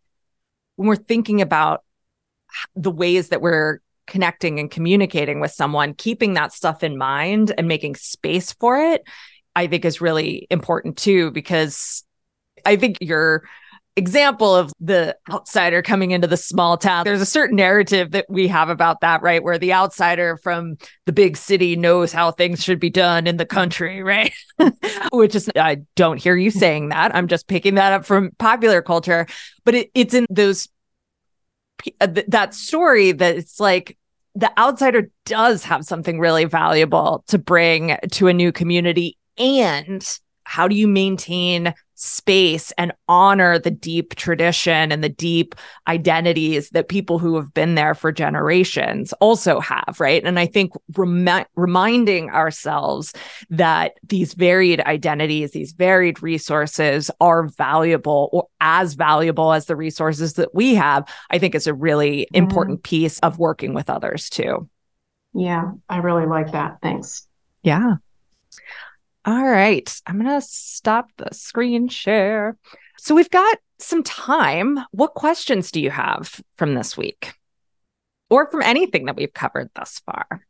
when 0.77 0.89
we're 0.89 0.97
thinking 0.97 1.41
about 1.41 1.83
the 2.75 2.91
ways 2.91 3.29
that 3.29 3.41
we're 3.41 3.81
connecting 4.07 4.59
and 4.59 4.71
communicating 4.71 5.41
with 5.41 5.53
someone, 5.53 5.95
keeping 5.95 6.35
that 6.35 6.53
stuff 6.53 6.83
in 6.83 6.99
mind 6.99 7.53
and 7.57 7.69
making 7.69 7.95
space 7.95 8.53
for 8.53 8.79
it, 8.79 9.03
I 9.57 9.67
think 9.67 9.85
is 9.85 10.01
really 10.01 10.47
important 10.51 10.97
too, 10.99 11.31
because 11.31 12.05
I 12.67 12.77
think 12.77 12.99
you're 13.01 13.45
example 13.97 14.55
of 14.55 14.73
the 14.81 15.17
outsider 15.31 15.83
coming 15.83 16.13
into 16.13 16.27
the 16.27 16.37
small 16.37 16.77
town. 16.77 17.05
There's 17.05 17.21
a 17.21 17.27
certain 17.27 17.57
narrative 17.57 18.13
that 18.13 18.27
we 18.29 18.47
have 18.49 18.69
about 18.69 19.01
that, 19.01 19.23
right? 19.23 19.43
Where 19.43 19.59
the 19.59 19.73
outsider 19.73 20.37
from 20.37 20.77
the 21.07 21.13
big 21.13 21.37
city 21.37 21.77
knows 21.77 22.13
how 22.13 22.31
things 22.31 22.63
should 22.63 22.81
be 22.81 22.91
done 22.91 23.27
in 23.27 23.37
the 23.37 23.47
country, 23.47 24.03
right? 24.03 24.33
Which 25.13 25.35
is, 25.35 25.51
I 25.57 25.83
don't 25.97 26.19
hear 26.19 26.37
you 26.37 26.51
saying 26.51 26.91
that. 26.91 27.15
I'm 27.15 27.29
just 27.29 27.49
picking 27.49 27.75
that 27.75 27.93
up 27.93 28.05
from 28.05 28.31
popular 28.39 28.83
culture, 28.83 29.27
but 29.65 29.75
it, 29.75 29.91
it's 29.95 30.15
in 30.15 30.27
those, 30.31 30.69
uh, 32.01 32.07
that 32.29 32.55
story 32.55 33.13
that 33.13 33.37
it's 33.37 33.61
like, 33.61 33.97
the 34.37 34.57
outsider 34.57 35.11
does 35.25 35.65
have 35.65 35.85
something 35.85 36.21
really 36.21 36.45
valuable 36.45 37.25
to 37.27 37.37
bring 37.37 37.97
to 38.13 38.29
a 38.29 38.33
new 38.33 38.53
community 38.53 39.19
and 39.37 40.21
how 40.45 40.69
do 40.69 40.75
you 40.75 40.89
maintain 40.89 41.75
space 41.95 42.73
and 42.79 42.93
honor 43.09 43.59
the 43.59 43.71
deep 43.71 44.15
tradition 44.15 44.91
and 44.91 45.05
the 45.05 45.09
deep 45.11 45.55
identities 45.87 46.71
that 46.71 46.89
people 46.89 47.19
who 47.19 47.37
have 47.37 47.53
been 47.53 47.75
there 47.75 47.95
for 47.95 48.11
generations 48.11 49.13
also 49.15 49.61
have, 49.61 49.97
right? 49.99 50.25
And 50.25 50.39
I 50.39 50.47
think 50.47 50.73
rem- 50.97 51.45
reminding 51.57 52.31
ourselves 52.31 53.13
that 53.51 53.93
these 54.03 54.33
varied 54.33 54.81
identities, 54.81 55.51
these 55.51 55.73
varied 55.73 56.23
resources 56.23 57.11
are 57.21 57.49
valuable 57.49 58.31
or 58.33 58.49
as 58.63 58.95
valuable 58.95 59.53
as 59.53 59.67
the 59.67 59.77
resources 59.77 60.35
that 60.35 60.55
we 60.55 60.75
have, 60.77 61.07
I 61.29 61.39
think 61.39 61.55
is 61.55 61.67
a 61.67 61.75
really 61.75 62.21
mm. 62.21 62.39
important 62.39 62.83
piece 62.83 63.19
of 63.19 63.39
working 63.39 63.75
with 63.75 63.91
others 63.91 64.31
too. 64.31 64.69
Yeah, 65.35 65.73
I 65.89 65.99
really 65.99 66.27
like 66.27 66.53
that. 66.53 66.79
Thanks. 66.83 67.27
Yeah. 67.63 67.97
All 69.25 69.45
right. 69.45 70.01
I'm 70.07 70.21
going 70.21 70.41
to 70.41 70.47
stop 70.47 71.11
the 71.17 71.29
screen 71.33 71.89
share. 71.89 72.57
So 72.99 73.15
we've 73.15 73.31
got 73.31 73.59
some 73.79 74.03
time. 74.03 74.79
What 74.93 75.15
questions 75.15 75.71
do 75.71 75.81
you 75.81 75.91
have 75.91 76.41
from 76.57 76.75
this 76.75 76.97
week 76.97 77.35
or 78.31 78.51
from 78.51 78.63
anything 78.63 79.07
that 79.07 79.17
we've 79.17 79.33
covered 79.33 79.71
thus 79.75 80.01
far? 80.07 80.47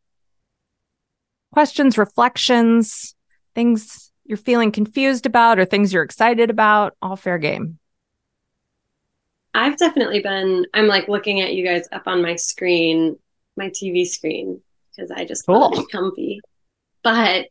Questions, 1.53 1.99
reflections, 1.99 3.15
things 3.55 4.13
you're 4.25 4.39
feeling 4.39 4.71
confused 4.71 5.27
about 5.27 5.59
or 5.59 5.65
things 5.65 5.93
you're 5.93 6.05
excited 6.05 6.51
about? 6.51 6.97
All 7.03 7.17
fair 7.17 7.39
game. 7.39 7.79
I've 9.53 9.77
definitely 9.77 10.21
been, 10.21 10.67
I'm 10.75 10.87
like 10.87 11.09
looking 11.09 11.41
at 11.41 11.55
you 11.55 11.65
guys 11.65 11.89
up 11.91 12.07
on 12.07 12.23
my 12.23 12.37
screen, 12.37 13.19
my 13.57 13.69
TV 13.69 14.07
screen, 14.07 14.61
because 14.95 15.11
I 15.11 15.25
just 15.25 15.45
cool. 15.45 15.59
want 15.59 15.75
to 15.75 15.81
be 15.81 15.87
comfy. 15.91 16.41
But 17.03 17.49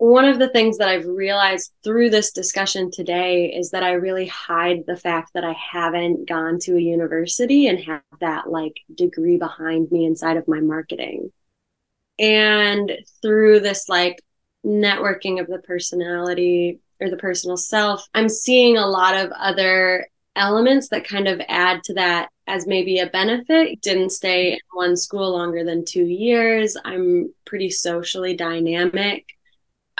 one 0.00 0.24
of 0.24 0.38
the 0.38 0.48
things 0.48 0.78
that 0.78 0.88
I've 0.88 1.04
realized 1.04 1.74
through 1.84 2.08
this 2.08 2.32
discussion 2.32 2.90
today 2.90 3.52
is 3.54 3.72
that 3.72 3.82
I 3.82 3.92
really 3.92 4.26
hide 4.28 4.86
the 4.86 4.96
fact 4.96 5.34
that 5.34 5.44
I 5.44 5.52
haven't 5.52 6.26
gone 6.26 6.58
to 6.60 6.74
a 6.74 6.80
university 6.80 7.66
and 7.66 7.78
have 7.80 8.00
that 8.18 8.50
like 8.50 8.80
degree 8.94 9.36
behind 9.36 9.92
me 9.92 10.06
inside 10.06 10.38
of 10.38 10.48
my 10.48 10.58
marketing. 10.58 11.30
And 12.18 12.90
through 13.20 13.60
this 13.60 13.90
like 13.90 14.22
networking 14.64 15.38
of 15.38 15.48
the 15.48 15.58
personality 15.58 16.80
or 16.98 17.10
the 17.10 17.18
personal 17.18 17.58
self, 17.58 18.08
I'm 18.14 18.30
seeing 18.30 18.78
a 18.78 18.86
lot 18.86 19.14
of 19.14 19.30
other 19.32 20.06
elements 20.34 20.88
that 20.88 21.06
kind 21.06 21.28
of 21.28 21.42
add 21.46 21.84
to 21.84 21.94
that 21.94 22.30
as 22.46 22.66
maybe 22.66 23.00
a 23.00 23.06
benefit. 23.06 23.82
Didn't 23.82 24.12
stay 24.12 24.54
in 24.54 24.60
one 24.72 24.96
school 24.96 25.32
longer 25.32 25.62
than 25.62 25.84
two 25.84 26.06
years. 26.06 26.74
I'm 26.86 27.34
pretty 27.44 27.68
socially 27.68 28.34
dynamic 28.34 29.26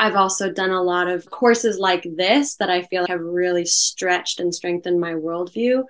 I've 0.00 0.16
also 0.16 0.50
done 0.50 0.70
a 0.70 0.82
lot 0.82 1.08
of 1.08 1.28
courses 1.30 1.78
like 1.78 2.06
this 2.16 2.56
that 2.56 2.70
I 2.70 2.84
feel 2.84 3.02
like 3.02 3.10
have 3.10 3.20
really 3.20 3.66
stretched 3.66 4.40
and 4.40 4.54
strengthened 4.54 4.98
my 4.98 5.12
worldview. 5.12 5.84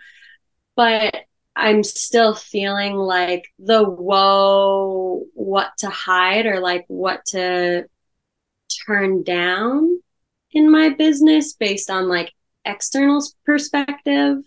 But 0.74 1.14
I'm 1.54 1.84
still 1.84 2.34
feeling 2.34 2.96
like 2.96 3.44
the 3.60 3.84
whoa, 3.84 5.26
what 5.34 5.70
to 5.78 5.90
hide 5.90 6.46
or 6.46 6.58
like 6.58 6.86
what 6.88 7.24
to 7.26 7.84
turn 8.84 9.22
down 9.22 10.00
in 10.50 10.72
my 10.72 10.88
business 10.88 11.52
based 11.52 11.88
on 11.88 12.08
like 12.08 12.32
external 12.64 13.22
perspective. 13.46 14.38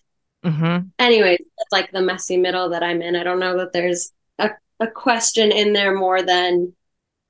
Mm-hmm. 0.43 0.88
Anyways, 0.99 1.39
it's 1.39 1.72
like 1.72 1.89
the 1.93 2.01
messy 2.01 2.36
middle 2.36 2.72
that 2.72 2.84
I'm 2.84 3.01
in. 3.01 3.16
I 3.16 3.24
don't 3.24 3.39
know 3.39 3.59
that 3.59 3.72
there's 3.72 4.11
a, 4.39 4.49
a 4.82 4.88
question 4.88 5.53
in 5.53 5.72
there 5.72 5.95
more 5.95 6.22
than, 6.22 6.74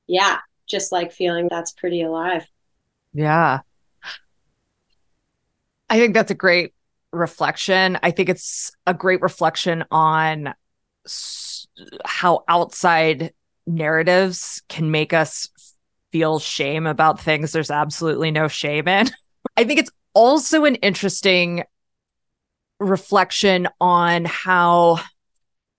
yeah, 0.08 0.40
just 0.74 0.91
like 0.91 1.11
feeling 1.13 1.47
that's 1.49 1.71
pretty 1.71 2.01
alive. 2.01 2.45
Yeah. 3.13 3.61
I 5.89 5.99
think 5.99 6.13
that's 6.13 6.32
a 6.32 6.36
great 6.36 6.74
reflection. 7.11 7.99
I 8.01 8.11
think 8.11 8.30
it's 8.30 8.71
a 8.88 8.93
great 8.93 9.21
reflection 9.21 9.86
on 9.91 10.53
s- 11.05 11.67
how 12.03 12.43
outside 12.47 13.34
narratives 13.67 14.63
can 14.67 14.89
make 14.91 15.13
us 15.13 15.49
feel 16.11 16.39
shame 16.39 16.88
about 16.88 17.19
things 17.19 17.51
there's 17.51 17.71
absolutely 17.71 18.32
no 18.32 18.47
shame 18.47 18.88
in. 18.88 19.07
I 19.57 19.63
think 19.63 19.80
it's 19.80 19.91
also 20.13 20.65
an 20.65 20.76
interesting 20.76 21.63
reflection 22.80 23.67
on 23.80 24.26
how 24.26 24.99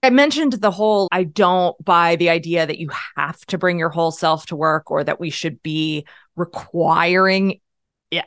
I 0.04 0.10
mentioned 0.10 0.52
the 0.54 0.70
whole 0.70 1.08
I 1.12 1.24
don't 1.24 1.82
buy 1.84 2.16
the 2.16 2.30
idea 2.30 2.66
that 2.66 2.78
you 2.78 2.90
have 3.16 3.44
to 3.46 3.58
bring 3.58 3.78
your 3.78 3.88
whole 3.88 4.10
self 4.10 4.46
to 4.46 4.56
work 4.56 4.90
or 4.90 5.02
that 5.02 5.20
we 5.20 5.30
should 5.30 5.62
be 5.62 6.06
requiring 6.36 7.60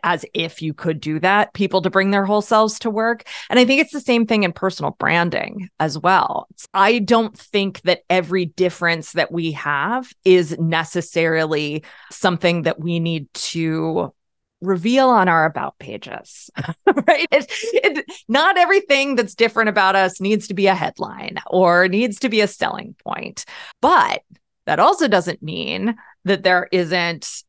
as 0.03 0.25
if 0.33 0.61
you 0.61 0.73
could 0.73 0.99
do 0.99 1.19
that 1.19 1.53
people 1.53 1.81
to 1.81 1.89
bring 1.89 2.11
their 2.11 2.25
whole 2.25 2.41
selves 2.41 2.79
to 2.79 2.89
work. 2.89 3.23
And 3.49 3.59
i 3.59 3.65
think 3.65 3.81
it's 3.81 3.93
the 3.93 4.01
same 4.01 4.25
thing 4.25 4.43
in 4.43 4.51
personal 4.51 4.95
branding 4.99 5.69
as 5.79 5.97
well. 5.97 6.47
I 6.73 6.99
don't 6.99 7.37
think 7.37 7.81
that 7.81 8.01
every 8.09 8.45
difference 8.45 9.13
that 9.13 9.31
we 9.31 9.51
have 9.53 10.11
is 10.25 10.57
necessarily 10.59 11.83
something 12.11 12.63
that 12.63 12.79
we 12.79 12.99
need 12.99 13.31
to 13.33 14.13
reveal 14.61 15.09
on 15.09 15.27
our 15.27 15.45
about 15.45 15.77
pages, 15.79 16.49
right? 17.07 17.27
It, 17.31 17.45
it, 17.49 18.05
not 18.27 18.57
everything 18.57 19.15
that's 19.15 19.35
different 19.35 19.69
about 19.69 19.95
us 19.95 20.19
needs 20.19 20.47
to 20.47 20.53
be 20.53 20.67
a 20.67 20.75
headline 20.75 21.37
or 21.47 21.87
needs 21.87 22.19
to 22.19 22.29
be 22.29 22.41
a 22.41 22.47
selling 22.47 22.95
point. 23.03 23.45
But 23.81 24.23
that 24.65 24.79
also 24.79 25.07
doesn't 25.07 25.41
mean 25.41 25.95
that 26.25 26.43
there 26.43 26.67
isn't 26.71 27.43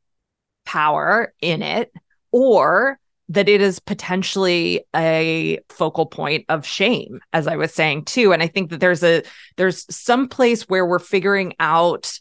power 0.65 1.33
in 1.41 1.63
it 1.63 1.93
or 2.31 2.99
that 3.31 3.49
it 3.49 3.61
is 3.61 3.79
potentially 3.79 4.85
a 4.95 5.59
focal 5.69 6.07
point 6.07 6.45
of 6.49 6.67
shame 6.67 7.21
as 7.33 7.47
i 7.47 7.57
was 7.57 7.73
saying 7.73 8.05
too 8.05 8.33
and 8.33 8.43
i 8.43 8.47
think 8.47 8.71
that 8.71 8.81
there's 8.81 9.03
a 9.03 9.23
there's 9.57 9.87
some 9.95 10.29
place 10.29 10.63
where 10.69 10.87
we're 10.87 10.99
figuring 10.99 11.55
out 11.59 12.21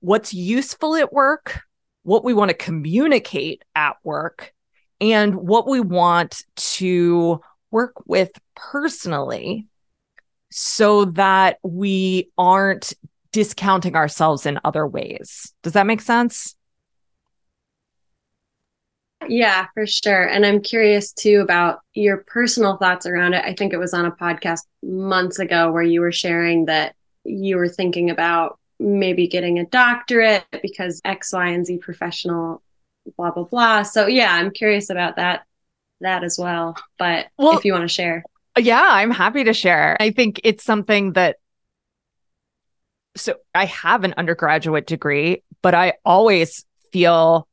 what's 0.00 0.34
useful 0.34 0.94
at 0.96 1.12
work 1.12 1.60
what 2.08 2.24
we 2.24 2.32
want 2.32 2.48
to 2.48 2.56
communicate 2.56 3.62
at 3.74 3.96
work 4.02 4.54
and 4.98 5.34
what 5.34 5.68
we 5.68 5.78
want 5.78 6.42
to 6.56 7.38
work 7.70 7.92
with 8.06 8.30
personally 8.54 9.66
so 10.50 11.04
that 11.04 11.58
we 11.62 12.30
aren't 12.38 12.94
discounting 13.30 13.94
ourselves 13.94 14.46
in 14.46 14.58
other 14.64 14.86
ways. 14.86 15.52
Does 15.62 15.74
that 15.74 15.86
make 15.86 16.00
sense? 16.00 16.56
Yeah, 19.28 19.66
for 19.74 19.86
sure. 19.86 20.28
And 20.28 20.46
I'm 20.46 20.62
curious 20.62 21.12
too 21.12 21.40
about 21.42 21.80
your 21.92 22.24
personal 22.26 22.78
thoughts 22.78 23.04
around 23.04 23.34
it. 23.34 23.44
I 23.44 23.52
think 23.52 23.74
it 23.74 23.78
was 23.78 23.92
on 23.92 24.06
a 24.06 24.12
podcast 24.12 24.60
months 24.82 25.38
ago 25.38 25.70
where 25.70 25.82
you 25.82 26.00
were 26.00 26.12
sharing 26.12 26.64
that 26.64 26.94
you 27.24 27.58
were 27.58 27.68
thinking 27.68 28.08
about 28.08 28.57
maybe 28.78 29.26
getting 29.26 29.58
a 29.58 29.66
doctorate 29.66 30.44
because 30.62 31.00
X, 31.04 31.32
Y, 31.32 31.48
and 31.48 31.66
Z 31.66 31.78
professional, 31.78 32.62
blah, 33.16 33.30
blah, 33.30 33.44
blah. 33.44 33.82
So 33.82 34.06
yeah, 34.06 34.32
I'm 34.34 34.50
curious 34.50 34.90
about 34.90 35.16
that, 35.16 35.44
that 36.00 36.24
as 36.24 36.38
well. 36.38 36.76
But 36.98 37.26
well, 37.36 37.56
if 37.56 37.64
you 37.64 37.72
want 37.72 37.84
to 37.84 37.88
share. 37.88 38.22
Yeah, 38.56 38.84
I'm 38.84 39.10
happy 39.10 39.44
to 39.44 39.52
share. 39.52 39.96
I 40.00 40.10
think 40.10 40.40
it's 40.44 40.64
something 40.64 41.12
that 41.12 41.36
so 43.16 43.34
I 43.54 43.64
have 43.66 44.04
an 44.04 44.14
undergraduate 44.16 44.86
degree, 44.86 45.42
but 45.62 45.74
I 45.74 45.94
always 46.04 46.64
feel 46.92 47.47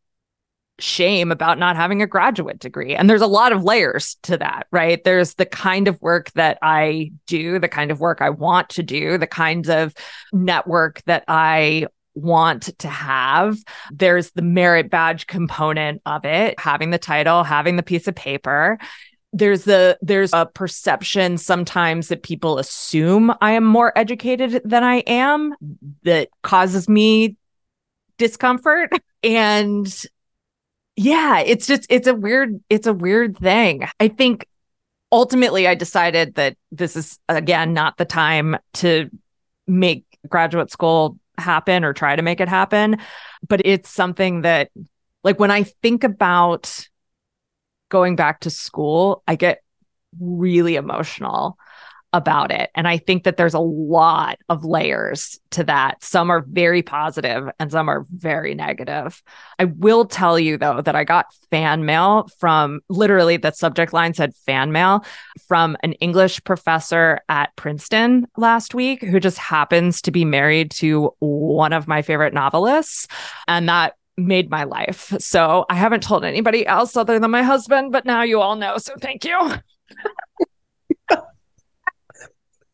shame 0.79 1.31
about 1.31 1.57
not 1.57 1.75
having 1.75 2.01
a 2.01 2.07
graduate 2.07 2.59
degree. 2.59 2.95
And 2.95 3.09
there's 3.09 3.21
a 3.21 3.27
lot 3.27 3.51
of 3.51 3.63
layers 3.63 4.17
to 4.23 4.37
that, 4.37 4.67
right? 4.71 5.03
There's 5.03 5.35
the 5.35 5.45
kind 5.45 5.87
of 5.87 6.01
work 6.01 6.31
that 6.33 6.57
I 6.61 7.11
do, 7.27 7.59
the 7.59 7.69
kind 7.69 7.91
of 7.91 7.99
work 7.99 8.21
I 8.21 8.29
want 8.29 8.69
to 8.69 8.83
do, 8.83 9.17
the 9.17 9.27
kinds 9.27 9.69
of 9.69 9.93
network 10.33 11.01
that 11.05 11.23
I 11.27 11.87
want 12.15 12.77
to 12.79 12.87
have. 12.87 13.57
There's 13.91 14.31
the 14.31 14.41
merit 14.41 14.89
badge 14.89 15.27
component 15.27 16.01
of 16.05 16.25
it, 16.25 16.59
having 16.59 16.89
the 16.89 16.97
title, 16.97 17.43
having 17.43 17.75
the 17.75 17.83
piece 17.83 18.07
of 18.07 18.15
paper. 18.15 18.77
There's 19.33 19.65
the 19.65 19.97
there's 20.01 20.31
a 20.33 20.45
perception 20.45 21.37
sometimes 21.37 22.07
that 22.07 22.23
people 22.23 22.57
assume 22.57 23.33
I 23.41 23.51
am 23.51 23.65
more 23.65 23.91
educated 23.97 24.61
than 24.63 24.83
I 24.83 24.97
am 25.07 25.53
that 26.03 26.29
causes 26.41 26.87
me 26.87 27.35
discomfort 28.17 28.91
and 29.23 30.05
yeah, 30.95 31.39
it's 31.39 31.67
just 31.67 31.85
it's 31.89 32.07
a 32.07 32.13
weird 32.13 32.61
it's 32.69 32.87
a 32.87 32.93
weird 32.93 33.37
thing. 33.37 33.87
I 33.99 34.07
think 34.07 34.47
ultimately 35.11 35.67
I 35.67 35.75
decided 35.75 36.35
that 36.35 36.57
this 36.71 36.95
is 36.95 37.19
again 37.27 37.73
not 37.73 37.97
the 37.97 38.05
time 38.05 38.57
to 38.75 39.09
make 39.67 40.05
graduate 40.27 40.71
school 40.71 41.19
happen 41.37 41.83
or 41.83 41.93
try 41.93 42.15
to 42.15 42.21
make 42.21 42.39
it 42.39 42.47
happen, 42.47 42.97
but 43.47 43.61
it's 43.65 43.89
something 43.89 44.41
that 44.41 44.71
like 45.23 45.39
when 45.39 45.51
I 45.51 45.63
think 45.63 46.03
about 46.03 46.87
going 47.89 48.15
back 48.15 48.41
to 48.41 48.49
school, 48.49 49.23
I 49.27 49.35
get 49.35 49.61
really 50.19 50.75
emotional 50.75 51.57
about 52.15 52.49
it. 52.49 52.69
And 52.75 52.87
I 52.87 52.97
think 52.97 53.25
that 53.25 53.35
there's 53.35 53.53
a 53.53 53.59
lot 53.59 54.39
of 54.47 54.63
layers 54.63 55.37
to 55.51 55.65
that. 55.65 56.01
Some 56.01 56.31
are 56.31 56.45
very 56.47 56.81
positive 56.81 57.49
and 57.59 57.69
some 57.69 57.89
are 57.89 58.05
very 58.09 58.55
negative. 58.55 59.21
I 59.59 59.65
will 59.65 60.05
tell 60.05 60.39
you 60.39 60.57
though 60.57 60.81
that 60.81 60.95
I 60.95 61.03
got 61.03 61.33
fan 61.51 61.83
mail 61.83 62.29
from 62.39 62.79
literally 62.87 63.35
the 63.35 63.51
subject 63.51 63.91
line 63.91 64.13
said 64.13 64.33
fan 64.45 64.71
mail 64.71 65.03
from 65.45 65.75
an 65.83 65.91
English 65.93 66.41
professor 66.45 67.19
at 67.27 67.53
Princeton 67.57 68.27
last 68.37 68.73
week 68.73 69.01
who 69.01 69.19
just 69.19 69.37
happens 69.37 70.01
to 70.03 70.11
be 70.11 70.23
married 70.23 70.71
to 70.71 71.13
one 71.19 71.73
of 71.73 71.85
my 71.85 72.01
favorite 72.01 72.33
novelists. 72.33 73.07
And 73.45 73.67
that 73.67 73.95
made 74.17 74.49
my 74.49 74.63
life. 74.63 75.13
So 75.19 75.65
I 75.69 75.75
haven't 75.75 76.01
told 76.01 76.23
anybody 76.23 76.65
else 76.65 76.95
other 76.95 77.19
than 77.19 77.31
my 77.31 77.43
husband, 77.43 77.91
but 77.91 78.05
now 78.05 78.21
you 78.21 78.39
all 78.39 78.55
know. 78.55 78.77
So 78.77 78.93
thank 79.01 79.25
you. 79.25 79.37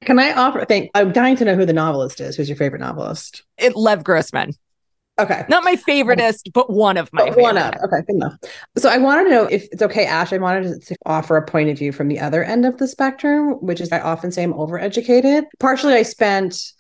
Can 0.06 0.20
I 0.20 0.34
offer? 0.34 0.66
Thank. 0.66 0.92
I'm 0.96 1.12
dying 1.12 1.36
to 1.38 1.46
know 1.46 1.56
who 1.56 1.66
the 1.66 1.74
novelist 1.74 2.20
is. 2.20 2.36
Who's 2.36 2.50
your 2.50 2.58
favorite 2.58 2.82
novelist? 2.82 3.44
It 3.58 3.76
Lev 3.76 4.04
Grossman. 4.04 4.54
Okay. 5.20 5.46
Not 5.50 5.64
my 5.64 5.76
favoriteest, 5.76 6.52
but 6.54 6.72
one 6.72 6.98
of 6.98 7.12
my 7.14 7.30
one 7.32 7.58
of. 7.58 7.76
Okay, 7.76 8.02
good 8.08 8.16
enough. 8.16 8.34
So 8.78 8.90
I 8.90 8.98
wanted 8.98 9.26
to 9.26 9.30
know 9.30 9.44
if 9.44 9.68
it's 9.72 9.82
okay, 9.82 10.06
Ash. 10.06 10.34
I 10.34 10.38
wanted 10.38 10.82
to 10.82 10.96
offer 11.06 11.38
a 11.38 11.46
point 11.46 11.70
of 11.70 11.78
view 11.78 11.92
from 11.92 12.08
the 12.08 12.20
other 12.20 12.44
end 12.44 12.66
of 12.66 12.78
the 12.78 12.88
spectrum, 12.88 13.54
which 13.64 13.80
is 13.80 13.92
I 13.92 14.00
often 14.00 14.32
say 14.32 14.42
I'm 14.42 14.54
overeducated. 14.54 15.44
Partially, 15.60 15.94
I 15.94 16.02
spent 16.02 16.74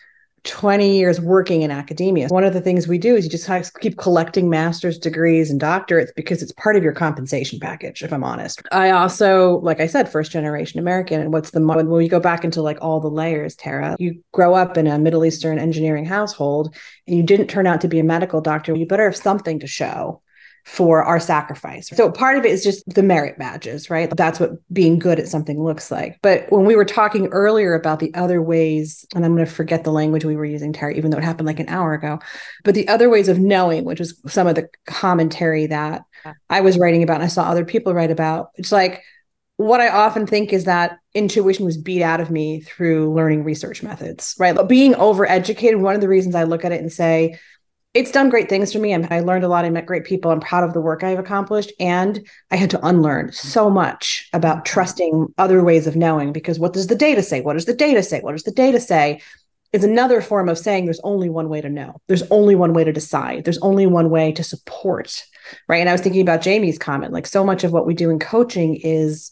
20 0.44 0.98
years 0.98 1.22
working 1.22 1.62
in 1.62 1.70
academia. 1.70 2.28
One 2.30 2.44
of 2.44 2.54
the 2.54 2.62
things 2.62 2.88
we 2.88 2.98
do 2.98 3.16
is 3.16 3.26
you 3.26 3.30
just 3.30 3.48
keep 3.80 3.98
collecting 3.98 4.50
master's 4.50 4.98
degrees 4.98 5.52
and 5.52 5.62
doctorates 5.62 6.10
because 6.16 6.42
it's 6.42 6.52
part 6.54 6.76
of 6.76 6.84
your 6.84 6.94
compensation 6.94 7.60
package, 7.60 8.02
if 8.02 8.12
I'm 8.12 8.24
honest. 8.24 8.62
I 8.72 8.90
also, 8.90 9.60
like 9.60 9.80
I 9.80 9.88
said, 9.88 10.12
first 10.12 10.32
generation 10.32 10.80
American. 10.80 11.22
And 11.22 11.32
what's 11.32 11.52
the, 11.52 11.62
when 11.62 11.90
we 11.90 12.08
go 12.08 12.20
back 12.20 12.44
into 12.44 12.62
like 12.62 12.80
all 12.82 13.00
the 13.00 13.10
layers, 13.10 13.56
Tara, 13.56 13.96
you 14.00 14.24
grow 14.32 14.56
up 14.56 14.78
in 14.78 14.88
a 14.88 14.98
Middle 14.98 15.26
Eastern 15.26 15.60
engineering 15.60 16.06
household 16.06 16.76
and 17.08 17.16
you 17.16 17.24
didn't 17.24 17.48
turn 17.48 17.68
out 17.68 17.82
to 17.82 17.88
be 17.88 18.00
a 18.00 18.04
medical 18.04 18.42
doctor, 18.42 18.76
you 18.76 18.88
better 18.88 19.06
have 19.06 19.16
something 19.18 19.60
to 19.60 19.68
show 19.68 20.22
for 20.66 21.04
our 21.04 21.20
sacrifice. 21.20 21.90
So 21.90 22.12
part 22.12 22.38
of 22.38 22.46
it 22.46 22.52
is 22.52 22.64
just 22.64 22.88
the 22.88 23.04
merit 23.04 23.38
badges, 23.38 23.90
right? 23.90 24.10
That's 24.16 24.40
what 24.40 24.52
being 24.72 25.00
good 25.00 25.20
at 25.20 25.28
something 25.28 25.62
looks 25.62 25.92
like. 25.92 26.20
But 26.22 26.52
when 26.52 26.66
we 26.66 26.76
were 26.76 26.86
talking 26.86 27.28
earlier 27.28 27.74
about 27.74 28.00
the 28.00 28.14
other 28.14 28.42
ways, 28.42 29.06
and 29.16 29.26
I'm 29.26 29.36
going 29.36 29.46
to 29.46 29.52
forget 29.52 29.84
the 29.84 29.92
language 29.92 30.24
we 30.24 30.36
were 30.36 30.46
using, 30.46 30.74
Tara, 30.74 30.94
even 30.94 31.12
though 31.12 31.18
it 31.18 31.24
happened 31.24 31.48
like 31.48 31.60
an 31.60 31.70
hour 31.70 31.94
ago, 31.94 32.20
but 32.64 32.76
the 32.76 32.88
other 32.88 33.10
ways 33.10 33.28
of 33.28 33.40
knowing, 33.40 33.86
which 33.86 34.00
was 34.00 34.22
some 34.28 34.48
of 34.48 34.56
the 34.56 34.70
commentary 34.86 35.68
that 35.68 36.04
I 36.50 36.62
was 36.62 36.78
writing 36.78 37.04
about 37.04 37.16
and 37.16 37.24
I 37.24 37.28
saw 37.28 37.44
other 37.44 37.66
people 37.66 37.94
write 37.94 38.12
about, 38.12 38.50
it's 38.56 38.72
like, 38.72 39.04
what 39.58 39.82
I 39.82 39.90
often 39.90 40.26
think 40.26 40.54
is 40.54 40.66
that 40.66 40.98
intuition 41.14 41.66
was 41.66 41.78
beat 41.78 42.02
out 42.02 42.20
of 42.20 42.32
me 42.32 42.62
through 42.62 43.14
learning 43.14 43.44
research 43.44 43.84
methods, 43.84 44.34
right? 44.40 44.56
But 44.56 44.68
being 44.68 44.94
overeducated, 44.94 45.80
one 45.80 45.94
of 45.94 46.02
the 46.02 46.08
reasons 46.08 46.34
I 46.34 46.44
look 46.44 46.66
at 46.66 46.72
it 46.72 46.82
and 46.82 46.92
say, 46.92 47.38
it's 47.94 48.12
done 48.12 48.30
great 48.30 48.48
things 48.48 48.72
for 48.72 48.80
me. 48.80 48.94
I 48.94 49.20
learned 49.20 49.44
a 49.44 49.50
lot. 49.50 49.66
I 49.66 49.70
met 49.70 49.86
great 49.86 50.06
people. 50.06 50.32
I'm 50.32 50.40
proud 50.40 50.64
of 50.64 50.74
the 50.74 50.80
work 50.80 51.04
I've 51.04 51.20
accomplished. 51.20 51.74
And 51.80 52.26
I 52.50 52.56
had 52.56 52.70
to 52.70 52.88
unlearn 52.88 53.34
so 53.34 53.70
much 53.70 54.30
about 54.32 54.66
trusting 54.66 55.28
other 55.38 55.62
ways 55.62 55.88
of 55.88 55.98
knowing 55.98 56.32
because 56.32 56.58
what 56.58 56.72
does 56.72 56.88
the 56.88 56.96
data 56.96 57.22
say? 57.22 57.42
What 57.42 57.54
does 57.54 57.66
the 57.66 57.74
data 57.74 58.02
say? 58.02 58.22
What 58.22 58.32
does 58.32 58.44
the 58.44 58.52
data 58.52 58.80
say? 58.80 59.22
Is 59.74 59.84
another 59.84 60.22
form 60.22 60.48
of 60.48 60.58
saying 60.58 60.86
there's 60.86 61.02
only 61.02 61.30
one 61.30 61.50
way 61.50 61.62
to 61.62 61.70
know. 61.70 62.02
There's 62.08 62.24
only 62.30 62.56
one 62.56 62.74
way 62.74 62.84
to 62.84 62.94
decide. 62.94 63.44
There's 63.44 63.58
only 63.60 63.86
one 63.86 64.10
way 64.10 64.32
to 64.34 64.44
support. 64.44 65.26
Right. 65.68 65.80
And 65.80 65.90
I 65.90 65.94
was 65.94 66.02
thinking 66.02 66.22
about 66.22 66.42
Jamie's 66.42 66.78
comment 66.78 67.14
like 67.14 67.28
so 67.28 67.44
much 67.44 67.64
of 67.64 67.74
what 67.74 67.86
we 67.86 67.94
do 67.94 68.10
in 68.10 68.20
coaching 68.20 68.76
is 68.76 69.32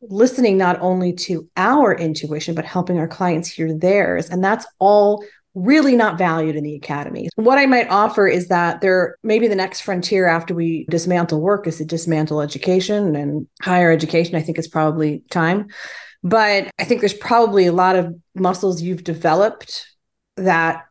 listening 0.00 0.58
not 0.58 0.80
only 0.80 1.12
to 1.12 1.48
our 1.56 1.92
intuition, 1.94 2.54
but 2.54 2.64
helping 2.64 2.98
our 2.98 3.08
clients 3.08 3.48
hear 3.48 3.76
theirs. 3.76 4.30
And 4.30 4.42
that's 4.42 4.66
all 4.78 5.24
really 5.64 5.96
not 5.96 6.18
valued 6.18 6.56
in 6.56 6.64
the 6.64 6.76
academy. 6.76 7.28
What 7.36 7.58
I 7.58 7.66
might 7.66 7.88
offer 7.88 8.26
is 8.26 8.48
that 8.48 8.80
there 8.80 9.16
maybe 9.22 9.48
the 9.48 9.56
next 9.56 9.80
frontier 9.80 10.26
after 10.26 10.54
we 10.54 10.86
dismantle 10.88 11.40
work 11.40 11.66
is 11.66 11.78
to 11.78 11.84
dismantle 11.84 12.40
education 12.40 13.16
and 13.16 13.46
higher 13.62 13.90
education. 13.90 14.36
I 14.36 14.42
think 14.42 14.58
it's 14.58 14.68
probably 14.68 15.22
time. 15.30 15.68
But 16.22 16.70
I 16.78 16.84
think 16.84 17.00
there's 17.00 17.14
probably 17.14 17.66
a 17.66 17.72
lot 17.72 17.96
of 17.96 18.14
muscles 18.34 18.82
you've 18.82 19.04
developed 19.04 19.86
that 20.36 20.84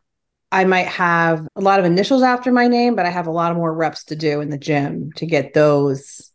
I 0.50 0.64
might 0.64 0.86
have 0.86 1.46
a 1.56 1.60
lot 1.60 1.78
of 1.78 1.84
initials 1.84 2.22
after 2.22 2.50
my 2.50 2.68
name, 2.68 2.94
but 2.94 3.04
I 3.04 3.10
have 3.10 3.26
a 3.26 3.32
lot 3.32 3.50
of 3.50 3.58
more 3.58 3.72
reps 3.72 4.04
to 4.04 4.16
do 4.16 4.40
in 4.40 4.48
the 4.48 4.56
gym 4.58 5.12
to 5.16 5.26
get 5.26 5.52
those 5.52 6.32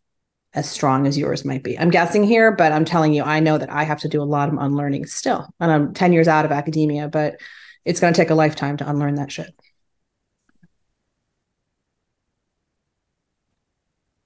as 0.53 0.69
strong 0.69 1.07
as 1.07 1.17
yours 1.17 1.43
might 1.43 1.63
be. 1.63 1.77
I'm 1.79 1.89
guessing 1.89 2.23
here, 2.23 2.51
but 2.51 2.71
I'm 2.71 2.85
telling 2.85 3.13
you, 3.13 3.23
I 3.23 3.39
know 3.39 3.57
that 3.57 3.71
I 3.71 3.83
have 3.83 3.99
to 4.01 4.07
do 4.07 4.21
a 4.21 4.23
lot 4.23 4.49
of 4.49 4.55
unlearning 4.59 5.07
still. 5.07 5.47
And 5.59 5.71
I'm 5.71 5.93
10 5.95 6.13
years 6.13 6.27
out 6.27 6.45
of 6.45 6.51
academia, 6.51 7.07
but 7.07 7.37
it's 7.85 7.99
going 7.99 8.13
to 8.13 8.17
take 8.17 8.29
a 8.29 8.35
lifetime 8.35 8.77
to 8.77 8.89
unlearn 8.89 9.15
that 9.15 9.31
shit. 9.31 9.53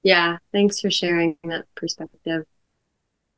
Yeah, 0.03 0.37
thanks 0.51 0.79
for 0.79 0.89
sharing 0.89 1.35
that 1.43 1.65
perspective. 1.75 2.45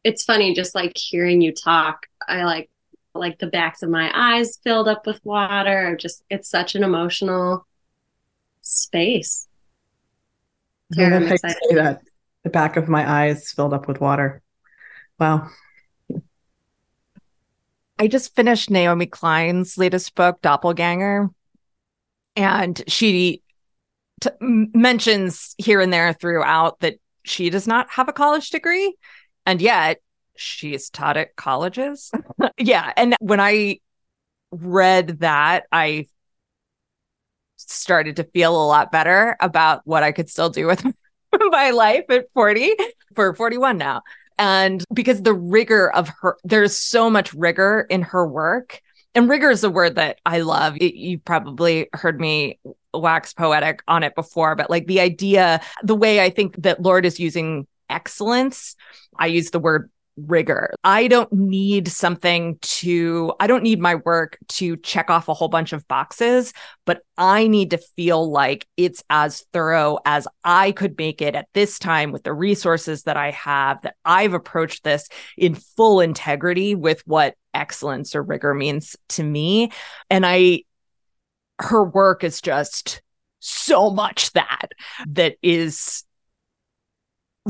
It's 0.04 0.24
funny 0.24 0.54
just 0.54 0.76
like 0.76 0.98
hearing 0.98 1.42
you 1.42 1.54
talk. 1.54 2.06
I 2.28 2.44
like 2.44 2.70
like 3.16 3.40
the 3.40 3.48
backs 3.48 3.82
of 3.82 3.90
my 3.90 4.12
eyes 4.14 4.60
filled 4.64 4.88
up 4.88 5.08
with 5.08 5.24
water. 5.26 5.98
Just 6.00 6.24
it's 6.30 6.50
such 6.50 6.76
an 6.76 6.84
emotional 6.84 7.66
space. 8.62 9.48
Tara, 10.94 11.16
I'm 11.16 11.28
excited. 11.28 11.58
that. 11.72 12.02
The 12.44 12.50
back 12.50 12.78
of 12.78 12.88
my 12.88 13.10
eyes 13.10 13.52
filled 13.52 13.74
up 13.74 13.88
with 13.88 14.00
water. 14.00 14.42
Wow. 15.20 15.50
I 18.00 18.08
just 18.08 18.34
finished 18.34 18.70
Naomi 18.70 19.06
Klein's 19.06 19.78
latest 19.78 20.16
book, 20.16 20.42
Doppelganger, 20.42 21.30
and 22.38 22.82
she 22.88 23.44
t- 24.22 24.30
mentions 24.40 25.54
here 25.58 25.82
and 25.82 25.92
there 25.92 26.14
throughout 26.14 26.80
that 26.80 26.96
she 27.26 27.50
does 27.50 27.68
not 27.68 27.90
have 27.90 28.08
a 28.08 28.14
college 28.14 28.52
degree, 28.52 28.96
and 29.46 29.62
yet 29.62 30.02
she's 30.38 30.90
taught 30.90 31.18
at 31.18 31.36
colleges. 31.36 32.10
yeah, 32.58 32.94
and 32.96 33.18
when 33.20 33.42
I 33.42 33.80
read 34.52 35.20
that, 35.20 35.66
I 35.70 36.08
started 37.58 38.16
to 38.16 38.24
feel 38.24 38.56
a 38.56 38.66
lot 38.66 38.94
better 38.94 39.36
about 39.42 39.82
what 39.86 40.04
I 40.04 40.14
could 40.14 40.30
still 40.30 40.50
do 40.50 40.68
with 40.68 40.86
my 41.52 41.72
life 41.72 42.06
at 42.10 42.32
40 42.34 42.76
for 43.14 43.34
41 43.34 43.78
now. 43.78 44.04
And 44.40 44.84
because 44.94 45.22
the 45.22 45.34
rigor 45.34 45.92
of 45.92 46.10
her, 46.22 46.38
there's 46.44 46.76
so 46.76 47.10
much 47.10 47.34
rigor 47.34 47.86
in 47.90 48.02
her 48.02 48.26
work. 48.26 48.82
And 49.14 49.30
rigor 49.30 49.52
is 49.52 49.64
a 49.64 49.70
word 49.70 49.96
that 49.96 50.20
I 50.26 50.40
love. 50.40 50.78
You've 50.80 51.26
probably 51.26 51.90
heard 51.94 52.20
me 52.22 52.58
wax 52.94 53.34
poetic 53.34 53.84
on 53.88 54.02
it 54.02 54.16
before, 54.16 54.56
but 54.56 54.70
like 54.70 54.88
the 54.88 55.02
idea, 55.02 55.62
the 55.84 55.96
way 55.96 56.22
I 56.22 56.30
think 56.30 56.62
that 56.64 56.82
Lorde 56.82 57.06
is 57.06 57.20
using 57.20 57.68
excellence, 57.90 58.76
I 59.18 59.28
use 59.28 59.52
the 59.52 59.60
word 59.60 59.92
rigor. 60.28 60.74
I 60.84 61.08
don't 61.08 61.32
need 61.32 61.88
something 61.88 62.58
to, 62.62 63.34
I 63.40 63.48
don't 63.48 63.64
need 63.64 63.80
my 63.80 63.96
work 63.96 64.38
to 64.50 64.78
check 64.78 65.10
off 65.10 65.28
a 65.28 65.34
whole 65.34 65.48
bunch 65.48 65.74
of 65.74 65.88
boxes, 65.88 66.54
but 66.86 67.02
I 67.18 67.48
need 67.48 67.72
to 67.72 67.78
feel 67.78 68.30
like 68.30 68.68
it's 68.78 69.04
as 69.10 69.46
thorough 69.54 70.00
as 70.06 70.28
I 70.44 70.72
could 70.72 70.98
make 70.98 71.22
it 71.22 71.36
at 71.36 71.48
this 71.54 71.80
time 71.80 72.12
with 72.12 72.24
the 72.24 72.34
resources 72.34 73.04
that 73.04 73.18
I 73.18 73.32
have, 73.32 73.82
that 73.84 73.96
I've 74.04 74.34
approached 74.34 74.84
this 74.84 75.08
in 75.38 75.56
full 75.56 76.02
integrity 76.02 76.76
with 76.76 77.02
what 77.06 77.36
excellence 77.54 78.16
or 78.16 78.24
rigor 78.24 78.54
means 78.54 78.96
to 79.10 79.24
me. 79.24 79.72
And 80.10 80.26
I, 80.26 80.64
her 81.60 81.84
work 81.84 82.24
is 82.24 82.42
just 82.42 83.02
so 83.40 83.90
much 83.90 84.32
that, 84.34 84.70
that 85.08 85.36
is 85.42 86.04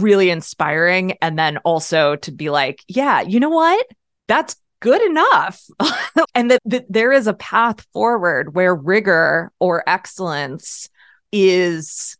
really 0.02 0.30
inspiring. 0.30 1.18
And 1.22 1.38
then 1.38 1.58
also 1.58 2.16
to 2.18 2.32
be 2.32 2.50
like, 2.50 2.84
yeah, 2.88 3.22
you 3.22 3.40
know 3.40 3.50
what? 3.50 3.86
That's 4.28 4.56
good 4.80 5.02
enough. 5.02 5.64
and 6.36 6.52
that, 6.52 6.62
that 6.66 6.86
there 6.90 7.12
is 7.12 7.28
a 7.28 7.34
path 7.34 7.86
forward 7.94 8.56
where 8.56 8.74
rigor 8.74 9.52
or 9.60 9.84
excellence 9.88 10.90
is 11.32 12.18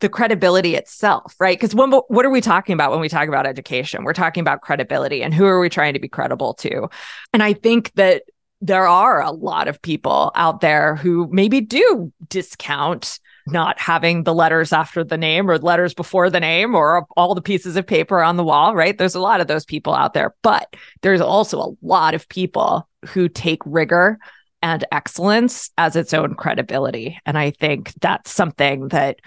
the 0.00 0.08
credibility 0.08 0.76
itself, 0.76 1.34
right? 1.40 1.58
Because 1.58 1.74
when 1.74 1.90
what 1.90 2.24
are 2.24 2.30
we 2.30 2.40
talking 2.40 2.72
about 2.72 2.90
when 2.90 3.00
we 3.00 3.08
talk 3.08 3.28
about 3.28 3.46
education? 3.46 4.04
We're 4.04 4.12
talking 4.12 4.40
about 4.40 4.60
credibility 4.60 5.22
and 5.22 5.34
who 5.34 5.46
are 5.46 5.58
we 5.58 5.68
trying 5.68 5.94
to 5.94 6.00
be 6.00 6.08
credible 6.08 6.54
to? 6.54 6.88
And 7.32 7.42
I 7.42 7.52
think 7.52 7.92
that 7.94 8.22
there 8.60 8.86
are 8.86 9.20
a 9.20 9.30
lot 9.30 9.68
of 9.68 9.80
people 9.82 10.32
out 10.34 10.60
there 10.60 10.96
who 10.96 11.28
maybe 11.30 11.60
do 11.60 12.12
discount 12.28 13.18
not 13.52 13.78
having 13.80 14.24
the 14.24 14.34
letters 14.34 14.72
after 14.72 15.04
the 15.04 15.16
name 15.16 15.50
or 15.50 15.58
letters 15.58 15.94
before 15.94 16.30
the 16.30 16.40
name 16.40 16.74
or 16.74 17.06
all 17.16 17.34
the 17.34 17.42
pieces 17.42 17.76
of 17.76 17.86
paper 17.86 18.22
on 18.22 18.36
the 18.36 18.44
wall, 18.44 18.74
right? 18.74 18.96
There's 18.96 19.14
a 19.14 19.20
lot 19.20 19.40
of 19.40 19.46
those 19.46 19.64
people 19.64 19.94
out 19.94 20.14
there, 20.14 20.34
but 20.42 20.74
there's 21.02 21.20
also 21.20 21.60
a 21.60 21.74
lot 21.82 22.14
of 22.14 22.28
people 22.28 22.88
who 23.06 23.28
take 23.28 23.62
rigor 23.64 24.18
and 24.62 24.84
excellence 24.90 25.70
as 25.78 25.96
its 25.96 26.12
own 26.12 26.34
credibility. 26.34 27.18
And 27.26 27.38
I 27.38 27.50
think 27.50 27.92
that's 28.00 28.30
something 28.30 28.88
that 28.88 29.20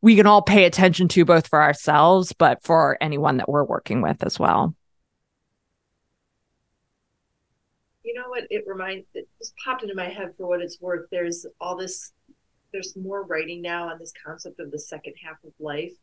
we 0.00 0.14
can 0.14 0.26
all 0.26 0.42
pay 0.42 0.64
attention 0.64 1.08
to 1.08 1.24
both 1.24 1.48
for 1.48 1.60
ourselves, 1.60 2.32
but 2.32 2.62
for 2.62 2.96
anyone 3.00 3.38
that 3.38 3.48
we're 3.48 3.64
working 3.64 4.02
with 4.02 4.22
as 4.22 4.38
well. 4.38 4.74
you 8.08 8.14
know 8.14 8.28
what 8.28 8.44
it 8.48 8.64
reminds 8.66 9.06
it 9.12 9.28
just 9.38 9.52
popped 9.62 9.82
into 9.82 9.94
my 9.94 10.08
head 10.08 10.32
for 10.36 10.48
what 10.48 10.62
it's 10.62 10.80
worth 10.80 11.06
there's 11.10 11.44
all 11.60 11.76
this 11.76 12.12
there's 12.72 12.96
more 12.96 13.24
writing 13.24 13.62
now 13.62 13.88
on 13.88 13.98
this 13.98 14.12
concept 14.24 14.60
of 14.60 14.70
the 14.70 14.78
second 14.78 15.14
half 15.22 15.36
of 15.44 15.52
life 15.58 15.94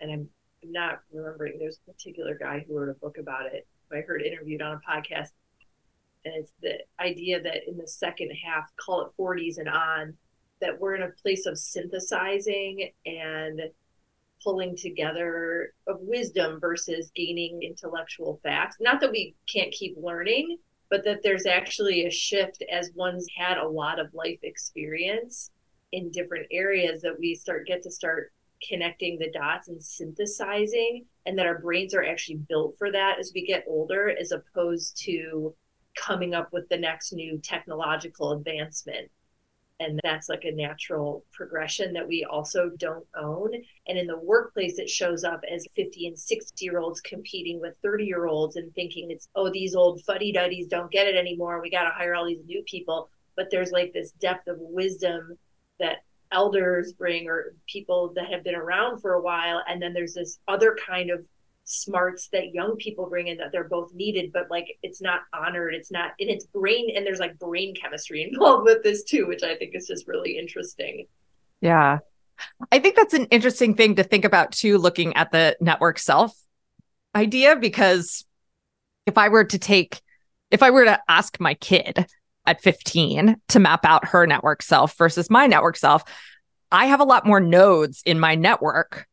and 0.00 0.10
i'm 0.10 0.28
not 0.64 1.00
remembering 1.12 1.58
there's 1.58 1.78
a 1.86 1.92
particular 1.92 2.36
guy 2.38 2.64
who 2.66 2.78
wrote 2.78 2.88
a 2.88 2.94
book 2.94 3.18
about 3.18 3.46
it 3.46 3.66
i 3.92 4.00
heard 4.00 4.22
interviewed 4.22 4.62
on 4.62 4.72
a 4.72 4.90
podcast 4.90 5.30
and 6.24 6.34
it's 6.36 6.52
the 6.62 6.78
idea 7.00 7.42
that 7.42 7.68
in 7.68 7.76
the 7.76 7.88
second 7.88 8.30
half 8.44 8.64
call 8.76 9.02
it 9.02 9.12
40s 9.18 9.58
and 9.58 9.68
on 9.68 10.14
that 10.60 10.80
we're 10.80 10.94
in 10.94 11.02
a 11.02 11.10
place 11.22 11.46
of 11.46 11.58
synthesizing 11.58 12.90
and 13.04 13.60
pulling 14.42 14.76
together 14.76 15.72
of 15.86 15.98
wisdom 16.00 16.58
versus 16.60 17.12
gaining 17.14 17.62
intellectual 17.62 18.40
facts. 18.42 18.76
Not 18.80 19.00
that 19.00 19.10
we 19.10 19.34
can't 19.52 19.72
keep 19.72 19.96
learning, 20.00 20.58
but 20.90 21.04
that 21.04 21.20
there's 21.22 21.46
actually 21.46 22.06
a 22.06 22.10
shift 22.10 22.62
as 22.70 22.90
one's 22.94 23.26
had 23.36 23.58
a 23.58 23.68
lot 23.68 23.98
of 23.98 24.14
life 24.14 24.38
experience 24.42 25.50
in 25.92 26.10
different 26.10 26.46
areas 26.50 27.02
that 27.02 27.18
we 27.18 27.34
start 27.34 27.66
get 27.66 27.82
to 27.82 27.90
start 27.90 28.32
connecting 28.66 29.18
the 29.18 29.30
dots 29.30 29.68
and 29.68 29.82
synthesizing 29.82 31.04
and 31.26 31.38
that 31.38 31.46
our 31.46 31.58
brains 31.58 31.94
are 31.94 32.04
actually 32.04 32.36
built 32.48 32.76
for 32.78 32.90
that 32.92 33.18
as 33.18 33.32
we 33.34 33.46
get 33.46 33.64
older 33.66 34.14
as 34.18 34.32
opposed 34.32 34.96
to 34.96 35.54
coming 35.96 36.34
up 36.34 36.52
with 36.52 36.68
the 36.68 36.76
next 36.76 37.12
new 37.12 37.38
technological 37.38 38.32
advancement. 38.32 39.10
And 39.80 39.98
that's 40.04 40.28
like 40.28 40.44
a 40.44 40.52
natural 40.52 41.24
progression 41.32 41.92
that 41.94 42.06
we 42.06 42.24
also 42.24 42.70
don't 42.78 43.04
own. 43.20 43.50
And 43.88 43.98
in 43.98 44.06
the 44.06 44.18
workplace 44.18 44.78
it 44.78 44.88
shows 44.88 45.24
up 45.24 45.42
as 45.52 45.66
50 45.74 46.06
and 46.06 46.18
60 46.18 46.64
year 46.64 46.78
olds 46.78 47.00
competing 47.00 47.60
with 47.60 47.74
30 47.82 48.04
year 48.04 48.26
olds 48.26 48.56
and 48.56 48.72
thinking 48.74 49.10
it's 49.10 49.28
oh 49.34 49.50
these 49.50 49.74
old 49.74 50.02
fuddy-duddies 50.02 50.68
don't 50.68 50.92
get 50.92 51.08
it 51.08 51.16
anymore. 51.16 51.60
We 51.60 51.70
got 51.70 51.84
to 51.84 51.94
hire 51.94 52.14
all 52.14 52.26
these 52.26 52.44
new 52.46 52.62
people. 52.64 53.10
But 53.34 53.48
there's 53.50 53.72
like 53.72 53.92
this 53.92 54.12
depth 54.12 54.46
of 54.46 54.56
wisdom 54.60 55.38
that 55.82 55.98
elders 56.32 56.92
bring 56.92 57.28
or 57.28 57.54
people 57.66 58.12
that 58.16 58.32
have 58.32 58.42
been 58.42 58.54
around 58.54 59.00
for 59.00 59.14
a 59.14 59.22
while. 59.22 59.62
And 59.68 59.80
then 59.80 59.92
there's 59.92 60.14
this 60.14 60.38
other 60.48 60.76
kind 60.88 61.10
of 61.10 61.24
smarts 61.64 62.28
that 62.32 62.52
young 62.52 62.76
people 62.76 63.08
bring 63.08 63.28
in 63.28 63.36
that 63.36 63.52
they're 63.52 63.68
both 63.68 63.94
needed 63.94 64.32
but 64.32 64.50
like 64.50 64.66
it's 64.82 65.00
not 65.00 65.20
honored. 65.32 65.74
It's 65.74 65.92
not 65.92 66.12
in 66.18 66.28
its 66.28 66.44
brain 66.46 66.88
and 66.96 67.06
there's 67.06 67.20
like 67.20 67.38
brain 67.38 67.74
chemistry 67.80 68.22
involved 68.32 68.64
with 68.64 68.82
this 68.82 69.04
too 69.04 69.26
which 69.28 69.42
i 69.44 69.54
think 69.54 69.74
is 69.74 69.86
just 69.86 70.08
really 70.08 70.38
interesting. 70.38 71.06
Yeah. 71.60 71.98
I 72.72 72.80
think 72.80 72.96
that's 72.96 73.14
an 73.14 73.26
interesting 73.26 73.74
thing 73.74 73.94
to 73.96 74.02
think 74.02 74.24
about 74.24 74.50
too 74.50 74.78
looking 74.78 75.14
at 75.14 75.30
the 75.30 75.56
network 75.60 75.98
self 75.98 76.36
idea 77.14 77.54
because 77.56 78.24
if 79.06 79.18
i 79.18 79.28
were 79.28 79.44
to 79.44 79.58
take 79.58 80.00
if 80.50 80.62
i 80.62 80.70
were 80.70 80.84
to 80.84 80.98
ask 81.08 81.38
my 81.38 81.54
kid 81.54 82.06
at 82.46 82.62
15 82.62 83.36
to 83.48 83.58
map 83.58 83.84
out 83.84 84.08
her 84.08 84.26
network 84.26 84.62
self 84.62 84.96
versus 84.96 85.30
my 85.30 85.46
network 85.46 85.76
self 85.76 86.02
i 86.70 86.86
have 86.86 87.00
a 87.00 87.04
lot 87.04 87.26
more 87.26 87.40
nodes 87.40 88.02
in 88.04 88.18
my 88.18 88.34
network 88.34 89.06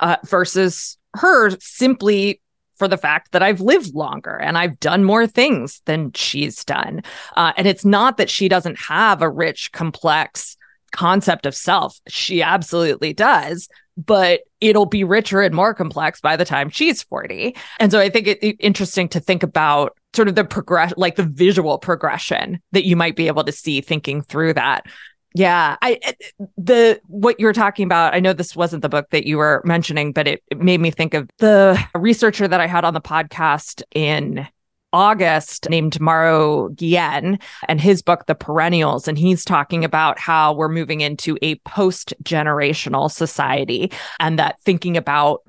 uh, 0.00 0.16
versus 0.24 0.98
her 1.14 1.50
simply 1.60 2.40
for 2.76 2.88
the 2.88 2.96
fact 2.96 3.32
that 3.32 3.42
I've 3.42 3.60
lived 3.60 3.94
longer 3.94 4.36
and 4.36 4.58
I've 4.58 4.80
done 4.80 5.04
more 5.04 5.26
things 5.26 5.82
than 5.84 6.12
she's 6.14 6.64
done. 6.64 7.02
Uh, 7.36 7.52
and 7.56 7.68
it's 7.68 7.84
not 7.84 8.16
that 8.16 8.30
she 8.30 8.48
doesn't 8.48 8.76
have 8.80 9.22
a 9.22 9.30
rich, 9.30 9.70
complex 9.70 10.56
concept 10.90 11.46
of 11.46 11.54
self. 11.54 12.00
She 12.08 12.42
absolutely 12.42 13.12
does, 13.12 13.68
but 13.96 14.40
it'll 14.60 14.86
be 14.86 15.04
richer 15.04 15.42
and 15.42 15.54
more 15.54 15.74
complex 15.74 16.20
by 16.20 16.36
the 16.36 16.44
time 16.44 16.70
she's 16.70 17.02
40. 17.04 17.54
And 17.78 17.92
so 17.92 18.00
I 18.00 18.10
think 18.10 18.26
it's 18.26 18.42
it, 18.42 18.56
interesting 18.58 19.08
to 19.10 19.20
think 19.20 19.42
about 19.42 19.96
sort 20.14 20.28
of 20.28 20.34
the 20.34 20.44
progress, 20.44 20.92
like 20.96 21.16
the 21.16 21.24
visual 21.24 21.78
progression 21.78 22.60
that 22.72 22.84
you 22.84 22.96
might 22.96 23.16
be 23.16 23.26
able 23.26 23.44
to 23.44 23.52
see 23.52 23.80
thinking 23.80 24.22
through 24.22 24.54
that. 24.54 24.86
Yeah, 25.34 25.76
I 25.80 25.98
eh, 26.02 26.12
the 26.58 27.00
what 27.06 27.40
you 27.40 27.46
were 27.46 27.54
talking 27.54 27.84
about. 27.84 28.14
I 28.14 28.20
know 28.20 28.32
this 28.32 28.54
wasn't 28.54 28.82
the 28.82 28.88
book 28.88 29.08
that 29.10 29.26
you 29.26 29.38
were 29.38 29.62
mentioning, 29.64 30.12
but 30.12 30.28
it, 30.28 30.42
it 30.50 30.58
made 30.60 30.80
me 30.80 30.90
think 30.90 31.14
of 31.14 31.30
the 31.38 31.82
researcher 31.94 32.46
that 32.46 32.60
I 32.60 32.66
had 32.66 32.84
on 32.84 32.92
the 32.92 33.00
podcast 33.00 33.82
in 33.94 34.46
August 34.92 35.70
named 35.70 35.98
Mauro 36.00 36.68
Guillen 36.70 37.38
and 37.66 37.80
his 37.80 38.02
book, 38.02 38.26
The 38.26 38.34
Perennials. 38.34 39.08
And 39.08 39.18
he's 39.18 39.44
talking 39.44 39.84
about 39.84 40.18
how 40.18 40.52
we're 40.52 40.68
moving 40.68 41.00
into 41.00 41.38
a 41.40 41.54
post 41.60 42.12
generational 42.22 43.10
society 43.10 43.90
and 44.20 44.38
that 44.38 44.60
thinking 44.62 44.98
about 44.98 45.42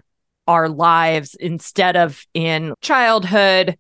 our 0.48 0.70
lives 0.70 1.36
instead 1.36 1.96
of 1.96 2.26
in 2.34 2.74
childhood, 2.82 3.78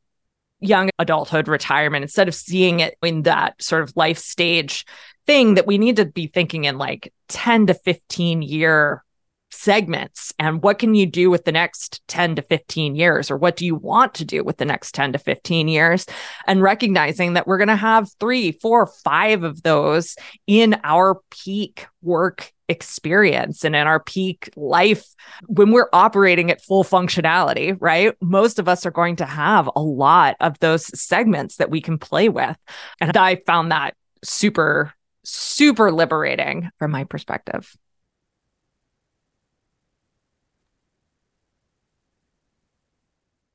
young 0.63 0.89
adulthood, 0.99 1.47
retirement, 1.47 2.03
instead 2.03 2.27
of 2.27 2.35
seeing 2.35 2.79
it 2.79 2.97
in 3.03 3.23
that 3.23 3.61
sort 3.61 3.83
of 3.83 3.93
life 3.95 4.17
stage 4.17 4.85
thing 5.25 5.55
that 5.55 5.67
we 5.67 5.77
need 5.77 5.97
to 5.97 6.05
be 6.05 6.27
thinking 6.27 6.65
in 6.65 6.77
like 6.77 7.13
10 7.29 7.67
to 7.67 7.73
15 7.73 8.41
year 8.41 9.03
segments. 9.51 10.33
And 10.39 10.61
what 10.61 10.79
can 10.79 10.95
you 10.95 11.05
do 11.05 11.29
with 11.29 11.45
the 11.45 11.51
next 11.51 12.05
10 12.07 12.35
to 12.35 12.41
15 12.41 12.95
years? 12.95 13.29
Or 13.31 13.37
what 13.37 13.55
do 13.55 13.65
you 13.65 13.75
want 13.75 14.15
to 14.15 14.25
do 14.25 14.43
with 14.43 14.57
the 14.57 14.65
next 14.65 14.93
10 14.95 15.13
to 15.13 15.19
15 15.19 15.67
years? 15.67 16.05
And 16.47 16.61
recognizing 16.61 17.33
that 17.33 17.47
we're 17.47 17.59
going 17.59 17.67
to 17.67 17.75
have 17.75 18.09
three 18.19 18.51
four 18.51 18.87
five 18.87 19.43
of 19.43 19.61
those 19.63 20.15
in 20.47 20.75
our 20.83 21.21
peak 21.29 21.85
work 22.01 22.51
experience 22.69 23.63
and 23.65 23.75
in 23.75 23.87
our 23.87 23.99
peak 23.99 24.49
life 24.55 25.05
when 25.47 25.71
we're 25.71 25.89
operating 25.91 26.49
at 26.49 26.61
full 26.61 26.83
functionality 26.83 27.75
right 27.79 28.15
most 28.21 28.57
of 28.57 28.67
us 28.69 28.85
are 28.85 28.91
going 28.91 29.15
to 29.17 29.25
have 29.25 29.69
a 29.75 29.81
lot 29.81 30.35
of 30.39 30.57
those 30.59 30.85
segments 30.99 31.57
that 31.57 31.69
we 31.69 31.81
can 31.81 31.97
play 31.97 32.29
with 32.29 32.57
and 33.01 33.17
i 33.17 33.35
found 33.45 33.71
that 33.71 33.95
super 34.23 34.93
super 35.23 35.91
liberating 35.91 36.69
from 36.77 36.91
my 36.91 37.03
perspective. 37.05 37.75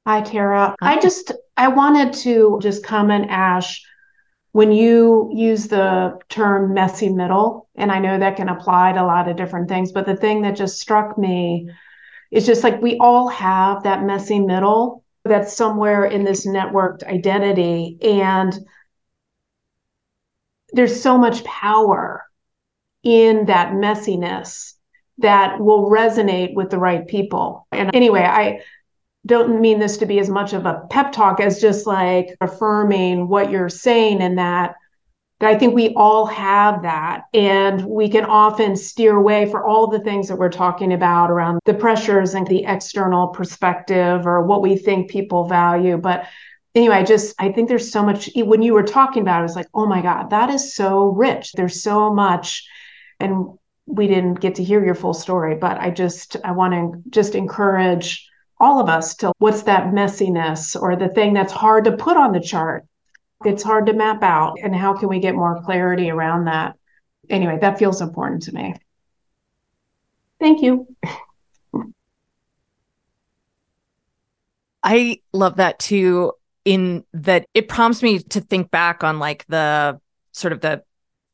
Hi, 0.07 0.23
Tara. 0.23 0.75
Hi. 0.81 0.95
I 0.95 1.01
just 1.01 1.33
I 1.57 1.69
wanted 1.69 2.15
to 2.15 2.59
just 2.63 2.83
comment, 2.83 3.27
Ash, 3.29 3.85
when 4.59 4.73
you 4.73 5.31
use 5.33 5.69
the 5.69 6.19
term 6.29 6.75
messy 6.75 7.09
middle, 7.09 7.69
and 7.77 7.93
I 7.93 8.01
know 8.01 8.19
that 8.19 8.35
can 8.35 8.49
apply 8.49 8.91
to 8.91 9.01
a 9.01 9.07
lot 9.07 9.29
of 9.29 9.37
different 9.37 9.69
things, 9.69 9.93
but 9.93 10.05
the 10.05 10.17
thing 10.17 10.43
that 10.43 10.57
just 10.57 10.81
struck 10.81 11.17
me 11.17 11.71
is 12.33 12.45
just 12.45 12.65
like 12.65 12.83
we 12.83 12.99
all 12.99 13.29
have 13.29 13.85
that 13.85 14.03
messy 14.03 14.41
middle 14.41 15.05
that's 15.25 15.57
somewhere 15.57 16.07
in 16.07 16.25
this 16.25 16.45
networked 16.45 17.05
identity. 17.05 17.99
And 18.03 18.53
there's 20.73 21.01
so 21.01 21.17
much 21.17 21.45
power 21.45 22.25
in 23.05 23.47
that 23.47 23.75
messiness 23.75 24.73
that 25.19 25.61
will 25.61 25.89
resonate 25.89 26.55
with 26.55 26.71
the 26.71 26.79
right 26.79 27.07
people. 27.07 27.69
And 27.71 27.95
anyway, 27.95 28.23
I 28.23 28.63
don't 29.29 29.61
mean 29.61 29.79
this 29.79 29.99
to 29.99 30.07
be 30.07 30.19
as 30.19 30.29
much 30.29 30.55
of 30.55 30.67
a 30.67 30.83
pep 30.91 31.13
talk 31.13 31.39
as 31.39 31.61
just 31.61 31.87
like 31.87 32.35
affirming 32.41 33.29
what 33.29 33.51
you're 33.51 33.69
saying 33.69 34.21
in 34.23 34.37
that 34.37 34.75
I 35.41 35.57
think 35.57 35.75
we 35.75 35.95
all 35.95 36.27
have 36.27 36.83
that. 36.83 37.25
And 37.33 37.87
we 37.87 38.09
can 38.09 38.25
often 38.25 38.75
steer 38.75 39.17
away 39.17 39.49
for 39.49 39.65
all 39.65 39.87
the 39.87 40.01
things 40.01 40.27
that 40.29 40.37
we're 40.37 40.49
talking 40.49 40.93
about 40.93 41.31
around 41.31 41.61
the 41.65 41.75
pressures 41.75 42.35
and 42.35 42.47
the 42.47 42.65
external 42.65 43.29
perspective 43.29 44.27
or 44.27 44.45
what 44.45 44.63
we 44.63 44.77
think 44.77 45.11
people 45.11 45.47
value. 45.47 45.97
But 45.97 46.27
anyway, 46.75 46.97
I 46.97 47.05
just 47.05 47.37
I 47.39 47.53
think 47.53 47.69
there's 47.69 47.93
so 47.93 48.03
much 48.03 48.29
when 48.35 48.63
you 48.63 48.75
were 48.75 48.83
talking 48.83 49.23
about 49.23 49.37
it, 49.37 49.41
I 49.41 49.43
was 49.43 49.57
like, 49.57 49.69
oh 49.75 49.87
my 49.87 50.03
God, 50.03 50.31
that 50.31 50.51
is 50.51 50.75
so 50.75 51.07
rich. 51.07 51.53
There's 51.53 51.83
so 51.83 52.13
much. 52.13 52.67
And 53.21 53.59
we 53.87 54.09
didn't 54.09 54.41
get 54.41 54.57
to 54.57 54.65
hear 54.65 54.85
your 54.85 54.95
full 54.97 55.15
story, 55.15 55.55
but 55.55 55.79
I 55.79 55.91
just 55.91 56.37
I 56.43 56.51
want 56.51 56.75
to 56.75 57.11
just 57.11 57.37
encourage 57.37 58.28
all 58.61 58.81
of 58.81 58.89
us 58.89 59.15
to 59.17 59.33
what's 59.39 59.63
that 59.63 59.93
messiness 59.93 60.81
or 60.81 60.97
the 60.97 61.09
thing 61.09 61.33
that's 61.33 61.53
hard 61.53 61.85
to 61.85 61.93
put 61.93 62.17
on 62.17 62.33
the 62.33 62.41
chart. 62.41 62.85
It's 63.45 63.63
hard 63.63 63.87
to 63.87 63.93
map 63.93 64.23
out. 64.23 64.59
And 64.63 64.75
how 64.75 64.95
can 64.95 65.09
we 65.09 65.21
get 65.21 65.35
more 65.35 65.63
clarity 65.63 66.11
around 66.11 66.47
that? 66.47 66.77
Anyway, 67.31 67.59
that 67.61 67.79
feels 67.79 68.01
important 68.01 68.43
to 68.43 68.53
me. 68.53 68.75
Thank 70.41 70.63
you. 70.63 70.89
I 74.83 75.21
love 75.33 75.57
that 75.57 75.79
too 75.79 76.33
in 76.65 77.05
that 77.13 77.47
it 77.55 77.69
prompts 77.69 78.03
me 78.03 78.19
to 78.19 78.41
think 78.41 78.71
back 78.71 79.03
on 79.03 79.19
like 79.19 79.45
the 79.47 79.99
sort 80.33 80.53
of 80.53 80.61
the 80.61 80.83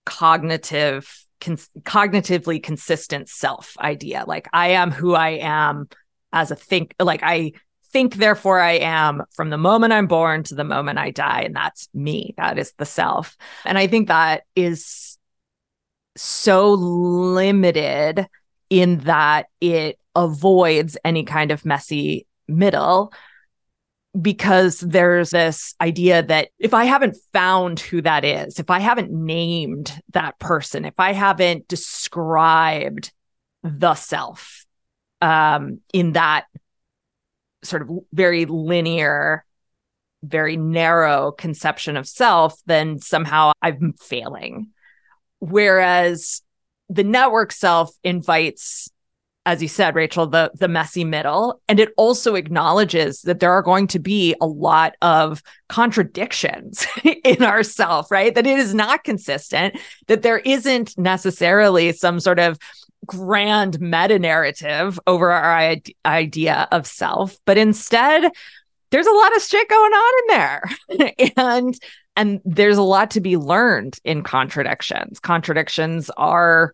cognitive 0.04 1.24
con- 1.40 1.56
cognitively 1.82 2.62
consistent 2.62 3.28
self 3.28 3.76
idea 3.78 4.24
like 4.26 4.48
i 4.52 4.68
am 4.68 4.90
who 4.90 5.14
i 5.14 5.30
am 5.30 5.88
as 6.34 6.50
a 6.50 6.56
think 6.56 6.94
like 7.00 7.22
i 7.22 7.52
think 7.92 8.16
therefore 8.16 8.60
i 8.60 8.72
am 8.72 9.22
from 9.30 9.48
the 9.48 9.56
moment 9.56 9.92
i'm 9.92 10.08
born 10.08 10.42
to 10.42 10.54
the 10.54 10.64
moment 10.64 10.98
i 10.98 11.10
die 11.10 11.42
and 11.42 11.54
that's 11.54 11.88
me. 11.94 12.34
That 12.36 12.58
is 12.58 12.72
the 12.76 12.84
self. 12.84 13.36
And 13.64 13.78
i 13.78 13.86
think 13.86 14.08
that 14.08 14.42
is 14.54 15.16
so 16.16 16.72
limited 16.74 18.26
in 18.68 18.98
that 19.00 19.46
it 19.60 19.98
avoids 20.14 20.96
any 21.04 21.24
kind 21.24 21.50
of 21.50 21.64
messy 21.64 22.26
middle 22.48 23.12
because 24.20 24.78
there's 24.78 25.30
this 25.30 25.74
idea 25.80 26.22
that 26.22 26.48
if 26.58 26.72
I 26.72 26.84
haven't 26.84 27.16
found 27.32 27.80
who 27.80 28.00
that 28.02 28.24
is, 28.24 28.60
if 28.60 28.70
I 28.70 28.78
haven't 28.78 29.10
named 29.10 29.92
that 30.12 30.38
person, 30.38 30.84
if 30.84 30.94
I 30.98 31.12
haven't 31.12 31.66
described 31.66 33.12
the 33.64 33.94
self 33.94 34.63
um, 35.24 35.80
in 35.94 36.12
that 36.12 36.44
sort 37.62 37.80
of 37.80 37.88
very 38.12 38.44
linear, 38.44 39.42
very 40.22 40.58
narrow 40.58 41.32
conception 41.32 41.96
of 41.96 42.06
self, 42.06 42.60
then 42.66 42.98
somehow 42.98 43.52
I'm 43.62 43.94
failing. 43.94 44.68
Whereas 45.38 46.42
the 46.90 47.04
network 47.04 47.52
self 47.52 47.90
invites 48.04 48.90
as 49.46 49.60
you 49.60 49.68
said 49.68 49.94
rachel 49.94 50.26
the 50.26 50.50
the 50.54 50.68
messy 50.68 51.04
middle 51.04 51.60
and 51.66 51.80
it 51.80 51.90
also 51.96 52.34
acknowledges 52.34 53.22
that 53.22 53.40
there 53.40 53.52
are 53.52 53.62
going 53.62 53.86
to 53.86 53.98
be 53.98 54.34
a 54.40 54.46
lot 54.46 54.94
of 55.00 55.42
contradictions 55.68 56.86
in 57.24 57.42
ourself 57.42 58.10
right 58.10 58.34
that 58.34 58.46
it 58.46 58.58
is 58.58 58.74
not 58.74 59.04
consistent 59.04 59.78
that 60.08 60.22
there 60.22 60.38
isn't 60.40 60.96
necessarily 60.98 61.92
some 61.92 62.20
sort 62.20 62.38
of 62.38 62.58
grand 63.06 63.80
meta 63.80 64.18
narrative 64.18 64.98
over 65.06 65.30
our 65.30 65.76
idea 66.04 66.68
of 66.72 66.86
self 66.86 67.36
but 67.44 67.58
instead 67.58 68.30
there's 68.90 69.06
a 69.06 69.12
lot 69.12 69.36
of 69.36 69.42
shit 69.42 69.68
going 69.68 69.92
on 69.92 70.22
in 70.22 70.36
there 70.36 71.32
and 71.36 71.78
and 72.16 72.40
there's 72.44 72.78
a 72.78 72.82
lot 72.82 73.10
to 73.10 73.20
be 73.20 73.36
learned 73.36 73.98
in 74.04 74.22
contradictions 74.22 75.18
contradictions 75.20 76.10
are 76.16 76.72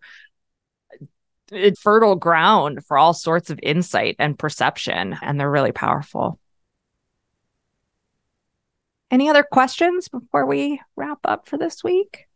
fertile 1.79 2.15
ground 2.15 2.85
for 2.85 2.97
all 2.97 3.13
sorts 3.13 3.49
of 3.49 3.59
insight 3.61 4.15
and 4.19 4.39
perception, 4.39 5.17
and 5.21 5.39
they're 5.39 5.51
really 5.51 5.71
powerful. 5.71 6.39
Any 9.09 9.29
other 9.29 9.43
questions 9.43 10.07
before 10.07 10.45
we 10.45 10.79
wrap 10.95 11.19
up 11.25 11.47
for 11.47 11.57
this 11.57 11.83
week? 11.83 12.27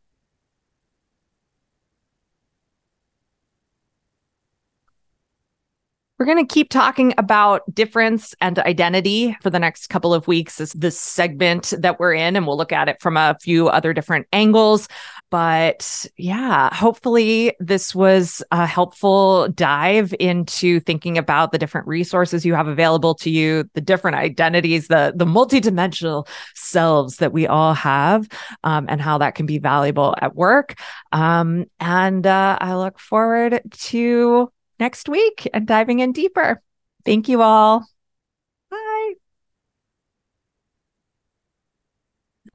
We're 6.17 6.25
going 6.25 6.47
to 6.47 6.53
keep 6.53 6.69
talking 6.69 7.13
about 7.17 7.63
difference 7.73 8.33
and 8.39 8.57
identity 8.59 9.35
for 9.41 9.49
the 9.49 9.59
next 9.59 9.87
couple 9.87 10.13
of 10.13 10.27
weeks 10.27 10.61
as 10.61 10.71
this 10.71 10.97
segment 10.97 11.73
that 11.77 11.99
we're 11.99 12.13
in, 12.13 12.37
and 12.37 12.47
we'll 12.47 12.55
look 12.55 12.71
at 12.71 12.87
it 12.87 13.01
from 13.01 13.17
a 13.17 13.35
few 13.41 13.67
other 13.67 13.91
different 13.91 14.25
angles. 14.31 14.87
But 15.29 16.05
yeah, 16.15 16.73
hopefully, 16.73 17.53
this 17.59 17.93
was 17.93 18.41
a 18.51 18.65
helpful 18.65 19.49
dive 19.49 20.15
into 20.17 20.79
thinking 20.79 21.17
about 21.17 21.51
the 21.51 21.57
different 21.57 21.85
resources 21.85 22.45
you 22.45 22.53
have 22.53 22.69
available 22.69 23.15
to 23.15 23.29
you, 23.29 23.69
the 23.73 23.81
different 23.81 24.15
identities, 24.15 24.87
the, 24.87 25.11
the 25.13 25.25
multidimensional 25.25 26.29
selves 26.53 27.17
that 27.17 27.33
we 27.33 27.45
all 27.45 27.73
have, 27.73 28.29
um, 28.63 28.85
and 28.87 29.01
how 29.01 29.17
that 29.17 29.35
can 29.35 29.45
be 29.45 29.59
valuable 29.59 30.15
at 30.21 30.33
work. 30.33 30.75
Um, 31.11 31.65
and 31.81 32.25
uh, 32.25 32.57
I 32.61 32.75
look 32.77 32.99
forward 32.99 33.59
to 33.69 34.49
next 34.79 35.09
week 35.09 35.47
and 35.53 35.67
diving 35.67 35.99
in 35.99 36.11
deeper. 36.11 36.61
Thank 37.05 37.29
you 37.29 37.41
all. 37.41 37.87